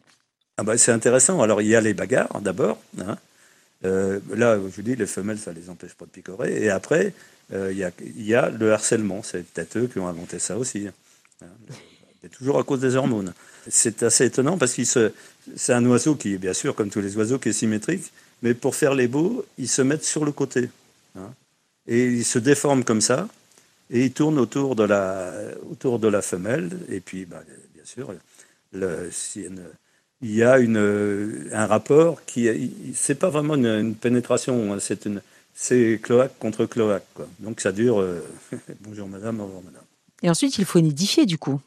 Ah 0.57 0.63
bah, 0.63 0.77
c'est 0.79 0.93
intéressant. 0.93 1.43
Alors, 1.43 1.61
il 1.63 1.69
y 1.69 1.77
a 1.77 1.81
les 1.83 1.95
bagarres, 1.95 2.41
d'abord. 2.41 2.79
hein. 2.99 3.19
Euh, 3.85 4.21
là, 4.35 4.57
je 4.57 4.61
vous 4.77 4.83
dis, 4.83 4.97
les 4.97 5.07
femelles, 5.07 5.39
ça 5.39 5.53
les 5.53 5.69
empêche 5.71 5.95
pas 5.95 6.05
de 6.07 6.11
picorer. 6.11 6.63
Et 6.65 6.71
après, 6.71 7.13
euh, 7.53 7.73
il 7.73 7.79
y, 7.79 7.85
a, 7.85 7.91
il 8.05 8.27
y 8.27 8.35
a 8.35 8.49
le 8.51 8.73
harcèlement. 8.73 9.23
C'est 9.23 9.43
peut-être 9.45 9.77
eux 9.79 9.87
qui 9.91 9.99
ont 9.99 10.09
inventé 10.09 10.39
ça 10.39 10.57
aussi. 10.59 10.89
hein. 11.43 11.47
C'est 12.23 12.31
toujours 12.31 12.59
à 12.59 12.65
cause 12.65 12.81
des 12.81 12.97
hormones. 12.97 13.33
C'est 13.69 14.03
assez 14.03 14.27
étonnant 14.27 14.59
parce 14.59 14.75
qu'il 14.75 14.87
se, 14.87 15.13
c'est 15.57 15.73
un 15.73 15.85
oiseau 15.87 16.15
qui 16.15 16.35
est 16.35 16.39
bien 16.39 16.53
sûr, 16.53 16.75
comme 16.75 16.91
tous 16.91 17.01
les 17.01 17.17
oiseaux, 17.17 17.39
qui 17.39 17.49
est 17.51 17.53
symétrique. 17.55 18.13
Mais 18.43 18.55
pour 18.55 18.75
faire 18.75 18.95
les 18.95 19.09
beaux, 19.09 19.45
ils 19.59 19.69
se 19.69 19.83
mettent 19.83 20.05
sur 20.05 20.25
le 20.25 20.33
côté. 20.33 20.71
hein. 21.17 21.33
Et 21.87 22.07
ils 22.07 22.25
se 22.25 22.39
déforment 22.39 22.85
comme 22.85 23.01
ça. 23.01 23.29
Et 23.91 24.05
ils 24.05 24.13
tournent 24.13 24.39
autour 24.39 24.77
de 24.77 24.85
la, 24.85 25.33
autour 25.71 25.99
de 25.99 26.09
la 26.09 26.23
femelle. 26.23 26.71
Et 26.89 27.01
puis, 27.01 27.25
bah, 27.25 27.43
bien 27.75 27.85
sûr, 27.85 28.15
il 28.73 30.35
y 30.35 30.43
a 30.43 30.59
une, 30.59 31.49
un 31.53 31.67
rapport 31.67 32.25
qui 32.25 32.73
c'est 32.95 33.17
pas 33.17 33.31
vraiment 33.31 33.55
une, 33.57 33.95
pénétration, 33.95 34.73
hein, 34.73 34.79
c'est 34.81 35.09
c'est 35.55 35.99
cloaque 36.03 36.39
contre 36.39 36.67
cloaque. 36.67 37.05
Quoi. 37.15 37.29
Donc 37.41 37.61
ça 37.61 37.73
dure. 37.73 38.01
euh, 38.01 38.23
bonjour 38.81 39.09
madame, 39.09 39.41
au 39.41 39.47
revoir 39.47 39.63
madame. 39.63 39.83
Et 40.23 40.31
ensuite, 40.31 40.59
il 40.59 40.65
faut 40.65 40.81
nidifier 40.81 41.27
du 41.27 41.39
coup. 41.39 41.61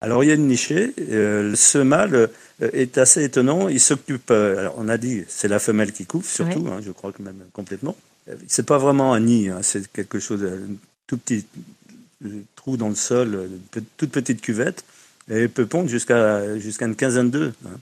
Alors 0.00 0.24
il 0.24 0.28
y 0.28 0.30
a 0.30 0.34
une 0.34 0.46
nichée. 0.46 0.94
euh, 1.10 1.54
ce 1.54 1.78
mâle 1.78 2.14
euh, 2.14 2.28
est 2.72 2.96
assez 2.98 3.22
étonnant. 3.24 3.68
Il 3.68 3.80
s'occupe. 3.80 4.30
euh, 4.30 4.58
alors 4.58 4.74
on 4.78 4.88
a 4.88 4.96
dit 4.98 5.24
c'est 5.28 5.48
la 5.48 5.58
femelle 5.58 5.92
qui 5.92 6.06
coupe 6.06 6.24
surtout. 6.24 6.66
hein, 6.68 6.80
je 6.84 6.90
crois 6.90 7.12
que 7.12 7.22
même 7.22 7.40
complètement. 7.52 7.96
C'est 8.48 8.66
pas 8.66 8.78
vraiment 8.78 9.12
un 9.12 9.20
nid. 9.20 9.48
hein, 9.48 9.60
c'est 9.62 9.90
quelque 9.92 10.18
chose 10.18 10.42
un 10.44 10.74
tout 11.06 11.18
petit 11.18 11.44
trou 12.56 12.76
dans 12.76 12.88
le 12.88 12.94
sol, 12.94 13.48
une 13.74 13.84
toute 13.96 14.10
petite 14.10 14.40
cuvette. 14.40 14.84
Et 15.30 15.34
elle 15.42 15.48
peut 15.50 15.66
pondre 15.66 15.88
jusqu'à 15.88 16.58
jusqu'à 16.58 16.86
une 16.86 16.96
quinzaine 16.96 17.30
d'œufs. 17.30 17.52
hein. 17.66 17.78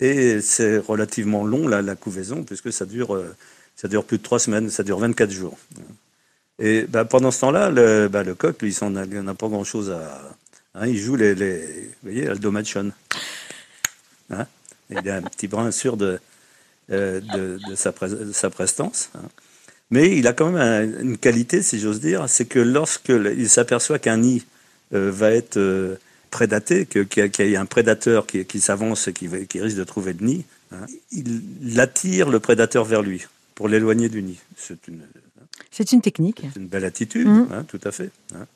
Et 0.00 0.40
c'est 0.42 0.76
relativement 0.78 1.44
long 1.46 1.68
la, 1.68 1.80
la 1.80 1.94
couvaison 1.96 2.42
puisque 2.44 2.72
ça 2.72 2.84
dure 2.84 3.22
ça 3.76 3.88
dure 3.88 4.04
plus 4.04 4.18
de 4.18 4.22
trois 4.22 4.38
semaines. 4.38 4.68
Ça 4.70 4.82
dure 4.82 4.98
24 4.98 5.30
jours. 5.30 5.56
Et 6.58 6.86
bah, 6.88 7.04
pendant 7.04 7.30
ce 7.30 7.40
temps-là, 7.40 7.70
le, 7.70 8.08
bah, 8.08 8.22
le 8.22 8.34
coq, 8.34 8.60
lui, 8.62 8.70
il 8.74 8.96
a- 8.96 9.04
il 9.04 9.34
pas 9.34 9.48
grand-chose 9.48 9.90
à. 9.90 10.36
Hein, 10.76 10.86
il 10.86 10.98
joue 10.98 11.16
les, 11.16 11.34
les. 11.34 11.58
Vous 12.02 12.10
voyez, 12.10 12.28
Aldo 12.28 12.50
Machon. 12.52 12.92
Hein 14.30 14.46
il 14.90 15.08
a 15.10 15.16
un 15.16 15.22
petit 15.22 15.48
brin 15.48 15.70
sûr 15.72 15.96
de, 15.96 16.18
euh, 16.92 17.20
de, 17.20 17.58
de 17.68 17.74
sa, 17.74 17.92
pré- 17.92 18.08
de 18.08 18.32
sa 18.32 18.50
prestance. 18.50 19.10
hein. 19.16 19.22
Mais 19.90 20.16
il 20.18 20.26
a 20.26 20.32
quand 20.32 20.50
même 20.50 20.56
un- 20.60 21.00
une 21.02 21.16
qualité, 21.18 21.62
si 21.62 21.78
j'ose 21.78 22.00
dire, 22.00 22.28
c'est 22.28 22.44
que 22.46 22.58
lorsque 22.58 23.08
le- 23.08 23.36
il 23.38 23.48
s'aperçoit 23.48 23.98
qu'un 24.00 24.16
nid 24.18 24.44
euh, 24.94 25.10
va 25.12 25.30
être 25.32 25.56
euh, 25.58 25.96
prédaté, 26.30 26.86
qu'il 26.86 27.06
y, 27.16 27.20
a- 27.20 27.28
qu'il 27.28 27.50
y 27.50 27.56
a 27.56 27.60
un 27.60 27.66
prédateur 27.66 28.26
qui, 28.26 28.44
qui 28.44 28.60
s'avance 28.60 29.08
et 29.08 29.12
qui, 29.12 29.28
risque 29.28 29.76
de 29.76 29.84
trouver 29.84 30.12
le 30.12 30.24
nid, 30.26 30.44
hein, 30.72 30.86
il, 31.12 31.78
attire 31.80 32.28
le 32.30 32.38
prédateur 32.40 32.84
vers 32.84 33.02
lui 33.02 33.26
pour 33.54 33.68
l'éloigner 33.68 34.08
du 34.08 34.22
nid. 34.22 34.38
C'est 34.56 34.86
une, 34.88 35.02
une 35.92 36.00
technique. 36.00 36.42
c'est 36.52 36.60
une 36.60 36.66
belle 36.68 36.84
attitude, 36.84 37.28
hein, 37.28 37.64
tout 37.68 37.80
à 37.84 37.90
fait. 37.92 38.10
hein. 38.34 38.46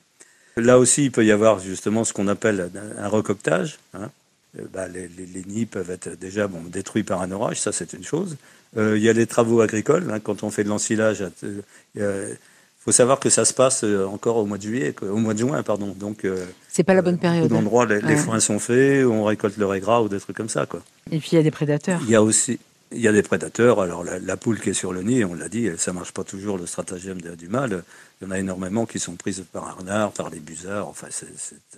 Là 0.61 0.79
aussi, 0.79 1.05
il 1.07 1.11
peut 1.11 1.25
y 1.25 1.33
avoir 1.33 1.59
justement 1.59 2.05
ce 2.05 2.13
qu'on 2.13 2.29
appelle 2.29 2.71
un 2.99 3.09
recoctage. 3.09 3.79
hein. 3.95 4.11
Euh, 4.59 4.63
bah, 4.73 4.89
les, 4.89 5.07
les- 5.17 5.27
les 5.27 5.45
nids 5.47 5.67
peuvent 5.67 5.91
être 5.93 6.19
déjà 6.19 6.49
bon, 6.49 6.59
détruits 6.67 7.05
par 7.05 7.23
un 7.23 7.31
orage, 7.31 7.61
ça 7.61 7.71
c'est 7.71 7.93
une 7.93 8.03
chose. 8.03 8.37
Euh, 8.77 8.97
il 8.99 9.03
y 9.03 9.09
a 9.09 9.13
les 9.13 9.27
travaux 9.29 9.61
agricoles, 9.61 10.11
hein, 10.13 10.19
quand 10.19 10.43
on 10.43 10.51
fait 10.51 10.65
de 10.65 10.69
l'ensilage. 10.69 11.23
euh, 11.45 12.35
Il 12.35 12.83
faut 12.83 12.91
savoir 12.93 13.21
que 13.21 13.29
ça 13.31 13.45
se 13.45 13.53
passe 13.55 13.85
euh, 13.85 14.07
encore 14.07 14.37
au 14.39 14.47
mois 14.47 14.57
de 14.59 14.63
juillet, 14.63 14.93
au 15.03 15.17
mois 15.19 15.35
de 15.35 15.39
juin, 15.39 15.63
pardon. 15.63 15.95
Donc, 15.97 16.25
euh, 16.25 16.45
C'est 16.69 16.83
pas 16.83 16.95
la 16.95 17.03
bonne 17.03 17.19
période. 17.19 17.47
d'endroits, 17.49 17.87
les, 17.87 18.01
les 18.01 18.07
Ouais. 18.09 18.17
foins 18.17 18.41
sont 18.41 18.59
faits, 18.59 19.05
on 19.07 19.23
récolte 19.25 19.57
le 19.57 19.67
raies 19.67 19.81
gras 19.81 20.01
ou 20.01 20.09
des 20.09 20.19
trucs 20.19 20.37
comme 20.37 20.49
ça. 20.49 20.67
Quoi. 20.67 20.81
Et 21.13 21.19
puis 21.19 21.29
il 21.33 21.35
y 21.37 21.39
a 21.39 21.43
des 21.45 21.51
prédateurs. 21.53 22.01
Il 22.05 22.11
y 22.11 22.15
a 22.17 22.23
aussi, 22.23 22.59
il 22.93 23.01
y 23.01 23.09
a 23.09 23.13
des 23.13 23.23
prédateurs. 23.23 23.81
Alors 23.81 24.05
la, 24.05 24.37
poule 24.37 24.61
qui 24.61 24.71
est 24.71 24.75
sur 24.75 24.93
le 24.93 25.03
nid, 25.03 25.25
on 25.25 25.35
l'a 25.35 25.49
dit, 25.49 25.69
ça 25.77 25.93
marche 25.93 26.13
pas 26.13 26.25
toujours 26.25 26.59
le 26.59 26.67
stratagème 26.67 27.21
du 27.21 27.49
mal. 27.49 27.85
Il 28.21 28.25
y 28.25 28.29
en 28.29 28.31
a 28.33 28.39
énormément 28.39 28.87
qui 28.87 28.99
sont 28.99 29.15
prises 29.15 29.45
par 29.53 29.69
un 29.69 29.73
renard, 29.73 30.13
par 30.13 30.31
les 30.31 30.41
busards. 30.41 30.89
Enfin, 30.89 31.09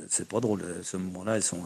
c'est 0.09 0.29
pas 0.29 0.41
drôle. 0.41 0.63
À 0.63 0.83
ce 0.83 0.97
moment-là, 0.97 1.37
elles 1.37 1.43
sont. 1.43 1.63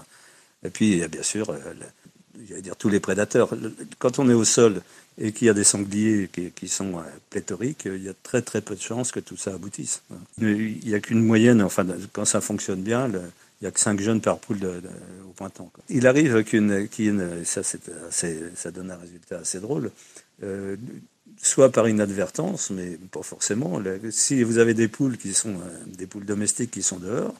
Et 0.64 0.70
puis 0.70 0.92
il 0.92 0.98
y 0.98 1.04
a 1.04 1.08
bien 1.08 1.22
sûr, 1.22 1.50
euh, 1.50 2.60
dire 2.60 2.76
tous 2.76 2.88
les 2.88 3.00
prédateurs. 3.00 3.50
Quand 3.98 4.18
on 4.18 4.28
est 4.28 4.34
au 4.34 4.44
sol 4.44 4.82
et 5.18 5.32
qu'il 5.32 5.46
y 5.46 5.50
a 5.50 5.54
des 5.54 5.64
sangliers 5.64 6.28
qui, 6.54 6.68
sont 6.68 6.98
euh, 6.98 7.02
pléthoriques, 7.30 7.84
il 7.86 8.02
y 8.02 8.08
a 8.08 8.14
très 8.22 8.42
très 8.42 8.60
peu 8.60 8.74
de 8.74 8.80
chances 8.80 9.12
que 9.12 9.20
tout 9.20 9.36
ça 9.36 9.54
aboutisse. 9.54 10.02
Il 10.38 10.80
n'y 10.84 10.94
a 10.94 11.00
qu'une 11.00 11.24
moyenne. 11.24 11.62
Enfin, 11.62 11.86
quand 12.12 12.24
ça 12.24 12.40
fonctionne 12.40 12.82
bien. 12.82 13.10
Il 13.60 13.64
n'y 13.64 13.68
a 13.68 13.70
que 13.70 13.80
5 13.80 14.00
jeunes 14.00 14.20
par 14.20 14.38
poule 14.38 14.58
au 15.26 15.32
printemps. 15.32 15.70
Il 15.88 16.06
arrive 16.06 16.44
qu'une, 16.44 16.86
ça, 17.44 17.62
ça 17.62 18.70
donne 18.70 18.90
un 18.90 18.96
résultat 18.96 19.38
assez 19.38 19.60
drôle, 19.60 19.90
euh, 20.42 20.76
soit 21.38 21.72
par 21.72 21.88
inadvertance, 21.88 22.70
mais 22.70 22.98
pas 23.10 23.22
forcément. 23.22 23.80
Si 24.10 24.42
vous 24.42 24.58
avez 24.58 24.74
des 24.74 24.88
poules 24.88 25.16
qui 25.16 25.32
sont 25.32 25.54
euh, 25.54 25.84
des 25.86 26.06
poules 26.06 26.26
domestiques 26.26 26.70
qui 26.70 26.82
sont 26.82 26.98
dehors, 26.98 27.34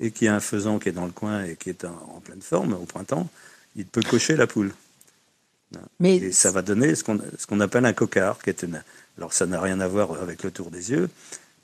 et 0.00 0.12
qu'il 0.12 0.26
y 0.26 0.28
a 0.28 0.34
un 0.34 0.40
faisan 0.40 0.78
qui 0.78 0.88
est 0.88 0.92
dans 0.92 1.06
le 1.06 1.12
coin 1.12 1.44
et 1.44 1.56
qui 1.56 1.70
est 1.70 1.84
en, 1.84 2.20
pleine 2.24 2.40
forme 2.40 2.74
au 2.74 2.84
printemps, 2.84 3.28
il 3.74 3.84
peut 3.84 4.02
cocher 4.02 4.36
la 4.36 4.46
poule. 4.46 4.72
Mais 5.98 6.16
et 6.16 6.32
ça 6.32 6.52
va 6.52 6.62
donner 6.62 6.94
ce 6.94 7.02
qu'on, 7.02 7.20
ce 7.36 7.46
qu'on 7.46 7.60
appelle 7.60 7.84
un 7.84 7.92
cocard, 7.92 8.38
qui 8.38 8.50
est 8.50 8.62
une. 8.62 8.82
Alors 9.16 9.32
ça 9.32 9.46
n'a 9.46 9.60
rien 9.60 9.80
à 9.80 9.88
voir 9.88 10.22
avec 10.22 10.44
le 10.44 10.52
tour 10.52 10.70
des 10.70 10.92
yeux, 10.92 11.10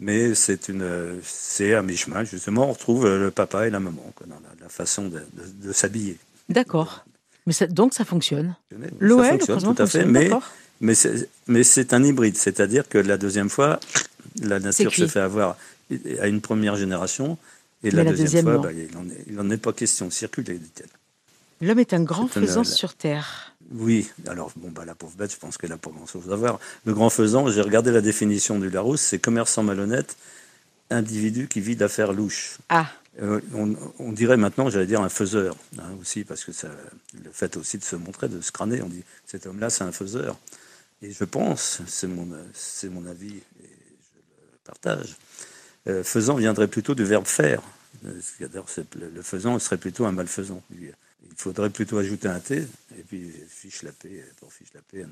mais 0.01 0.35
c'est 0.35 0.69
une, 0.69 1.21
c'est 1.23 1.75
un 1.75 1.83
mi-chemin. 1.83 2.25
Justement, 2.25 2.69
on 2.69 2.73
retrouve 2.73 3.07
le 3.07 3.31
papa 3.31 3.67
et 3.67 3.71
la 3.71 3.81
maman 3.81 4.13
dans 4.27 4.37
la, 4.61 4.69
façon 4.69 5.09
de, 5.09 5.73
s'habiller. 5.73 6.19
D'accord. 6.49 7.05
Mais 7.47 7.55
donc 7.69 7.95
ça 7.95 8.05
fonctionne. 8.05 8.57
L'OL, 8.99 9.25
ça 9.25 9.39
fonctionne 9.39 9.75
tout 9.75 9.83
à 9.83 9.87
fait, 9.87 10.05
mais 10.05 10.31
mais 10.81 10.95
c'est, 10.95 11.29
mais 11.47 11.63
c'est 11.63 11.95
un 11.95 12.03
hybride, 12.03 12.37
c'est-à-dire 12.37 12.89
que 12.89 12.99
la 12.99 13.17
deuxième 13.17 13.49
fois, 13.49 13.81
la 14.43 14.59
nature 14.61 14.93
se 14.93 15.07
fait 15.07 15.21
avoir 15.21 15.57
à 16.21 16.27
une 16.27 16.41
première 16.41 16.77
génération, 16.77 17.39
et 17.83 17.91
la, 17.91 18.05
deuxième, 18.05 18.45
fois, 18.45 18.59
bah, 18.59 18.71
il 18.73 19.35
n'en 19.35 19.51
est, 19.51 19.59
pas 19.59 19.75
question. 19.75 20.11
Circuler, 20.11 20.55
dit-elle. 20.55 20.89
L'homme 21.61 21.79
est 21.79 21.93
un 21.93 22.03
grand 22.03 22.27
faisan 22.27 22.65
sur 22.65 22.95
Terre. 22.95 23.54
Oui, 23.73 24.11
alors 24.27 24.53
bon, 24.57 24.71
bah, 24.71 24.85
la 24.85 24.95
pauvre 24.95 25.17
bête, 25.17 25.33
je 25.33 25.39
pense 25.39 25.57
qu'elle 25.57 25.71
n'a 25.71 25.79
pas 25.79 25.91
grand-chose 25.91 26.31
à 26.33 26.37
voir. 26.37 26.59
Le 26.85 26.95
grand 26.95 27.11
faisan, 27.11 27.49
j'ai 27.49 27.63
regardé 27.63 27.91
la 27.91 28.01
définition 28.01 28.59
du 28.59 28.71
Larousse, 28.71 29.01
c'est 29.01 29.19
commerçant 29.19 29.63
malhonnête, 29.63 30.17
individu 30.91 31.49
qui 31.49 31.61
vit 31.61 31.77
d'affaires 31.77 32.13
louches. 32.13 32.59
Ah. 32.69 32.89
Euh, 33.23 33.41
on, 33.99 34.13
dirait 34.13 34.37
maintenant, 34.37 34.69
j'allais 34.71 34.87
dire 34.87 35.01
un 35.01 35.09
faiseur 35.09 35.57
hein, 35.79 35.93
aussi, 36.01 36.25
parce 36.25 36.45
que 36.45 36.53
ça, 36.53 36.69
le 37.23 37.31
fait 37.33 37.57
aussi 37.57 37.79
de 37.79 37.85
se 37.85 37.95
montrer, 37.95 38.29
de 38.29 38.41
se 38.41 38.51
crâner, 38.51 38.83
on 38.83 38.89
dit 38.89 39.05
cet 39.25 39.47
homme-là, 39.47 39.71
c'est 39.71 39.85
un 39.85 39.93
faiseur. 39.93 40.37
Et 41.01 41.13
je 41.13 41.25
pense, 41.25 41.81
c'est 41.87 42.09
mon, 42.09 42.29
c'est 42.53 42.89
mon 42.89 43.07
avis, 43.07 43.37
et 43.37 43.43
je 43.63 44.53
le 44.53 44.59
partage, 44.65 45.17
euh, 45.87 46.03
faisant 46.03 46.35
viendrait 46.35 46.69
plutôt 46.69 46.95
du 46.95 47.05
verbe 47.05 47.27
faire. 47.27 47.63
Euh, 48.05 48.21
le 48.97 49.23
faisant 49.23 49.59
serait 49.61 49.79
plutôt 49.79 50.07
un 50.07 50.13
malfaisant. 50.13 50.63
Il 51.27 51.37
faudrait 51.37 51.71
plutôt 51.71 51.99
ajouter 51.99 52.29
un 52.29 52.41
T, 52.41 52.57
et 52.99 53.03
puis 53.07 53.31
fiche 53.49 53.83
la 53.83 53.93
paix, 53.93 54.25
pour 54.39 54.53
fiche 54.53 54.73
la 54.75 54.81
paix 54.81 55.05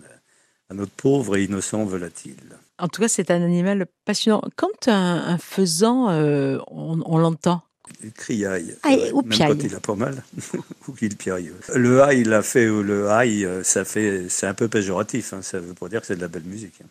à 0.70 0.74
notre 0.74 0.92
pauvre 0.92 1.36
et 1.36 1.44
innocent 1.44 1.84
volatile. 1.84 2.58
En 2.78 2.88
tout 2.88 3.02
cas, 3.02 3.08
c'est 3.08 3.30
un 3.30 3.42
animal 3.42 3.86
passionnant. 4.04 4.42
Quand 4.56 4.88
un, 4.88 5.38
faisan, 5.38 6.10
euh, 6.10 6.58
on, 6.68 7.18
l'entend 7.18 7.62
il 8.02 8.12
criaille. 8.12 8.74
Ah, 8.84 8.94
ou 9.12 9.22
même 9.22 9.38
quand 9.38 9.62
il 9.62 9.74
a 9.74 9.80
pas 9.80 9.96
mal, 9.96 10.22
ou 10.88 10.92
qu'il 10.92 11.16
piaille. 11.16 11.52
Le 11.74 12.02
aïe, 12.02 12.20
il 12.20 12.32
a 12.32 12.42
fait, 12.42 12.66
le 12.66 13.10
aïe, 13.10 13.46
ça 13.64 13.84
fait, 13.84 14.28
c'est 14.28 14.46
un 14.46 14.54
peu 14.54 14.68
péjoratif. 14.68 15.32
Hein. 15.32 15.42
ça 15.42 15.58
veut 15.58 15.74
pas 15.74 15.88
dire 15.88 16.00
que 16.00 16.06
c'est 16.06 16.16
de 16.16 16.20
la 16.20 16.28
belle 16.28 16.44
musique. 16.44 16.74
Hein. 16.82 16.88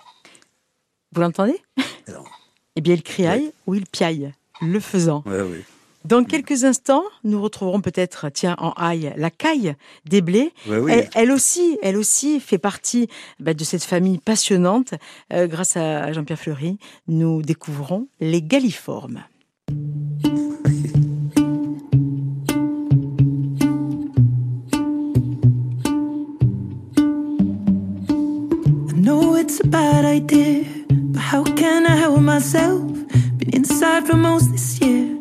Vous 1.13 1.21
l'entendez? 1.21 1.59
Eh 2.75 2.81
bien, 2.81 2.93
il 2.93 3.03
criaille 3.03 3.51
ou 3.67 3.75
il 3.75 3.85
piaille, 3.85 4.31
le 4.61 4.79
faisant. 4.79 5.23
Dans 6.05 6.23
quelques 6.23 6.63
instants, 6.63 7.03
nous 7.23 7.41
retrouverons 7.41 7.81
peut-être, 7.81 8.29
tiens, 8.29 8.55
en 8.57 8.71
aille, 8.71 9.13
la 9.17 9.29
caille 9.29 9.75
des 10.05 10.21
blés. 10.21 10.51
Elle, 11.15 11.31
aussi, 11.31 11.77
elle 11.81 11.97
aussi 11.97 12.39
fait 12.39 12.57
partie 12.57 13.07
bah, 13.39 13.53
de 13.53 13.63
cette 13.63 13.83
famille 13.83 14.17
passionnante. 14.17 14.93
Euh, 15.31 15.47
grâce 15.47 15.77
à 15.77 16.11
Jean-Pierre 16.11 16.39
Fleury, 16.39 16.77
nous 17.07 17.41
découvrons 17.41 18.07
les 18.19 18.41
galliformes. 18.41 19.23
it's 29.41 29.59
a 29.59 29.67
bad 29.67 30.05
idea. 30.05 30.63
But 30.89 31.19
how 31.19 31.43
can 31.43 31.85
I 31.85 31.95
help 31.95 32.21
myself? 32.21 32.81
Been 33.37 33.53
inside 33.53 34.07
for 34.07 34.15
most 34.15 34.51
this 34.51 34.79
year. 34.79 35.20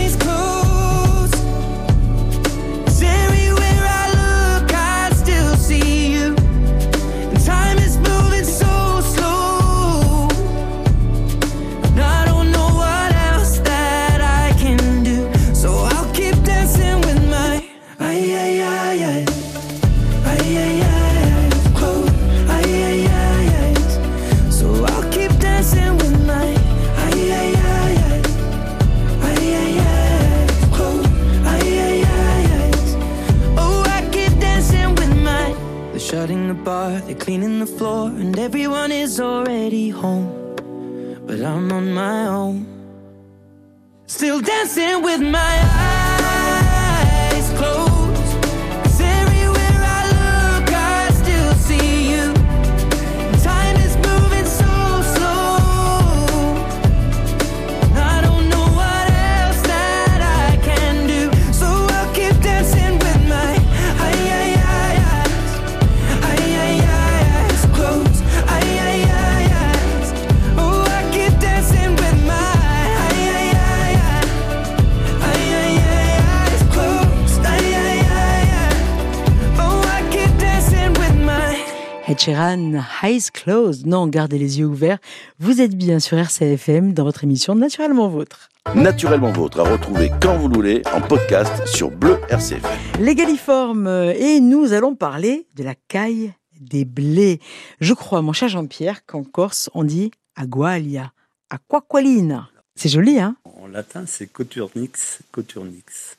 Sheeran, 82.25 82.83
Eyes 83.01 83.31
Closed. 83.33 83.87
Non, 83.87 84.05
gardez 84.05 84.37
les 84.37 84.59
yeux 84.59 84.67
ouverts. 84.67 84.99
Vous 85.39 85.59
êtes 85.59 85.75
bien 85.75 85.99
sur 85.99 86.19
RCFM 86.19 86.93
dans 86.93 87.03
votre 87.03 87.23
émission 87.23 87.55
Naturellement 87.55 88.09
Vôtre. 88.09 88.49
Naturellement 88.75 89.31
Vôtre 89.31 89.59
à 89.61 89.63
retrouver 89.63 90.11
quand 90.21 90.37
vous 90.37 90.47
le 90.47 90.53
voulez 90.53 90.81
en 90.93 91.01
podcast 91.01 91.65
sur 91.65 91.89
Bleu 91.89 92.19
RCF. 92.29 92.61
Les 92.99 93.15
galiformes. 93.15 93.87
Et 93.87 94.39
nous 94.39 94.71
allons 94.71 94.93
parler 94.93 95.47
de 95.55 95.63
la 95.63 95.73
caille 95.87 96.31
des 96.59 96.85
blés. 96.85 97.39
Je 97.79 97.95
crois, 97.95 98.21
mon 98.21 98.33
cher 98.33 98.49
Jean-Pierre, 98.49 99.03
qu'en 99.07 99.23
Corse, 99.23 99.71
on 99.73 99.83
dit 99.83 100.11
agualia, 100.35 101.13
aquaqualina. 101.49 102.49
C'est 102.75 102.89
joli, 102.89 103.19
hein? 103.19 103.35
En 103.45 103.65
latin, 103.65 104.03
c'est 104.05 104.27
coturnix, 104.31 105.21
coturnix. 105.31 106.17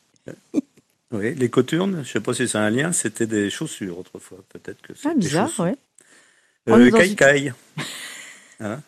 oui, 1.13 1.37
les 1.37 1.49
coturnes, 1.49 1.93
je 1.95 1.99
ne 2.01 2.05
sais 2.05 2.21
pas 2.21 2.35
si 2.35 2.49
c'est 2.49 2.59
un 2.59 2.71
lien, 2.71 2.91
c'était 2.91 3.29
des 3.29 3.51
chaussures 3.51 4.01
autrefois. 4.01 4.39
Peut-être 4.49 4.83
que 4.83 4.95
c'est 4.97 5.09
Ah, 5.09 5.15
bizarre, 5.15 5.49
ouais. 5.61 5.77
Euh, 6.69 6.91
Kai 7.17 7.53
Hein 8.61 8.81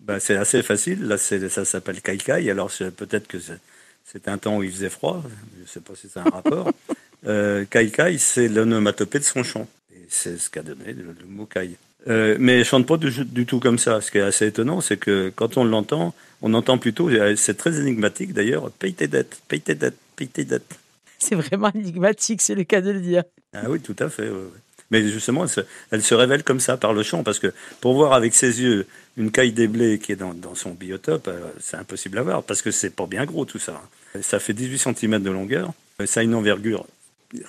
ben, 0.00 0.18
c'est 0.18 0.36
assez 0.36 0.62
facile. 0.62 1.06
Là, 1.06 1.16
ça 1.18 1.64
s'appelle 1.64 2.00
Kai 2.00 2.18
Kai. 2.18 2.50
Alors, 2.50 2.70
peut-être 2.96 3.26
que 3.26 3.38
c'est- 3.38 4.28
un 4.28 4.38
temps 4.38 4.58
où 4.58 4.62
il 4.62 4.70
faisait 4.70 4.90
froid. 4.90 5.22
Je 5.56 5.62
ne 5.62 5.66
sais 5.66 5.80
pas 5.80 5.94
si 5.94 6.08
c'est 6.12 6.20
un 6.20 6.24
rapport. 6.24 6.70
euh, 7.26 7.64
Kai 7.70 7.90
Kai, 7.90 8.16
c'est 8.18 8.48
l'onomatopée 8.48 9.18
de 9.18 9.24
son 9.24 9.42
chant. 9.42 9.68
Et 9.94 10.06
c'est 10.08 10.38
ce 10.38 10.48
qu'a 10.50 10.62
donné 10.62 10.92
le, 10.92 11.04
le 11.18 11.26
mot 11.26 11.46
Kai. 11.46 11.76
Euh, 12.06 12.36
mais 12.38 12.60
il 12.60 12.64
chante 12.64 12.86
pas 12.86 12.96
du, 12.98 13.10
du 13.24 13.46
tout 13.46 13.60
comme 13.60 13.78
ça. 13.78 14.00
Ce 14.00 14.10
qui 14.10 14.18
est 14.18 14.22
assez 14.22 14.46
étonnant, 14.46 14.80
c'est 14.80 14.98
que 14.98 15.32
quand 15.34 15.56
on 15.56 15.64
l'entend, 15.64 16.14
on 16.42 16.52
entend 16.54 16.76
plutôt, 16.78 17.10
c'est 17.36 17.56
très 17.56 17.80
énigmatique 17.80 18.34
d'ailleurs, 18.34 18.70
paye 18.72 18.92
tes 18.92 19.08
dettes, 19.08 19.40
paye 19.48 19.60
tes 19.62 19.74
dettes, 19.74 19.96
paye 20.16 20.28
tes 20.28 20.44
dettes. 20.44 20.78
C'est 21.18 21.34
vraiment 21.34 21.72
énigmatique, 21.72 22.42
c'est 22.42 22.54
le 22.54 22.64
cas 22.64 22.82
de 22.82 22.90
le 22.90 23.00
dire. 23.00 23.24
Ah 23.54 23.70
oui, 23.70 23.80
tout 23.80 23.96
à 23.98 24.10
fait. 24.10 24.24
ouais, 24.24 24.30
ouais. 24.30 24.60
Mais 24.94 25.08
justement, 25.08 25.42
elle 25.42 25.48
se, 25.48 25.60
elle 25.90 26.04
se 26.04 26.14
révèle 26.14 26.44
comme 26.44 26.60
ça 26.60 26.76
par 26.76 26.92
le 26.92 27.02
chant, 27.02 27.24
parce 27.24 27.40
que 27.40 27.52
pour 27.80 27.94
voir 27.94 28.12
avec 28.12 28.32
ses 28.32 28.62
yeux 28.62 28.86
une 29.16 29.32
caille 29.32 29.50
des 29.50 29.66
blés 29.66 29.98
qui 29.98 30.12
est 30.12 30.16
dans, 30.16 30.34
dans 30.34 30.54
son 30.54 30.70
biotope, 30.70 31.26
euh, 31.26 31.40
c'est 31.58 31.76
impossible 31.76 32.16
à 32.18 32.22
voir, 32.22 32.44
parce 32.44 32.62
que 32.62 32.70
c'est 32.70 32.90
pas 32.90 33.06
bien 33.06 33.24
gros 33.24 33.44
tout 33.44 33.58
ça. 33.58 33.82
Ça 34.22 34.38
fait 34.38 34.52
18 34.52 34.78
cm 34.78 35.20
de 35.20 35.30
longueur, 35.30 35.72
Euh, 36.00 36.06
ça 36.06 36.20
a 36.20 36.22
une 36.22 36.34
envergure, 36.34 36.86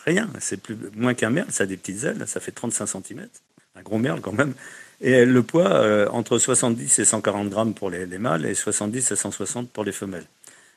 rien, 0.05 0.27
c'est 0.39 0.59
plus 0.59 0.75
moins 0.95 1.13
qu'un 1.13 1.29
merle, 1.29 1.51
ça 1.51 1.65
a 1.65 1.67
des 1.67 1.77
petites 1.77 2.03
ailes, 2.03 2.23
ça 2.25 2.39
fait 2.39 2.51
35 2.51 2.87
cm, 2.87 3.27
un 3.75 3.81
gros 3.83 3.99
merle 3.99 4.21
quand 4.21 4.33
même. 4.33 4.55
Et 5.01 5.23
le 5.23 5.43
poids, 5.43 5.71
euh, 5.71 6.07
entre 6.09 6.39
70 6.39 6.97
et 6.97 7.05
140 7.05 7.49
grammes 7.49 7.75
pour 7.75 7.91
les, 7.91 8.07
les 8.07 8.17
mâles 8.17 8.47
et 8.47 8.55
70 8.55 9.11
et 9.11 9.15
160 9.15 9.69
pour 9.69 9.83
les 9.83 9.91
femelles. 9.91 10.25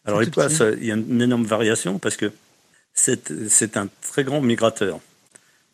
Alors 0.04 0.20
les 0.20 0.30
poids, 0.30 0.48
il 0.80 0.84
y 0.84 0.92
a 0.92 0.96
une 0.96 1.22
énorme 1.22 1.44
variation 1.46 1.98
parce 1.98 2.16
que 2.16 2.30
c'est 2.92 3.76
un 3.76 3.88
très 4.02 4.24
grand 4.24 4.42
migrateur. 4.42 5.00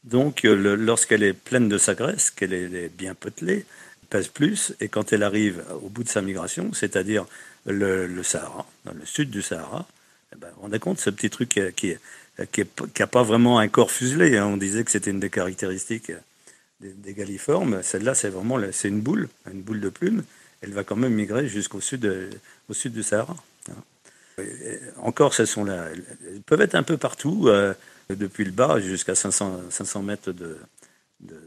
Donc, 0.04 0.44
euh, 0.44 0.54
le- 0.54 0.76
lorsqu'elle 0.76 1.22
est 1.22 1.32
pleine 1.32 1.68
de 1.68 1.78
sa 1.78 1.94
graisse, 1.94 2.30
qu'elle 2.30 2.52
est, 2.52 2.88
bien 2.96 3.14
potelée, 3.14 3.64
elle 4.02 4.08
pèse 4.08 4.28
plus. 4.28 4.74
Et 4.80 4.88
quand 4.88 5.12
elle 5.12 5.22
arrive 5.22 5.64
au 5.82 5.88
bout 5.88 6.04
de 6.04 6.08
sa 6.08 6.22
migration, 6.22 6.72
c'est-à-dire 6.72 7.26
le, 7.66 8.22
Sahara, 8.22 8.66
dans 8.84 8.92
le 8.92 9.06
sud 9.06 9.30
du 9.30 9.42
Sahara, 9.42 9.86
eh 10.34 10.36
ben, 10.38 10.48
on 10.62 10.70
compte 10.78 11.00
ce 11.00 11.10
petit 11.10 11.30
truc 11.30 11.58
qui 11.76 11.94
n'a 13.00 13.06
pas 13.06 13.22
vraiment 13.22 13.58
un 13.58 13.68
corps 13.68 13.90
fuselé. 13.90 14.36
hein. 14.36 14.46
On 14.46 14.56
disait 14.58 14.84
que 14.84 14.90
c'était 14.90 15.10
une 15.10 15.20
des 15.20 15.30
caractéristiques 15.30 16.12
des, 16.80 16.92
des 16.92 17.14
galliformes. 17.14 17.82
Celle-là, 17.82 18.14
c'est 18.14 18.28
vraiment 18.28 18.58
c'est 18.72 18.88
une 18.88 19.00
boule, 19.00 19.28
une 19.52 19.62
boule 19.62 19.80
de 19.80 19.88
plume. 19.88 20.24
Elle 20.62 20.72
va 20.72 20.84
quand 20.84 20.96
même 20.96 21.14
migrer 21.14 21.48
jusqu'au 21.48 21.80
sud, 21.80 22.00
de- 22.00 22.30
au 22.68 22.74
sud 22.74 22.92
du 22.92 23.02
Sahara. 23.02 23.36
hein. 23.70 23.74
Et 24.38 24.80
En 24.98 25.12
Corse, 25.12 25.40
elles, 25.40 25.46
sont 25.46 25.64
là. 25.64 25.88
Peuvent 26.46 26.60
être 26.60 26.74
un 26.74 26.82
peu 26.82 26.96
partout, 26.96 27.48
euh, 27.48 27.74
depuis 28.10 28.44
le 28.44 28.50
bas 28.52 28.80
jusqu'à 28.80 29.14
500, 29.14 29.62
500 29.70 30.02
mètres 30.02 30.32
de, 30.32 30.58
de- 31.20 31.40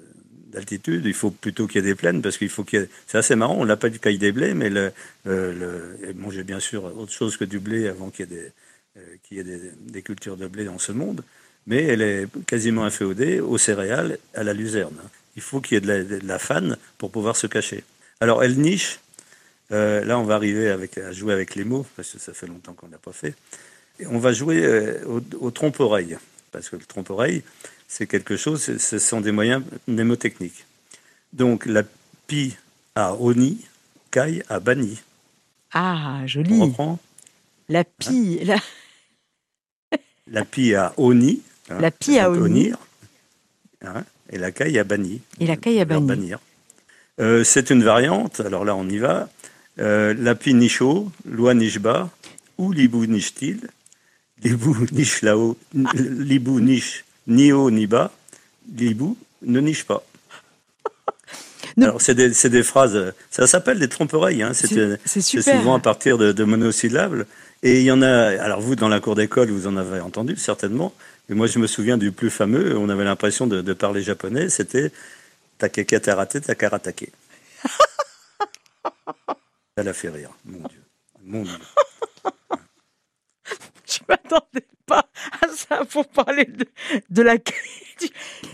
d'altitude. 0.47 1.05
Il 1.05 1.13
faut 1.13 1.31
plutôt 1.31 1.67
qu'il 1.67 1.81
y 1.83 1.85
ait 1.85 1.87
des 1.89 1.95
plaines 1.95 2.21
parce 2.21 2.37
qu'il 2.37 2.49
faut 2.49 2.63
qu'il 2.63 2.79
y 2.79 2.83
ait... 2.83 2.89
C'est 3.05 3.17
assez 3.17 3.35
marrant, 3.35 3.55
on 3.57 3.63
l'appelle 3.63 3.91
du 3.91 3.99
caille 3.99 4.17
des 4.17 4.31
blés, 4.31 4.53
mais 4.53 4.69
le, 4.69 4.91
euh, 5.27 5.97
le... 6.01 6.13
manger 6.13 6.43
bien 6.43 6.59
sûr 6.59 6.85
autre 6.97 7.11
chose 7.11 7.37
que 7.37 7.45
du 7.45 7.59
blé 7.59 7.87
avant 7.87 8.09
qu'il 8.09 8.29
y 8.29 8.33
ait, 8.33 8.35
des, 8.35 8.51
euh, 8.97 9.01
qu'il 9.23 9.37
y 9.37 9.39
ait 9.39 9.43
des, 9.43 9.59
des 9.79 10.01
cultures 10.01 10.37
de 10.37 10.47
blé 10.47 10.65
dans 10.65 10.79
ce 10.79 10.91
monde. 10.91 11.23
Mais 11.67 11.83
elle 11.83 12.01
est 12.01 12.27
quasiment 12.45 12.85
inféodée 12.85 13.39
aux 13.41 13.57
céréales, 13.57 14.17
à 14.33 14.43
la 14.43 14.53
luzerne. 14.53 14.97
Il 15.35 15.41
faut 15.41 15.59
qu'il 15.59 15.75
y 15.75 15.77
ait 15.77 15.81
de 15.81 15.87
la, 15.87 16.03
de 16.03 16.25
la 16.25 16.39
fan 16.39 16.77
pour 16.97 17.11
pouvoir 17.11 17.35
se 17.35 17.45
cacher. 17.45 17.83
Alors 18.21 18.43
elle 18.43 18.57
niche. 18.57 18.99
Euh, 19.73 20.05
là, 20.05 20.17
on 20.17 20.23
va 20.23 20.35
arriver 20.35 20.69
avec, 20.69 20.97
à 20.97 21.11
jouer 21.11 21.33
avec 21.33 21.55
les 21.55 21.65
mots 21.65 21.85
parce 21.97 22.11
que 22.13 22.19
ça 22.19 22.33
fait 22.33 22.47
longtemps 22.47 22.73
qu'on 22.73 22.87
n'a 22.87 22.97
pas 22.97 23.11
fait. 23.11 23.35
Et 23.99 24.07
on 24.07 24.17
va 24.17 24.31
jouer 24.31 24.63
euh, 24.63 25.03
au, 25.05 25.21
au 25.41 25.51
trompe-oreille 25.51 26.17
parce 26.57 26.69
que 26.69 26.75
le 26.75 26.85
trompe-oreille, 26.85 27.43
c'est 27.87 28.07
quelque 28.07 28.35
chose, 28.35 28.77
ce 28.79 28.97
sont 28.97 29.21
des 29.21 29.31
moyens 29.31 29.61
mnémotechniques. 29.87 30.65
Donc 31.33 31.67
la 31.67 31.83
pi 32.25 32.55
à 32.95 33.13
oni, 33.13 33.63
kai 34.09 34.41
à 34.49 34.59
bani. 34.59 34.99
Ah, 35.71 36.21
On 36.23 36.27
joli. 36.27 36.59
reprend 36.59 36.97
La 37.69 37.83
pie, 37.83 38.39
la, 38.43 38.57
la 40.27 40.45
pi 40.45 40.73
à 40.73 40.93
oni. 40.97 41.43
hein, 41.69 41.77
La 41.79 41.91
pi 41.91 42.17
à 42.17 42.31
oni. 42.31 42.41
onir, 42.41 42.77
hein, 43.83 44.03
et 44.31 44.39
la 44.39 44.51
kai 44.51 44.79
à 44.79 44.83
bani. 44.83 45.21
Et 45.39 45.45
la 45.45 45.57
caille 45.57 45.79
à 45.79 45.85
bannir. 45.85 46.39
Euh, 47.19 47.43
c'est 47.43 47.69
une 47.69 47.83
variante, 47.83 48.39
alors 48.39 48.65
là 48.65 48.75
on 48.75 48.89
y 48.89 48.97
va. 48.97 49.29
Euh, 49.77 50.15
la 50.17 50.33
pi 50.33 50.55
nisho, 50.55 51.11
loi 51.25 51.53
nishba, 51.53 52.09
ou 52.57 52.71
libu 52.71 53.07
nishtil, 53.07 53.59
libu 54.43 54.75
nishlao, 54.91 55.57
libu 55.73 56.59
nish, 56.61 57.03
nio 57.27 57.69
niba, 57.71 58.11
libu 58.75 59.15
ne 59.41 59.59
niche 59.59 59.85
pas. 59.85 60.03
Alors 61.79 62.01
c'est 62.01 62.15
des, 62.15 62.63
phrases, 62.63 63.13
ça 63.29 63.45
s'appelle 63.45 63.77
des 63.77 63.88
trompe-oreilles, 63.88 64.41
hein, 64.41 64.53
c'est, 64.53 65.21
souvent 65.21 65.75
à 65.75 65.79
partir 65.79 66.17
de, 66.17 66.31
de 66.31 66.43
monosyllabes. 66.43 67.25
Et 67.61 67.79
il 67.79 67.83
y 67.83 67.91
en 67.91 68.01
a, 68.01 68.09
alors 68.41 68.61
vous, 68.61 68.75
dans 68.75 68.89
la 68.89 68.99
cour 68.99 69.15
d'école, 69.15 69.49
vous 69.49 69.67
en 69.67 69.77
avez 69.77 69.99
entendu 69.99 70.35
certainement. 70.38 70.93
Mais 71.29 71.35
moi, 71.35 71.47
je 71.47 71.59
me 71.59 71.67
souviens 71.67 71.97
du 71.97 72.11
plus 72.11 72.29
fameux, 72.29 72.77
on 72.77 72.89
avait 72.89 73.03
l'impression 73.03 73.45
de, 73.47 73.61
de 73.61 73.73
parler 73.73 74.01
japonais, 74.01 74.49
c'était 74.49 74.91
Takeke 75.57 76.01
Tarate 76.01 76.41
Takaratake. 76.41 77.11
Ça 79.77 79.83
l'a 79.83 79.93
fait 79.93 80.09
rire, 80.09 80.31
mon 80.45 80.67
Dieu. 80.67 80.81
Mon 81.23 81.43
Dieu. 81.43 81.53
Je 83.89 83.99
m'attendais 84.07 84.65
pas 84.85 85.07
à 85.41 85.47
ça 85.55 85.85
pour 85.85 86.07
parler 86.07 86.45
de, 86.45 86.65
de 87.09 87.21
la 87.21 87.38
caille. 87.38 88.09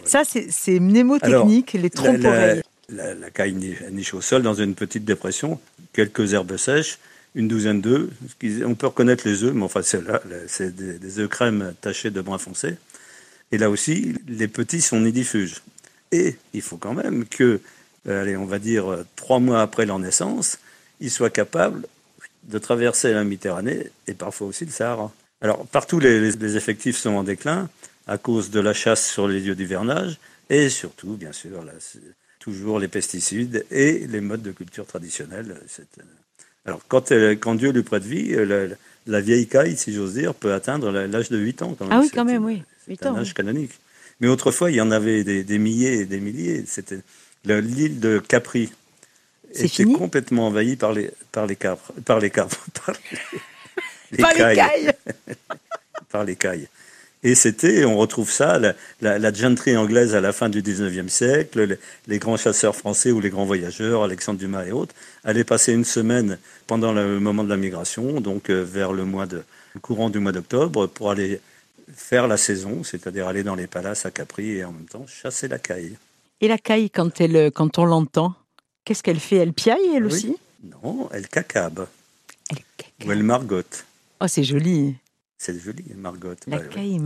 Ça, 0.06 0.24
c'est 0.26 0.80
mnémotechnique, 0.80 1.74
les 1.74 1.82
La, 1.84 1.90
trompe-oreilles. 1.90 2.62
la, 2.90 3.04
la- 3.08 3.14
la 3.16 3.30
caille 3.30 3.54
ni- 3.54 3.76
niche 3.92 4.14
au 4.14 4.22
sol 4.22 4.42
dans 4.44 4.54
une 4.54 4.76
petite 4.76 5.06
dépression, 5.06 5.60
quelques 5.94 6.34
herbes 6.34 6.58
sèches, 6.58 7.00
une 7.36 7.48
douzaine 7.48 7.82
d'œufs. 7.82 8.10
On 8.66 8.76
peut 8.76 8.88
reconnaître 8.88 9.28
les 9.28 9.44
œufs, 9.44 9.54
mais 9.54 9.64
enfin, 9.64 9.82
c'est 9.82 10.02
là, 10.06 10.22
là, 10.30 10.36
c'est 10.48 10.76
des, 10.76 11.00
des 11.00 11.20
œufs 11.20 11.30
crème 11.30 11.74
tachés 11.82 12.12
de 12.12 12.22
brun 12.22 12.38
foncé. 12.38 12.76
Et 13.52 13.58
là 13.58 13.70
aussi, 13.70 14.14
les 14.28 14.48
petits 14.48 14.82
sont 14.82 15.00
nidifuges. 15.02 15.62
Et 16.12 16.36
il 16.54 16.62
faut 16.62 16.78
quand 16.78 16.94
même 16.94 17.26
que, 17.26 17.60
euh, 18.08 18.22
allez, 18.22 18.38
on 18.38 18.46
va 18.46 18.60
dire, 18.60 18.92
euh, 18.92 19.06
trois 19.16 19.40
mois 19.40 19.62
après 19.62 19.86
leur 19.86 19.98
naissance, 20.00 20.60
ils 21.00 21.10
soient 21.12 21.30
capables 21.32 21.86
de 22.44 22.58
traverser 22.60 23.14
la 23.14 23.24
Méditerranée 23.24 23.88
et 24.08 24.14
parfois 24.14 24.48
aussi 24.48 24.66
le 24.66 24.72
Sahara. 24.72 25.12
Alors, 25.44 25.66
partout, 25.68 26.00
les, 26.00 26.20
les- 26.20 26.32
les 26.32 26.58
effectifs 26.58 26.98
sont 26.98 27.12
en 27.12 27.24
déclin 27.24 27.70
à 28.08 28.18
cause 28.18 28.50
de 28.50 28.60
la 28.60 28.74
chasse 28.74 29.08
sur 29.08 29.28
les 29.28 29.40
lieux 29.40 29.56
d'hivernage 29.56 30.18
et 30.50 30.70
surtout, 30.70 31.16
bien 31.16 31.32
sûr, 31.34 31.64
là, 31.64 31.74
toujours 32.40 32.80
les 32.80 32.88
pesticides 32.88 33.66
et 33.72 34.08
les 34.08 34.22
modes 34.22 34.42
de 34.42 34.52
culture 34.52 34.86
traditionnels. 34.86 35.56
Euh, 35.80 36.02
Alors, 36.66 36.82
quand, 36.88 37.12
elle- 37.12 37.38
quand 37.40 37.56
Dieu 37.56 37.72
lui 37.72 37.84
prête 37.84 38.04
vie, 38.04 38.34
euh, 38.34 38.46
la, 38.46 38.76
la 39.08 39.22
vieille 39.22 39.48
caille, 39.48 39.78
si 39.78 39.94
j'ose 39.94 40.14
dire, 40.16 40.34
peut 40.34 40.54
atteindre 40.54 40.92
l'âge 40.92 41.30
de 41.30 41.38
8 41.38 41.62
ans. 41.62 41.76
Quand 41.78 41.86
même. 41.86 41.94
Ah 41.98 42.00
oui, 42.02 42.10
quand 42.14 42.26
même, 42.26 42.44
oui. 42.46 42.64
C'est 42.86 42.92
8 42.92 43.06
un 43.06 43.12
ans. 43.14 43.18
âge 43.18 43.34
canonique. 43.34 43.72
Mais 44.22 44.28
autrefois, 44.30 44.72
il 44.72 44.76
y 44.78 44.82
en 44.82 44.92
avait 44.92 45.24
des, 45.26 45.44
des 45.44 45.58
milliers 45.60 46.00
et 46.00 46.06
des 46.06 46.20
milliers. 46.22 46.64
C'était 46.68 47.00
le- 47.46 47.60
l'île 47.60 48.00
de 48.00 48.20
Capri 48.20 48.72
était 49.54 49.68
fini? 49.68 49.94
complètement 49.94 50.48
envahie 50.48 50.78
par 50.78 50.94
les 50.94 51.12
par 51.32 51.46
les 51.48 51.56
capres, 51.58 51.92
par 52.06 52.20
les 52.20 52.30
capres, 52.30 52.66
par 52.86 52.96
les, 54.12 54.18
Pas 54.18 54.32
les 54.34 54.56
cailles 54.56 54.93
par 56.10 56.24
les 56.24 56.36
cailles. 56.36 56.68
Et 57.26 57.36
c'était, 57.36 57.86
on 57.86 57.96
retrouve 57.98 58.30
ça, 58.30 58.60
la, 58.60 58.74
la, 59.02 59.18
la 59.18 59.32
gentry 59.34 59.78
anglaise 59.78 60.14
à 60.14 60.20
la 60.20 60.34
fin 60.34 60.50
du 60.50 60.62
19e 60.62 61.08
siècle, 61.08 61.64
les, 61.64 61.78
les 62.08 62.20
grands 62.20 62.36
chasseurs 62.36 62.76
français 62.76 63.12
ou 63.12 63.22
les 63.22 63.30
grands 63.30 63.46
voyageurs, 63.46 64.04
Alexandre 64.04 64.40
Dumas 64.40 64.66
et 64.66 64.74
autres, 64.74 64.94
allaient 65.24 65.46
passer 65.46 65.72
une 65.72 65.86
semaine 65.86 66.38
pendant 66.68 66.92
le 66.92 67.22
moment 67.22 67.46
de 67.46 67.50
la 67.50 67.56
migration, 67.56 68.20
donc 68.20 68.50
euh, 68.50 68.64
vers 68.64 68.92
le 68.92 69.06
mois 69.06 69.26
de 69.26 69.44
le 69.74 69.80
courant 69.80 70.10
du 70.12 70.20
mois 70.20 70.34
d'octobre, 70.34 70.86
pour 70.88 71.10
aller 71.10 71.40
faire 71.96 72.28
la 72.28 72.38
saison, 72.38 72.84
c'est-à-dire 72.84 73.28
aller 73.28 73.42
dans 73.44 73.56
les 73.56 73.66
palaces 73.68 74.06
à 74.06 74.12
Capri 74.12 74.58
et 74.58 74.64
en 74.66 74.72
même 74.72 74.86
temps 74.86 75.06
chasser 75.08 75.48
la 75.48 75.58
caille. 75.60 75.98
Et 76.42 76.48
la 76.48 76.58
caille, 76.60 76.90
quand, 76.92 77.20
elle, 77.22 77.52
quand 77.52 77.80
on 77.80 77.86
l'entend, 77.86 78.36
qu'est-ce 78.86 79.02
qu'elle 79.02 79.20
fait? 79.20 79.38
Elle 79.38 79.54
piaille, 79.54 79.96
elle 79.96 80.06
Oui. 80.06 80.14
aussi? 80.14 80.36
Non, 80.84 81.10
elle 81.12 81.28
cacabe 81.28 81.88
Elle 82.52 82.58
caca. 82.78 83.08
ou 83.08 83.12
elle 83.14 83.24
margotte. 83.24 83.86
Oh, 84.24 84.28
c'est 84.30 84.46
joli. 84.46 84.96
C'est 85.38 85.60
joli, 85.60 85.84
margotte. 85.98 86.40
La 86.48 86.56
ouais, 86.58 86.64
ouais. 86.64 86.70
caille 86.70 86.98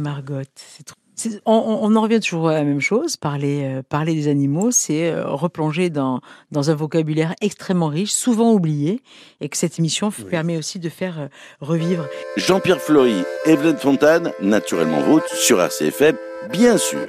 trop... 0.85 0.95
C'est- 1.15 1.41
On, 1.47 1.95
en 1.95 2.01
revient 2.03 2.19
toujours 2.19 2.49
à 2.49 2.53
la 2.53 2.63
même 2.63 2.79
chose. 2.79 3.17
Parler, 3.17 3.63
euh, 3.63 3.81
parler 3.81 4.13
des 4.13 4.27
animaux, 4.27 4.69
c'est 4.69 5.09
euh, 5.09 5.25
replonger 5.27 5.89
dans, 5.89 6.21
dans 6.51 6.69
un 6.69 6.75
vocabulaire 6.75 7.33
extrêmement 7.41 7.87
riche, 7.87 8.11
souvent 8.11 8.53
oublié, 8.53 9.01
et 9.41 9.49
que 9.49 9.57
cette 9.57 9.79
émission 9.79 10.11
Oui. 10.19 10.25
permet 10.29 10.57
aussi 10.57 10.77
de 10.77 10.89
faire 10.89 11.19
euh, 11.19 11.27
revivre. 11.59 12.07
Jean-Pierre 12.35 12.79
Flory, 12.79 13.23
Evelyne 13.47 13.77
Fontane, 13.77 14.31
naturellement 14.39 15.01
vôtre, 15.01 15.27
sur 15.33 15.59
RCFM, 15.59 16.17
bien 16.51 16.77
sûr. 16.77 17.07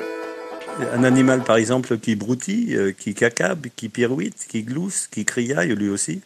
Un 0.95 1.05
animal, 1.05 1.45
par 1.45 1.57
exemple, 1.57 1.99
qui 1.99 2.17
broutille, 2.17 2.75
euh, 2.77 2.93
qui 2.93 3.13
cacabe, 3.13 3.67
qui 3.77 3.91
pirouite, 3.91 4.47
qui 4.49 4.63
glousse, 4.63 5.07
qui 5.07 5.27
criaille 5.27 5.75
lui 5.75 5.91
aussi, 5.91 6.23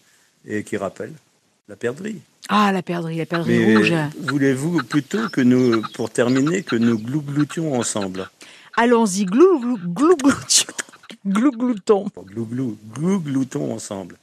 et 0.47 0.63
qui 0.63 0.77
rappelle 0.77 1.15
la 1.69 1.75
perdrix. 1.75 2.21
Ah, 2.49 2.73
la 2.73 2.83
perdrix, 2.83 3.17
la 3.19 3.27
perdrix 3.27 3.77
rouge. 3.77 3.93
voulez-vous 4.21 4.83
plutôt 4.83 5.29
que 5.29 5.41
nous, 5.41 5.83
pour 5.95 6.11
terminer, 6.11 6.63
que 6.63 6.77
nous 6.77 6.99
glougloutions 6.99 7.75
ensemble? 7.79 8.29
Allons-y, 8.77 9.25
glou, 9.25 9.59
glou, 9.61 9.79
glou, 9.87 10.17
glou, 10.17 10.33
glou, 11.27 11.51
glouton. 11.53 12.07
Glou, 12.27 12.45
glou, 12.47 12.79
glougloutons 12.95 13.73
ensemble. 13.73 14.17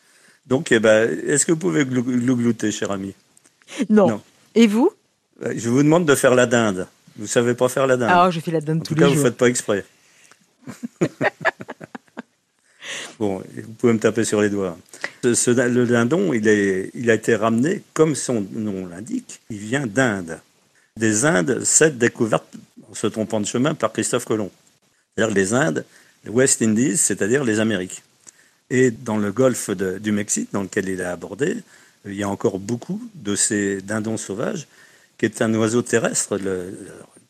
Donc, 0.48 0.72
eh 0.72 0.80
ben, 0.80 1.10
est-ce 1.28 1.46
que 1.46 1.52
vous 1.54 1.58
pouvez 1.60 1.86
glou- 1.86 2.04
glouglouter, 2.04 2.72
cher 2.72 2.92
ami? 2.92 3.14
Non. 3.90 4.10
Non. 4.10 4.22
Et 4.56 4.68
vous? 4.68 4.92
Euh, 5.46 5.54
Je 5.56 5.70
vous 5.70 5.84
demande 5.84 6.06
de 6.06 6.16
faire 6.16 6.36
la 6.36 6.46
dinde. 6.48 6.88
Vous 7.18 7.28
savez 7.28 7.54
pas 7.54 7.70
faire 7.70 7.86
la 7.88 7.98
dinde. 7.98 8.10
Ah, 8.12 8.30
je 8.32 8.40
fais 8.40 8.52
la 8.52 8.62
dinde 8.62 8.80
en 8.80 8.84
tous 8.84 8.94
tout 8.96 9.00
cas, 9.00 9.06
les 9.06 9.12
vous 9.12 9.16
jours. 9.18 9.26
faites 9.26 9.38
pas 9.38 9.48
exprès. 9.48 9.86
bon, 13.20 13.44
vous 13.56 13.74
pouvez 13.74 13.94
me 13.94 14.00
taper 14.00 14.24
sur 14.24 14.42
les 14.42 14.50
doigts. 14.50 14.78
Le 15.24 15.86
dindon, 15.86 16.34
il, 16.34 16.48
est, 16.48 16.90
il 16.94 17.12
a 17.12 17.14
été 17.14 17.36
ramené, 17.36 17.84
comme 17.94 18.16
son 18.16 18.46
nom 18.54 18.88
l'indique, 18.88 19.42
il 19.50 19.58
vient 19.58 19.86
d'Inde. 19.86 20.40
Des 20.98 21.26
Indes, 21.26 21.64
cette 21.64 21.98
découverte, 21.98 22.46
en 22.90 22.96
se 22.96 23.08
trompant 23.08 23.40
de 23.40 23.46
chemin, 23.46 23.74
par 23.76 23.92
Christophe 23.94 24.26
Colomb. 24.26 24.52
C'est-à-dire 25.16 25.36
les 25.36 25.54
Indes, 25.54 25.86
les 26.26 26.32
West 26.32 26.62
Indies, 26.62 26.98
c'est-à-dire 26.98 27.44
les 27.44 27.60
Amériques. 27.60 28.04
Et 28.70 28.92
dans 28.92 29.18
le 29.18 29.32
golfe 29.32 29.70
du 29.72 30.12
Mexique, 30.12 30.50
dans 30.52 30.64
lequel 30.64 30.90
il 30.90 31.00
est 31.00 31.06
abordé, 31.06 31.58
il 32.06 32.16
y 32.16 32.24
a 32.24 32.30
encore 32.30 32.60
beaucoup 32.60 33.02
de 33.16 33.36
ces 33.36 33.82
dindons 33.82 34.18
sauvages, 34.18 34.68
qui 35.18 35.26
est 35.26 35.42
un 35.42 35.54
oiseau 35.56 35.82
terrestre, 35.82 36.40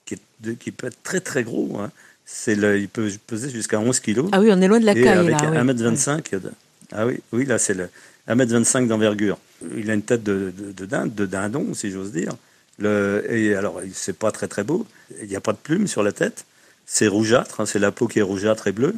qui 0.05 0.71
peut 0.71 0.87
être 0.87 1.01
très 1.03 1.21
très 1.21 1.43
gros. 1.43 1.79
hein. 1.79 1.91
C'est 2.31 2.53
le, 2.55 2.77
il 2.77 2.87
peut 2.87 3.09
peser 3.25 3.49
jusqu'à 3.49 3.79
11 3.79 3.99
kilos. 3.99 4.29
Ah 4.31 4.39
oui, 4.39 4.49
on 4.51 4.61
est 4.61 4.67
loin 4.67 4.79
de 4.79 4.85
la 4.85 4.91
et 4.91 5.01
caille, 5.03 5.17
avec 5.17 5.41
là. 5.41 5.49
oui. 5.51 5.57
1m25. 5.57 6.31
de- 6.39 6.51
Ah 6.91 7.05
oui, 7.07 7.19
oui, 7.31 7.45
là 7.45 7.57
c'est 7.57 7.73
le 7.73 7.89
1m25 8.27 8.87
d'envergure. 8.87 9.37
Il 9.75 9.89
a 9.89 9.93
une 9.95 10.03
tête 10.03 10.23
de, 10.23 10.53
de, 10.55 10.71
de 10.71 10.85
dinde, 10.85 11.13
de 11.15 11.25
dindon, 11.25 11.73
si 11.73 11.89
j'ose 11.91 12.11
dire. 12.11 12.31
Le, 12.77 13.25
et 13.29 13.55
alors, 13.55 13.81
c'est 13.93 14.15
pas 14.17 14.31
très 14.31 14.47
très 14.47 14.63
beau. 14.63 14.85
Il 15.21 15.27
n'y 15.27 15.35
a 15.35 15.41
pas 15.41 15.51
de 15.53 15.57
plumes 15.57 15.87
sur 15.87 16.03
la 16.03 16.11
tête. 16.11 16.45
C'est 16.85 17.07
rougeâtre, 17.07 17.59
hein, 17.61 17.65
c'est 17.65 17.79
la 17.79 17.91
peau 17.91 18.07
qui 18.07 18.19
est 18.19 18.23
rougeâtre 18.23 18.67
et 18.67 18.71
bleue. 18.71 18.95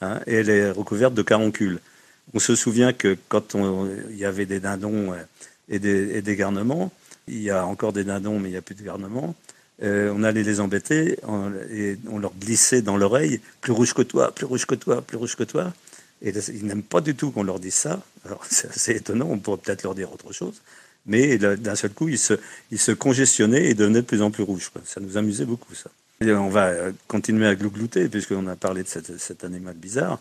hein, 0.00 0.20
et 0.26 0.34
elle 0.34 0.50
est 0.50 0.70
recouverte 0.70 1.14
de 1.14 1.22
caroncules. 1.22 1.78
On 2.34 2.38
se 2.40 2.54
souvient 2.56 2.92
que 2.92 3.16
quand 3.28 3.54
il 4.10 4.16
y 4.16 4.24
avait 4.24 4.46
des 4.46 4.60
dindons 4.60 5.12
euh, 5.12 5.16
et 5.68 5.78
des, 5.78 6.16
et 6.16 6.22
des 6.22 6.36
garnements, 6.36 6.92
il 7.28 7.40
y 7.42 7.50
a 7.50 7.64
encore 7.64 7.92
des 7.92 8.04
dindons, 8.04 8.38
mais 8.40 8.48
il 8.48 8.52
n'y 8.52 8.58
a 8.58 8.62
plus 8.62 8.74
de 8.74 8.82
garnements. 8.82 9.34
Euh, 9.82 10.12
on 10.14 10.22
allait 10.22 10.42
les 10.42 10.60
embêter 10.60 11.18
on- 11.24 11.52
et 11.70 11.98
on 12.08 12.18
leur 12.18 12.32
glissait 12.34 12.82
dans 12.82 12.96
l'oreille 12.96 13.40
plus 13.60 13.72
rouge 13.72 13.94
que 13.94 14.02
toi, 14.02 14.32
plus 14.34 14.46
rouge 14.46 14.66
que 14.66 14.74
toi, 14.74 15.02
plus 15.02 15.16
rouge 15.16 15.36
que 15.36 15.44
toi. 15.44 15.72
Et 16.22 16.30
ils 16.30 16.64
n'aiment 16.66 16.84
pas 16.84 17.00
du 17.00 17.14
tout 17.16 17.30
qu'on 17.32 17.42
leur 17.42 17.58
dise 17.60 17.74
ça. 17.74 18.00
Alors 18.24 18.44
c'est 18.50 18.68
assez 18.70 18.92
étonnant, 18.92 19.28
on 19.30 19.38
pourrait 19.38 19.58
peut-être 19.58 19.82
leur 19.82 19.94
dire 19.94 20.12
autre 20.12 20.32
chose. 20.32 20.62
Mais 21.06 21.36
d'un 21.38 21.74
seul 21.74 21.90
coup, 21.90 22.08
ils 22.08 22.18
se, 22.18 22.34
ils 22.70 22.78
se 22.78 22.92
congestionnaient 22.92 23.66
et 23.66 23.74
devenaient 23.74 24.02
de 24.02 24.06
plus 24.06 24.22
en 24.22 24.30
plus 24.30 24.44
rouges. 24.44 24.70
Ça 24.84 25.00
nous 25.00 25.16
amusait 25.16 25.44
beaucoup, 25.46 25.74
ça. 25.74 25.90
On 26.20 26.48
va 26.50 26.66
euh, 26.68 26.92
continuer 27.08 27.48
à 27.48 27.56
glouglouter, 27.56 28.08
puisqu'on 28.08 28.46
a 28.46 28.54
parlé 28.54 28.84
de 28.84 28.88
cet 29.18 29.42
animal 29.42 29.74
bizarre 29.74 30.20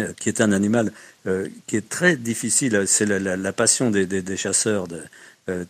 euh, 0.00 0.12
qui 0.18 0.30
est 0.30 0.40
un 0.40 0.52
animal 0.52 0.90
qui 1.66 1.76
est 1.76 1.88
très 1.88 2.16
difficile. 2.16 2.84
C'est 2.86 3.06
la, 3.06 3.52
passion 3.52 3.90
des, 3.90 4.06
des- 4.06 4.36
chasseurs 4.36 4.88
de, 4.88 5.00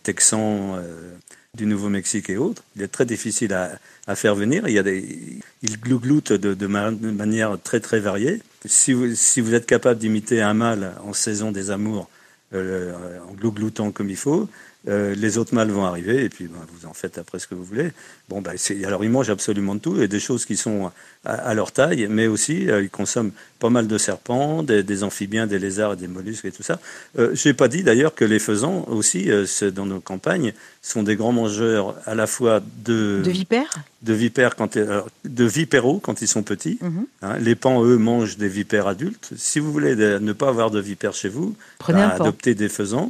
texans 0.03 0.75
euh, 0.77 1.15
du 1.55 1.65
Nouveau-Mexique 1.65 2.29
et 2.29 2.37
autres. 2.37 2.63
Il 2.75 2.81
est 2.81 2.87
très 2.87 3.05
difficile 3.05 3.53
à, 3.53 3.77
à 4.07 4.15
faire 4.15 4.35
venir. 4.35 4.67
Il 4.67 4.73
y 4.73 4.79
a 4.79 4.83
des, 4.83 5.39
il 5.61 5.79
glougloute 5.79 6.33
de, 6.33 6.53
de 6.53 6.67
manière 6.67 7.57
très 7.61 7.79
très 7.79 7.99
variée. 7.99 8.41
Si 8.65 8.93
vous, 8.93 9.13
si 9.15 9.41
vous 9.41 9.53
êtes 9.53 9.65
capable 9.65 9.99
d'imiter 9.99 10.41
un 10.41 10.53
mâle 10.53 10.93
en 11.03 11.13
saison 11.13 11.51
des 11.51 11.69
amours 11.69 12.09
euh, 12.53 13.19
en 13.29 13.33
glougloutant 13.33 13.91
comme 13.91 14.09
il 14.09 14.17
faut, 14.17 14.49
euh, 14.89 15.15
les 15.15 15.37
autres 15.37 15.55
mâles 15.55 15.71
vont 15.71 15.85
arriver 15.85 16.25
et 16.25 16.29
puis 16.29 16.45
ben, 16.45 16.59
vous 16.73 16.85
en 16.87 16.93
faites 16.93 17.17
après 17.17 17.39
ce 17.39 17.47
que 17.47 17.55
vous 17.55 17.63
voulez. 17.63 17.91
Bon, 18.29 18.41
ben, 18.41 18.55
alors 18.85 19.03
ils 19.03 19.09
mangent 19.09 19.29
absolument 19.29 19.75
de 19.75 19.79
tout 19.79 20.01
et 20.01 20.07
des 20.07 20.19
choses 20.19 20.45
qui 20.45 20.57
sont 20.57 20.91
à, 21.25 21.31
à 21.33 21.53
leur 21.53 21.71
taille, 21.71 22.07
mais 22.09 22.27
aussi 22.27 22.69
euh, 22.69 22.81
ils 22.83 22.89
consomment 22.89 23.31
pas 23.59 23.69
mal 23.69 23.87
de 23.87 23.97
serpents, 23.97 24.61
des, 24.61 24.83
des 24.83 25.03
amphibiens, 25.03 25.47
des 25.47 25.57
lézards 25.59 25.95
des 25.95 26.09
mollusques 26.09 26.43
et 26.45 26.51
tout 26.51 26.63
ça. 26.63 26.79
Euh, 27.17 27.33
Je 27.33 27.47
n'ai 27.47 27.53
pas 27.53 27.69
dit 27.69 27.83
d'ailleurs 27.83 28.13
que 28.13 28.25
les 28.25 28.39
faisans 28.39 28.83
aussi, 28.89 29.29
dans 29.73 29.85
nos 29.85 30.01
campagnes, 30.01 30.53
sont 30.81 31.01
des 31.03 31.15
grands 31.15 31.31
mangeurs 31.31 31.95
à 32.05 32.13
la 32.13 32.27
fois 32.27 32.61
de, 32.85 33.21
De 33.23 33.31
vipères 33.31 33.73
de 34.01 34.13
vipères 34.13 34.57
quand 34.57 34.77
de 34.77 35.43
vipéros 35.45 35.99
quand 36.03 36.21
ils 36.21 36.27
sont 36.27 36.43
petits. 36.43 36.77
Mhm. 36.81 37.05
hein. 37.21 37.37
les 37.39 37.55
pans, 37.55 37.85
eux, 37.85 37.97
mangent 37.97 38.35
des 38.35 38.49
vipères 38.49 38.87
adultes. 38.87 39.29
Si 39.37 39.59
vous 39.59 39.71
voulez 39.71 39.95
de- 39.95 40.17
ne 40.19 40.33
pas 40.33 40.49
avoir 40.49 40.71
de 40.71 40.81
vipères 40.81 41.13
chez 41.13 41.29
vous, 41.29 41.55
bah, 41.93 42.09
adoptez 42.25 42.53
des 42.53 42.67
faisans 42.67 43.09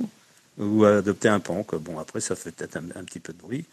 ou 0.58 0.86
adoptez 0.86 1.30
un 1.30 1.40
pan. 1.40 1.64
Quoi. 1.64 1.80
Bon, 1.80 2.00
après, 2.00 2.20
ça 2.22 2.36
fait 2.36 2.52
peut-être 2.52 2.78
un, 2.78 2.84
un 3.00 3.04
petit 3.04 3.20
peu 3.20 3.34
de 3.34 3.38
bruit. 3.40 3.66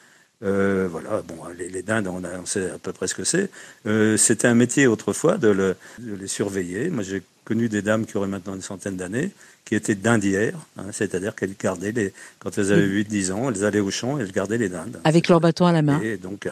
Euh, 0.42 0.88
voilà, 0.90 1.20
bon, 1.22 1.36
les, 1.58 1.68
les 1.68 1.82
dindes, 1.82 2.06
on, 2.06 2.24
a- 2.24 2.38
on 2.40 2.46
sait 2.46 2.70
à 2.70 2.78
peu 2.78 2.92
près 2.92 3.06
ce 3.06 3.14
que 3.14 3.24
c'est. 3.24 3.50
Euh, 3.86 4.16
C'était 4.16 4.48
un 4.48 4.54
métier 4.54 4.86
autrefois 4.86 5.36
de, 5.36 5.48
le- 5.48 5.76
de 5.98 6.14
les 6.14 6.26
surveiller. 6.26 6.88
Moi, 6.88 7.02
j'ai 7.02 7.22
connu 7.44 7.68
des 7.68 7.82
dames 7.82 8.06
qui 8.06 8.16
auraient 8.16 8.26
maintenant 8.28 8.54
une 8.54 8.62
centaine 8.62 8.96
d'années, 8.96 9.32
qui 9.66 9.74
étaient 9.74 9.94
dindières, 9.94 10.58
hein, 10.78 10.86
c'est-à-dire 10.92 11.34
qu'elles 11.34 11.54
gardaient 11.60 11.92
les, 11.92 12.12
quand 12.38 12.56
elles 12.56 12.72
avaient 12.72 12.86
8-10 12.86 13.32
ans, 13.32 13.50
elles 13.50 13.64
allaient 13.64 13.80
au 13.80 13.90
champ 13.90 14.18
et 14.18 14.22
elles 14.22 14.32
gardaient 14.32 14.56
les 14.58 14.68
dindes. 14.70 14.98
Avec 15.04 15.28
leur 15.28 15.40
bâton 15.40 15.66
à 15.66 15.72
la 15.72 15.82
main. 15.82 16.00
Et 16.00 16.16
donc, 16.16 16.46
euh, 16.46 16.50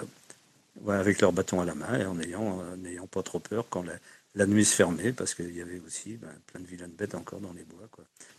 ouais, 0.84 0.96
avec 0.96 1.20
leur 1.22 1.32
bâton 1.32 1.60
à 1.60 1.64
la 1.64 1.74
main 1.74 1.98
et 1.98 2.04
en 2.04 2.18
ayant, 2.20 2.62
n'ayant 2.82 3.06
pas 3.06 3.22
trop 3.22 3.38
peur 3.38 3.64
quand 3.70 3.82
la, 3.82 3.92
la 4.38 4.46
nuit 4.46 4.64
se 4.64 4.74
fermait, 4.74 5.12
parce 5.12 5.34
qu'il 5.34 5.54
y 5.54 5.60
avait 5.60 5.80
aussi 5.86 6.16
ben, 6.16 6.28
plein 6.50 6.60
de 6.60 6.66
vilaines 6.66 6.92
bêtes 6.96 7.14
encore 7.14 7.40
dans 7.40 7.52
les 7.52 7.64
bois. 7.64 7.74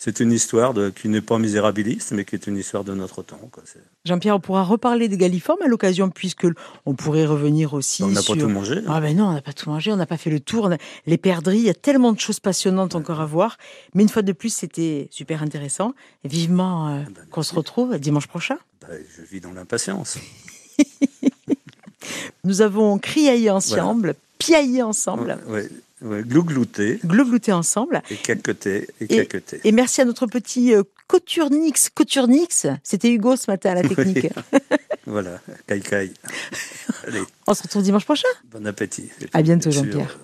C'est 0.01 0.21
une 0.21 0.31
histoire 0.31 0.73
de, 0.73 0.89
qui 0.91 1.09
n'est 1.09 1.19
pas 1.21 1.37
misérabiliste, 1.37 2.13
mais 2.13 2.23
qui 2.23 2.35
est 2.35 2.47
une 2.47 2.55
histoire 2.55 2.85
de 2.85 2.93
notre 2.93 3.21
temps. 3.21 3.37
Jean-Pierre, 4.05 4.37
on 4.37 4.39
pourra 4.39 4.63
reparler 4.63 5.09
des 5.09 5.17
galliformes 5.17 5.61
à 5.61 5.67
l'occasion, 5.67 6.09
puisque 6.09 6.47
on 6.85 6.93
pourrait 6.95 7.25
revenir 7.25 7.73
aussi 7.73 8.01
On 8.03 8.07
n'a 8.07 8.21
sur... 8.21 8.35
pas 8.35 8.39
tout 8.41 8.47
mangé. 8.47 8.77
hein. 8.77 8.83
Ah 8.87 9.01
ben 9.01 9.15
non, 9.17 9.25
on 9.25 9.33
n'a 9.33 9.41
pas 9.41 9.51
tout 9.51 9.69
mangé, 9.69 9.91
on 9.91 9.97
n'a 9.97 10.05
pas 10.05 10.15
fait 10.15 10.29
le 10.29 10.39
tour. 10.39 10.71
A- 10.71 10.77
Les 11.05 11.17
perdrix, 11.17 11.57
il 11.57 11.65
y 11.65 11.69
a 11.69 11.73
tellement 11.73 12.13
de 12.13 12.19
choses 12.19 12.39
passionnantes 12.39 12.95
encore 12.95 13.19
à 13.19 13.25
voir. 13.25 13.57
Mais 13.93 14.03
une 14.03 14.09
fois 14.09 14.21
de 14.21 14.31
plus, 14.31 14.53
c'était 14.53 15.09
super 15.11 15.43
intéressant. 15.43 15.93
Et 16.23 16.29
vivement 16.29 16.87
euh, 16.95 17.01
ben, 17.13 17.25
qu'on 17.29 17.43
se 17.43 17.53
retrouve 17.53 17.99
dimanche 17.99 18.27
prochain. 18.27 18.57
Ben, 18.87 18.97
je 19.17 19.21
vis 19.23 19.41
dans 19.41 19.51
l'impatience. 19.51 20.17
Nous 22.45 22.61
avons 22.61 22.97
criaillé 22.99 23.49
ensemble, 23.49 24.15
piaillé 24.37 24.81
ensemble, 24.81 25.37
Ouais, 25.47 25.53
ouais, 25.63 25.69
glouglouté 26.01 26.99
glouglouté 27.05 27.51
ensemble. 27.51 28.01
et 28.09 28.15
caqueté 28.15 28.87
et 29.01 29.27
Et- 29.63 29.71
merci 29.71 30.01
à 30.01 30.05
notre 30.05 30.25
petit 30.27 30.73
euh, 30.73 30.83
Coturnix. 31.07 31.89
Coturnix, 31.89 32.67
c'était 32.83 33.09
Hugo 33.11 33.35
ce 33.35 33.49
matin 33.49 33.71
à 33.71 33.75
la 33.75 33.83
technique. 33.87 34.27
Voilà, 35.05 35.39
caille 35.65 35.81
caille. 35.81 36.13
Allez, 37.07 37.21
On 37.47 37.53
se 37.55 37.63
retrouve 37.63 37.81
dimanche 37.81 38.05
prochain. 38.05 38.27
bon 38.51 38.67
appétit. 38.67 39.09
À 39.33 39.41
bientôt, 39.41 39.71
Jean-Pierre. 39.71 40.15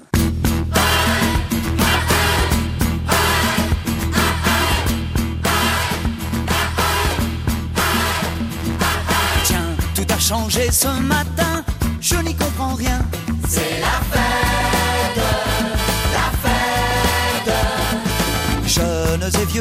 Tiens, 9.43 9.75
tout 9.95 10.05
a 10.13 10.19
changé 10.19 10.71
ce 10.71 10.87
matin, 11.01 11.63
je 12.01 12.15
n'y 12.17 12.35
comprends 12.35 12.75
rien. 12.75 12.99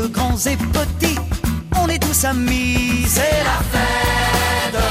Grands 0.03 0.37
et 0.47 0.57
petits, 0.57 1.19
on 1.81 1.89
est 1.89 1.99
tous 1.99 2.25
amis. 2.25 3.05
C'est 3.07 3.43
la 3.45 3.61
fête, 3.73 4.83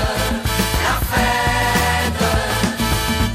la 0.87 0.97
fête. 1.11 2.23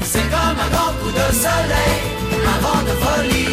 C'est 0.03 0.29
comme 0.29 0.59
un 0.65 0.69
grand 0.71 0.93
coup 0.99 1.11
de 1.11 1.33
soleil, 1.33 1.99
un 2.47 2.59
vent 2.61 2.81
de 2.83 2.95
folie. 3.03 3.48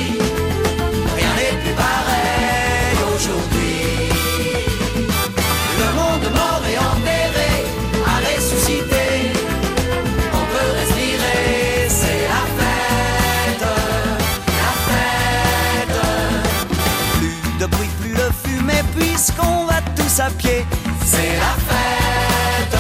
C'est 20.29 21.37
la 21.39 21.55
fête, 21.69 22.77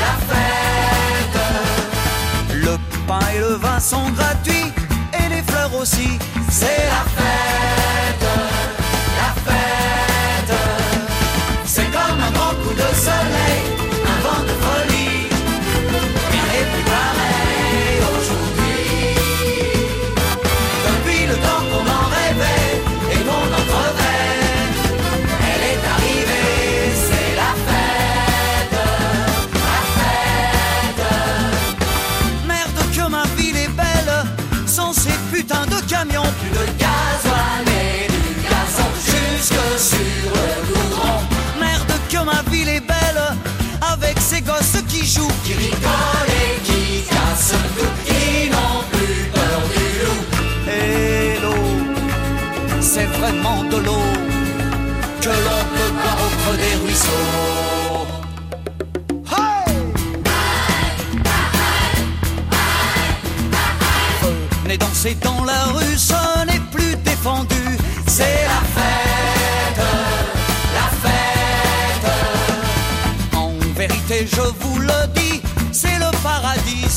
la 0.00 0.14
fête. 0.28 1.38
Le 2.52 2.76
pain 3.06 3.20
et 3.32 3.38
le 3.38 3.54
vin 3.54 3.78
sont 3.78 4.10
gras. 4.10 4.27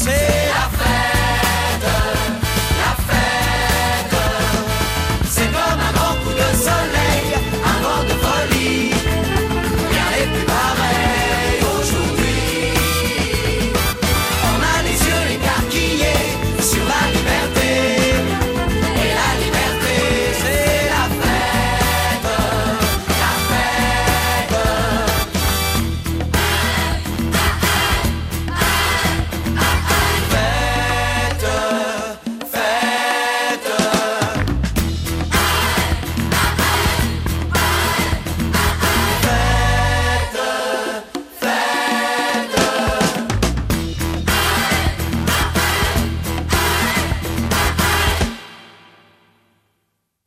En 0.07 0.40